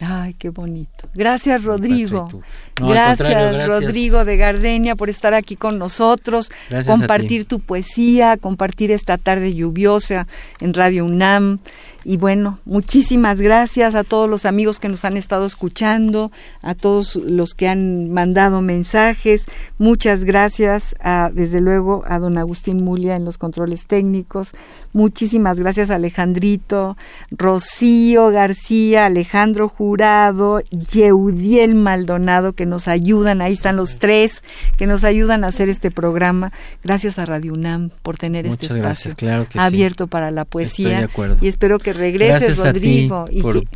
Ay, 0.00 0.34
qué 0.34 0.50
bonito. 0.50 1.08
Gracias, 1.14 1.62
Rodrigo. 1.62 2.28
gracias, 2.76 3.66
Rodrigo 3.66 4.24
de 4.24 4.36
Gardenia, 4.36 4.96
por 4.96 5.08
estar 5.08 5.32
aquí 5.32 5.54
con 5.54 5.78
nosotros, 5.78 6.50
compartir 6.86 7.44
tu 7.44 7.60
poesía, 7.60 8.36
compartir 8.36 8.90
esta 8.90 9.16
tarde 9.18 9.54
lluviosa 9.54 10.26
en 10.60 10.74
Radio 10.74 11.04
UNAM. 11.04 11.60
Y 12.04 12.16
bueno, 12.16 12.58
muchísimas 12.64 13.40
gracias 13.40 13.94
a 13.94 14.04
todos 14.04 14.28
los 14.28 14.44
amigos 14.46 14.80
que 14.80 14.88
nos 14.88 15.04
han 15.04 15.16
estado 15.16 15.46
escuchando, 15.46 16.32
a 16.60 16.74
todos 16.74 17.16
los 17.16 17.54
que 17.54 17.68
han 17.68 18.10
mandado 18.10 18.60
mensajes. 18.62 19.44
Muchas 19.78 20.24
gracias, 20.24 20.94
a, 21.00 21.30
desde 21.32 21.60
luego, 21.60 22.04
a 22.06 22.18
don 22.18 22.38
Agustín 22.38 22.82
Mulia 22.82 23.16
en 23.16 23.24
los 23.24 23.38
controles 23.38 23.86
técnicos. 23.86 24.52
Muchísimas 24.92 25.58
gracias 25.58 25.90
a 25.90 25.96
Alejandrito, 25.96 26.96
Rocío 27.30 28.30
García, 28.30 29.06
Alejandro 29.06 29.68
Jurado, 29.68 30.60
Yeudiel 30.70 31.74
Maldonado, 31.74 32.52
que 32.52 32.66
nos 32.66 32.88
ayudan. 32.88 33.40
Ahí 33.40 33.52
están 33.52 33.76
los 33.76 33.98
tres 33.98 34.42
que 34.76 34.86
nos 34.86 35.04
ayudan 35.04 35.44
a 35.44 35.48
hacer 35.48 35.68
este 35.68 35.90
programa. 35.90 36.52
Gracias 36.82 37.18
a 37.18 37.26
Radio 37.26 37.52
UNAM 37.52 37.90
por 38.02 38.16
tener 38.16 38.46
este 38.46 38.66
espacio 38.66 39.14
abierto 39.54 40.06
para 40.06 40.30
la 40.30 40.44
poesía. 40.44 41.08
Y 41.40 41.48
espero 41.48 41.78
que 41.78 41.91
regreses, 41.92 42.58
Rodrigo. 42.58 43.26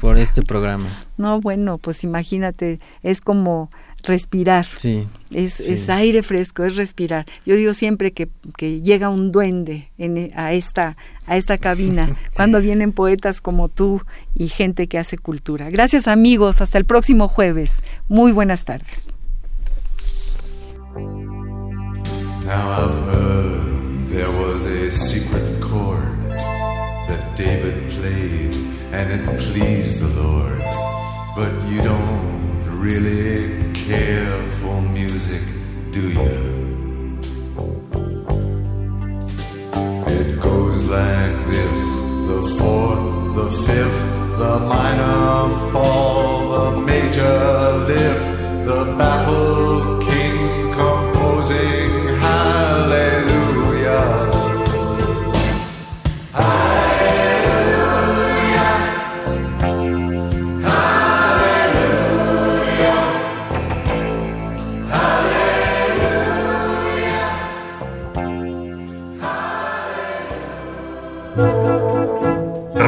por, 0.01 0.19
este 0.19 0.43
programa. 0.43 0.89
No, 1.17 1.41
bueno, 1.41 1.79
pues 1.79 2.05
imagínate, 2.05 2.81
es 3.03 3.21
como 3.21 3.71
respirar. 4.03 4.64
Sí, 4.64 5.07
es, 5.33 5.89
aire 5.89 6.23
fresco, 6.23 6.64
es 6.64 6.77
respirar. 6.77 7.27
Yo 7.45 7.57
digo 7.57 7.75
siempre 7.75 8.12
que, 8.12 8.29
que 8.57 8.81
llega 8.81 9.09
un 9.09 9.33
duende 9.33 9.91
en, 9.99 10.33
a, 10.37 10.53
esta, 10.53 10.97
a 11.27 11.37
esta 11.37 11.59
cabina, 11.59 12.17
cuando 12.35 12.61
vienen 12.61 12.93
poetas 12.93 13.41
como 13.41 13.69
tú 13.69 14.03
y 14.35 14.49
gente 14.49 14.87
que 14.87 14.99
hace 14.99 15.19
cultura. 15.19 15.71
Gracias 15.71 16.09
amigos, 16.09 16.61
hasta 16.61 16.79
el 16.79 16.85
próximo 16.85 17.29
jueves. 17.29 17.83
Muy 18.09 18.33
buenas 18.33 18.64
tardes. 18.64 19.07
there 24.17 24.31
was 24.31 24.64
a 24.64 24.91
secret 24.91 25.61
chord 25.61 26.39
that 27.09 27.37
David 27.37 27.66
and 29.17 29.31
it 29.31 29.39
pleased 29.41 30.01
the 30.01 30.09
Lord. 30.23 30.59
But 31.37 31.55
you 31.69 31.83
don't 31.83 32.62
really 32.64 33.73
care 33.73 34.43
for 34.59 34.81
music, 34.81 35.43
do 35.91 36.11
you? 36.21 36.37
It 40.19 40.41
goes 40.41 40.85
like 40.85 41.37
this 41.53 41.81
the 42.31 42.43
fourth, 42.59 43.37
the 43.41 43.49
fifth, 43.67 44.03
the 44.39 44.59
minor 44.61 45.71
fall, 45.73 46.51
the 46.57 46.81
major 46.81 47.39
lift, 47.91 48.27
the 48.67 48.95
baffled 48.99 49.76